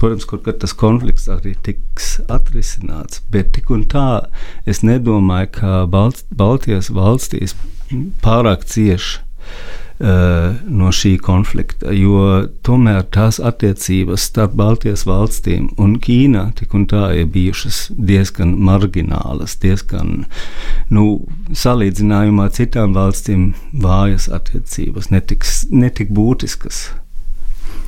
Protams, 0.04 0.28
kaut 0.28 0.44
kad 0.44 0.60
tas 0.60 0.76
konflikts 0.76 1.30
arī 1.32 1.54
tiks 1.64 2.18
atrisināts, 2.28 3.22
bet 3.32 3.54
tik 3.56 3.72
un 3.72 3.86
tā 3.88 4.26
es 4.68 4.84
nedomāju, 4.84 5.54
ka 5.62 5.86
Balt 5.88 6.26
Baltijas 6.28 6.92
valstīs 6.92 7.56
pārāk 8.24 8.66
cieši 8.70 9.22
uh, 10.04 10.56
no 10.68 10.92
šī 10.94 11.16
konflikta, 11.24 11.92
jo 11.96 12.48
tomēr 12.66 13.04
tās 13.14 13.40
attiecības 13.44 14.28
starp 14.30 14.56
Baltijas 14.60 15.06
valstīm 15.10 15.70
un 15.82 15.98
Ķīna 16.04 16.50
tik 16.60 16.74
un 16.78 16.88
tā 16.90 17.10
ir 17.20 17.30
bijušas 17.34 17.86
diezgan 17.98 18.56
marginālas, 18.64 19.56
diezgan, 19.62 20.26
nu, 20.94 21.06
salīdzinājumā 21.52 22.50
citām 22.56 22.98
valstīm 22.98 23.54
vājas 23.74 24.30
attiecības, 24.34 25.12
netik, 25.14 25.48
netik 25.72 26.14
būtiskas. 26.14 26.90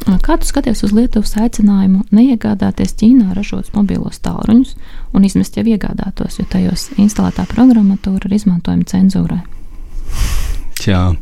Kā 0.05 0.35
tu 0.37 0.45
skaties 0.45 0.83
uz 0.85 0.91
Lietuvas 0.93 1.33
aicinājumu 1.41 2.03
neiegādāties 2.13 2.93
Ķīnā 2.99 3.33
ražotus 3.33 3.73
mobilos 3.73 4.19
tālruņus 4.21 4.75
un 5.17 5.25
izmest 5.25 5.57
jau 5.57 5.65
iegādātos, 5.65 6.37
jo 6.37 6.45
tajos 6.51 6.91
instalētā 7.01 7.47
programmatūra 7.49 8.29
ir 8.29 8.35
izmantojama 8.37 8.85
cenzūrai? 8.91 9.41
Jā, 10.85 11.15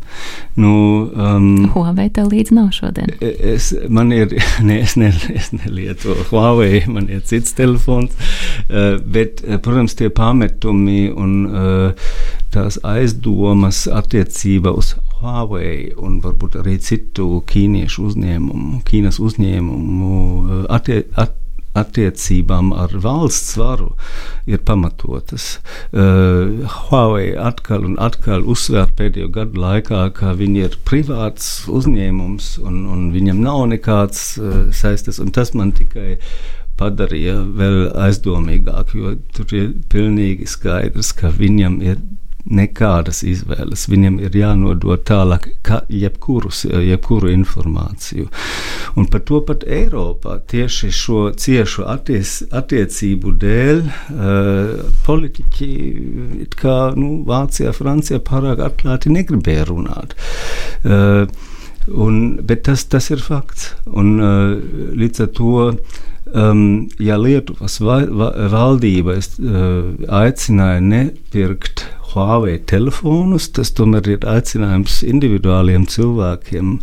nu. 0.59 0.71
Um, 1.15 1.69
Huawei 1.71 2.09
tev 2.11 2.31
līdzi 2.33 2.55
nav 2.57 2.71
šodien. 2.75 3.11
Es, 3.21 3.69
man 3.87 4.11
ir, 4.11 4.33
ne, 4.67 4.79
es, 4.83 4.97
ne, 4.99 5.11
es 5.31 5.51
nelietoju 5.55 6.27
Huawei, 6.31 6.81
man 6.91 7.07
ir 7.11 7.21
cits 7.27 7.55
telefons, 7.55 8.17
uh, 8.67 8.97
bet, 8.99 9.43
uh, 9.47 9.59
protams, 9.63 9.95
tie 9.99 10.09
pametumi 10.13 11.05
un 11.13 11.37
uh, 11.47 12.17
tās 12.53 12.79
aizdomas 12.83 13.85
attiecībā 13.87 14.73
uz 14.75 14.95
Huawei 15.21 15.93
un 15.95 16.19
varbūt 16.23 16.59
arī 16.59 16.75
citu 16.83 17.39
ķīniešu 17.47 18.09
uzņēmumu, 18.09 18.81
Ķīnas 18.89 19.21
uzņēmumu 19.23 20.17
uh, 20.17 20.59
attie, 20.75 21.05
at, 21.15 21.37
attiecībām 21.78 22.71
ar 22.78 22.93
valsts 23.01 23.55
varu 23.57 23.91
ir 24.49 24.61
pamatotas. 24.65 25.57
Uh, 25.91 26.63
Huawei 26.88 27.34
atkal 27.39 27.88
un 27.88 27.97
atkal 28.01 28.45
uzsver 28.49 28.91
pēdējo 28.97 29.32
gadu 29.34 29.61
laikā, 29.63 30.05
ka 30.17 30.36
viņi 30.38 30.65
ir 30.67 30.80
privāts 30.88 31.67
uzņēmums 31.71 32.57
un, 32.63 32.84
un 32.93 33.07
viņam 33.15 33.41
nav 33.43 33.63
nekāds 33.74 34.26
uh, 34.38 34.59
saistes, 34.76 35.21
un 35.24 35.34
tas 35.34 35.53
man 35.57 35.74
tikai 35.76 36.19
padarīja 36.78 37.38
vēl 37.57 37.88
aizdomīgāk, 38.05 38.95
jo 38.97 39.15
tur 39.36 39.57
ir 39.57 39.74
pilnīgi 39.93 40.47
skaidrs, 40.49 41.13
ka 41.17 41.30
viņam 41.34 41.82
ir 41.86 42.01
nekādas 42.53 43.23
izvēles. 43.27 43.87
Viņam 43.91 44.19
ir 44.23 44.35
jānodod 44.37 45.03
tālāk 45.07 45.49
jebkurus, 45.91 46.63
jebkuru 46.65 47.31
informāciju. 47.33 48.29
Un 48.99 49.09
par 49.11 49.23
to 49.27 49.41
pat 49.45 49.65
Eiropā 49.65 50.37
tieši 50.51 50.91
šo 50.93 51.23
ciešu 51.39 51.87
atties, 51.89 52.35
attiecību 52.53 53.33
dēļ 53.43 53.81
uh, 53.83 54.93
politiķi 55.07 55.71
kā 56.59 56.77
nu, 56.99 57.15
Vācijā, 57.27 57.73
Francijā 57.75 58.21
pārāk 58.23 58.63
atklāti 58.67 59.13
negribēja 59.13 59.67
runāt. 59.71 60.15
Uh, 60.83 61.25
un, 61.89 62.39
bet 62.45 62.65
tas, 62.69 62.85
tas 62.89 63.09
ir 63.13 63.23
fakts. 63.23 63.73
Un, 63.89 64.15
uh, 64.21 64.89
līdz 64.97 65.27
ar 65.27 65.37
to 65.37 65.53
Um, 66.33 66.87
ja 66.97 67.13
Lietuvas 67.21 67.75
va 67.83 67.99
va 68.09 68.31
valdība 68.49 69.19
uh, 69.19 69.91
aicināja 70.17 70.79
nepirkt 70.81 71.83
Huawei 72.14 72.59
telefonus, 72.70 73.49
tas 73.55 73.72
tomēr 73.74 74.07
ir 74.16 74.26
aicinājums 74.30 75.01
individuāliem 75.07 75.88
cilvēkiem. 75.89 76.76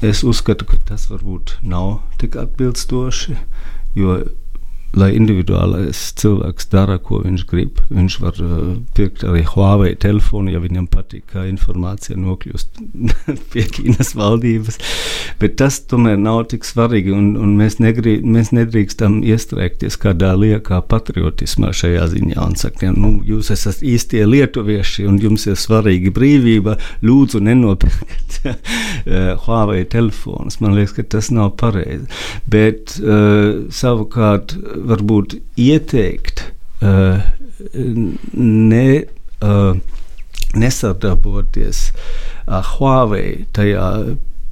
Es 0.00 0.22
uzskatu, 0.24 0.64
ka 0.64 0.78
tas 0.88 1.08
varbūt 1.10 1.58
nav 1.60 1.98
tik 2.20 2.38
atbilstoši, 2.40 3.36
jo 4.00 4.16
lai 4.96 5.12
individuālais 5.14 5.98
cilvēks 6.18 6.66
dara, 6.72 6.98
ko 7.02 7.20
viņš 7.22 7.44
grib. 7.50 7.78
Viņš 7.94 8.16
var 8.22 8.38
uh, 8.42 8.72
pirkt 8.96 9.22
arī 9.26 9.44
Huawei 9.46 9.92
telefonu, 10.00 10.50
ja 10.50 10.62
viņam 10.62 10.88
patīk, 10.90 11.28
kā 11.30 11.44
informācija 11.46 12.18
nokļūst 12.18 12.80
pie 13.52 13.66
Ķīnas 13.76 14.14
valdības. 14.18 14.80
Bet 15.40 15.56
tas 15.60 15.78
tomēr 15.90 16.18
nav 16.20 16.42
tik 16.50 16.66
svarīgi, 16.66 17.14
un, 17.14 17.32
un 17.38 17.54
mēs, 17.58 17.78
negrī, 17.82 18.18
mēs 18.24 18.50
nedrīkstam 18.56 19.20
iestrēgties 19.26 19.98
kādā 20.00 20.32
liekā 20.38 20.82
patriotismā 20.90 21.70
šajā 21.76 22.08
ziņā 22.14 22.40
un 22.42 22.58
sakot, 22.58 22.98
nu, 22.98 23.12
jūs 23.26 23.52
esat 23.54 23.84
īstie 23.86 24.24
lietuvieši 24.26 25.06
un 25.08 25.20
jums 25.22 25.46
ir 25.46 25.58
svarīga 25.60 26.12
brīvība, 26.16 26.76
lūdzu 27.06 27.42
nenopirkt 27.46 28.40
uh, 28.50 28.58
Huawei 29.46 29.84
telefonus. 29.90 30.58
Man 30.64 30.74
liekas, 30.78 30.96
ka 30.98 31.06
tas 31.16 31.30
nav 31.34 31.54
pareizi. 31.60 32.08
Bet 32.50 32.96
uh, 32.98 33.70
savukārt 33.74 34.56
varbūt 34.88 35.38
ieteikt 35.60 36.44
uh, 36.84 37.20
ne, 38.34 38.86
uh, 39.44 39.76
nesadarboties 40.56 41.90
ar 42.50 42.66
Huawei 42.74 43.46
tajā 43.54 43.86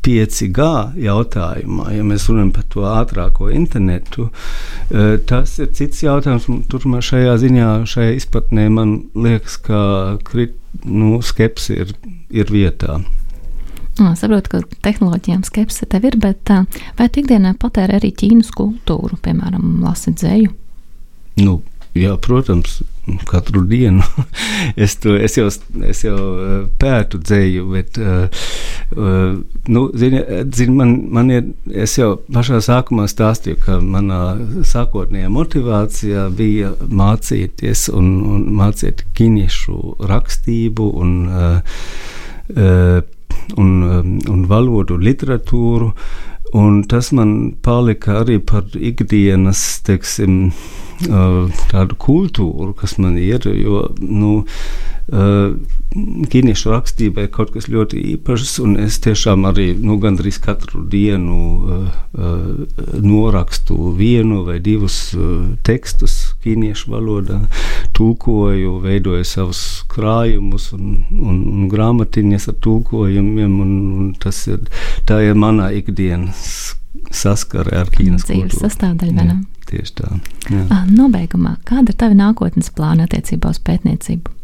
5G 0.06 0.66
jautājumā, 1.02 1.88
ja 1.96 2.04
mēs 2.06 2.28
runājam 2.30 2.52
par 2.54 2.66
to 2.72 2.84
ātrāko 2.88 3.50
internetu, 3.52 4.28
uh, 4.28 5.16
tas 5.28 5.58
ir 5.58 5.72
cits 5.76 6.04
jautājums. 6.04 6.46
Tur 6.70 6.86
man 6.88 7.04
šajā 7.04 7.34
ziņā, 7.42 7.68
šajā 7.90 8.16
izpratnē, 8.20 8.68
man 8.72 8.98
liekas, 9.18 9.58
ka 9.66 9.80
krit, 10.28 10.56
nu, 10.84 11.18
skepsi 11.24 11.80
ir, 11.82 11.94
ir 12.30 12.52
vietā. 12.54 13.00
Es 13.98 14.22
saprotu, 14.22 14.52
ka 14.52 14.60
tehnoloģijām 14.86 15.42
skepse 15.46 15.88
tev 15.90 16.06
ir, 16.06 16.18
bet 16.22 16.52
vai 16.98 17.08
tu 17.10 17.22
ikdienā 17.22 17.56
patēri 17.58 17.98
arī 17.98 18.12
Ķīnas 18.14 18.52
kultūru, 18.54 19.18
piemēram, 19.24 19.80
lasi 19.82 20.14
dzēju? 20.14 20.52
Nu, 21.42 21.58
jā, 21.98 22.14
protams, 22.22 22.80
katru 23.26 23.64
dienu. 23.66 24.02
es, 24.76 24.96
to, 25.02 25.16
es, 25.16 25.36
jau, 25.38 25.48
es 25.88 26.04
jau 26.04 26.18
pētu 26.80 27.20
dzēju, 27.22 27.66
bet 27.72 27.98
uh, 28.02 28.46
nu, 29.68 29.84
zini, 29.98 30.22
zini, 30.54 30.76
man, 30.78 30.94
man 31.14 31.34
ir, 31.34 31.50
es 31.72 31.96
jau 31.98 32.14
pašā 32.34 32.62
sākumā 32.64 33.08
stāstīju, 33.10 33.60
ka 33.64 33.78
manā 33.82 34.22
sākotnējā 34.68 35.30
motivācijā 35.32 36.28
bija 36.38 36.74
mācīties 36.86 37.88
un, 37.94 38.10
un 38.36 38.48
mācīt 38.60 39.06
ķīniešu 39.18 39.78
rakstību 40.10 40.90
un 41.02 41.14
uh, 41.28 41.78
uh, 42.54 42.98
un, 43.56 43.70
um, 43.82 44.18
un 44.28 44.42
valodu, 44.50 44.98
literatūru. 44.98 45.92
Un 46.56 46.82
tas 46.88 47.10
man 47.12 47.32
palika 47.60 48.22
arī 48.22 48.38
par 48.40 48.64
ikdienas, 48.72 49.82
teiksim, 49.84 50.52
tādu 51.68 51.98
kultūru, 52.00 52.72
kas 52.78 52.96
man 52.98 53.18
ir. 53.20 53.44
Jo, 53.52 53.88
nu, 54.00 54.44
Ķīniešu 55.08 56.68
rakstība 56.68 57.24
ir 57.24 57.30
kaut 57.32 57.54
kas 57.54 57.64
ļoti 57.72 58.02
īpašs, 58.12 58.58
un 58.60 58.74
es 58.82 58.98
tiešām 59.00 59.46
arī 59.48 59.70
nu, 59.80 59.96
gandrīz 60.02 60.36
katru 60.44 60.82
dienu 60.92 61.38
uh, 61.38 61.86
uh, 62.12 62.90
norakstu 63.00 63.94
vienu 63.96 64.42
vai 64.44 64.58
divus 64.60 64.98
uh, 65.16 65.48
tekstus 65.64 66.18
ķīniešu 66.44 66.92
valodā, 66.92 67.40
tulkoju, 67.96 68.76
veidoju 68.84 69.24
savus 69.24 69.62
krājumus 69.88 70.74
un, 70.76 70.98
un, 71.16 71.40
un 71.54 71.72
grāmatiņas 71.72 72.50
ar 72.52 72.60
tulkojumiem, 72.68 73.60
un, 73.64 73.76
un 73.96 74.14
tas 74.20 74.44
ir, 74.52 74.68
tā 75.08 75.22
ir 75.24 75.40
manā 75.40 75.72
ikdienas 75.80 76.76
saskare 77.14 77.80
ar 77.80 77.88
Ķīnas 77.96 78.28
dzīves 78.28 78.60
sastāvdaļu. 78.60 79.24
Jā, 79.24 79.38
tieši 79.70 80.00
tā. 80.02 80.16
Jā. 80.52 80.82
Nobeigumā, 80.92 81.56
kāda 81.68 81.94
ir 81.94 82.00
tava 82.00 82.16
nākotnes 82.18 82.68
plāna 82.76 83.08
attiecībā 83.08 83.56
uz 83.56 83.60
pētniecību? 83.64 84.36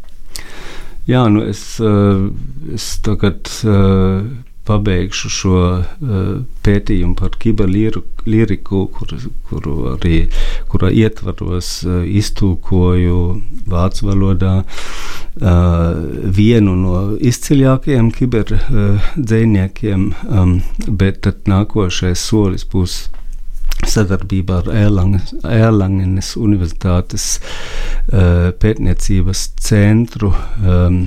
Jā, 1.05 1.27
nu 1.29 1.43
es, 1.45 1.61
eh, 1.79 2.73
es 2.73 2.87
tagad 3.05 3.49
eh, 3.61 4.25
pabeigšu 4.65 5.29
šo 5.29 5.57
uh, 5.77 6.21
pētījumu 6.65 7.13
par 7.19 7.35
kiberlīriku, 7.37 8.79
kur, 8.95 9.11
kuru 9.45 9.75
arī 9.91 10.23
kurā 10.71 10.89
ietvaros 10.89 11.69
iztulkoju 11.85 13.19
vācu 13.69 14.07
valodā 14.07 14.55
vienu 16.39 16.73
no 16.79 17.03
izciļākajiem 17.29 18.09
kiberdzēniekiem, 18.17 20.07
um, 20.33 20.55
bet 20.87 21.21
tad 21.27 21.45
nākošais 21.51 22.25
solis 22.31 22.65
būs 22.73 23.03
sadarbībā 23.89 24.61
ar 24.63 24.69
Erlangenes 24.75 26.33
Universitātes 26.39 27.27
uh, 27.39 28.51
pētniecības 28.61 29.47
centru 29.61 30.31
um, 30.63 31.05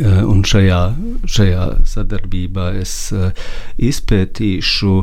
un 0.00 0.42
šajā, 0.46 0.80
šajā 1.26 1.64
sadarbībā 1.88 2.68
es 2.80 2.94
eh, 3.12 3.32
izpētīšu, 3.82 4.98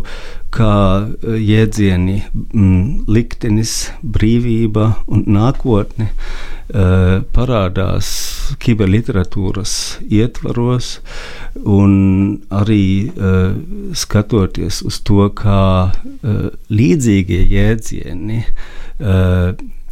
kā 0.55 0.75
eh, 1.03 1.36
jēdzieni 1.36 2.15
mm, 2.32 3.09
liktenis, 3.11 3.73
brīvība 4.03 4.93
un 5.07 5.27
nākotne 5.27 6.13
parādās 7.34 8.09
kiberliteratūras 8.61 9.71
ietvaros, 10.05 10.89
un 11.65 11.95
arī 12.53 13.09
skatoties 13.97 14.84
uz 14.86 14.99
to, 15.01 15.32
kā 15.34 15.89
līdzīgie 16.69 17.41
jēdzieni 17.55 18.43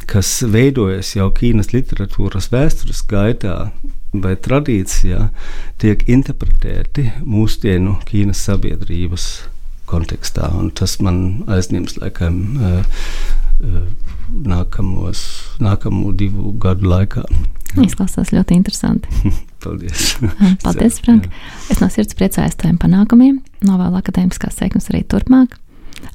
kas 0.08 0.30
veidojas 0.48 1.12
jau 1.16 1.28
Ķīnas 1.34 1.72
literatūras 1.74 2.48
vēstures 2.52 3.04
gaitā 3.08 3.70
vai 4.16 4.34
tradīcijā, 4.40 5.28
tiek 5.80 6.04
interpretēti 6.08 7.10
mūsdienu 7.28 7.98
Ķīnas 8.08 8.44
sabiedrības 8.48 9.28
kontekstā. 9.88 10.48
Un 10.56 10.72
tas 10.76 10.96
man 11.04 11.44
aizņems 11.50 11.98
laikam 12.00 12.40
uh, 12.56 13.04
nākamos, 14.28 15.22
nākamo 15.62 16.12
divu 16.16 16.54
gadu 16.60 16.88
laikā. 16.88 17.24
Izklausās 17.84 18.32
ļoti 18.32 18.56
interesanti. 18.56 19.32
Paldies. 19.64 20.14
Paldies, 20.62 21.00
Frank. 21.04 21.26
Es 21.68 21.82
no 21.82 21.88
sirds 21.92 22.16
priecājos 22.16 22.56
taviem 22.56 22.78
panākumiem, 22.80 23.40
novēlu 23.66 23.98
akadēmiskās 24.00 24.60
sekmes 24.60 24.88
arī 24.92 25.02
turpmāk. 25.10 25.58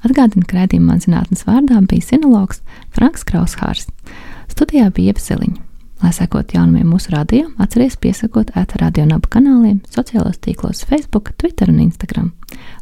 Atgādinu, 0.03 0.45
ka 0.47 0.57
redzījumā 0.61 0.97
zinātnes 1.03 1.45
vārdā 1.47 1.79
bija 1.87 2.05
sinologs 2.05 2.63
Franks 2.95 3.23
Kraushārs. 3.27 3.87
Studijā 4.51 4.89
bija 4.93 5.13
Iepseliņa. 5.13 5.61
Lai 6.03 6.11
sekot 6.11 6.51
jaunumiem 6.51 6.89
mūsu 6.91 7.13
radio, 7.13 7.47
atcerieties 7.63 7.95
piesakot 8.03 8.49
ēta 8.59 8.81
radio 8.81 9.05
nabu 9.07 9.29
kanāliem, 9.31 9.77
sociālos 9.87 10.41
tīklos, 10.43 10.83
Facebook, 10.89 11.31
Twitter 11.39 11.71
un 11.71 11.79
Instagram. 11.85 12.33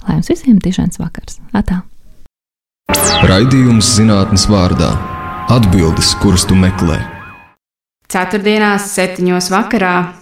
Lai 0.07 0.17
jums 0.17 0.31
visiem 0.33 0.57
dižens 0.57 0.97
vakars! 0.97 1.37
Atā! 1.53 1.83
Raidījums 3.29 3.93
zinātnes 3.99 4.47
vārdā- 4.49 4.89
atbildes, 5.57 6.15
kuras 6.23 6.47
tu 6.49 6.57
meklē. 6.57 6.97
Ceturtdienās, 8.09 8.89
septiņos 8.97 9.51
vakarā 9.53 10.20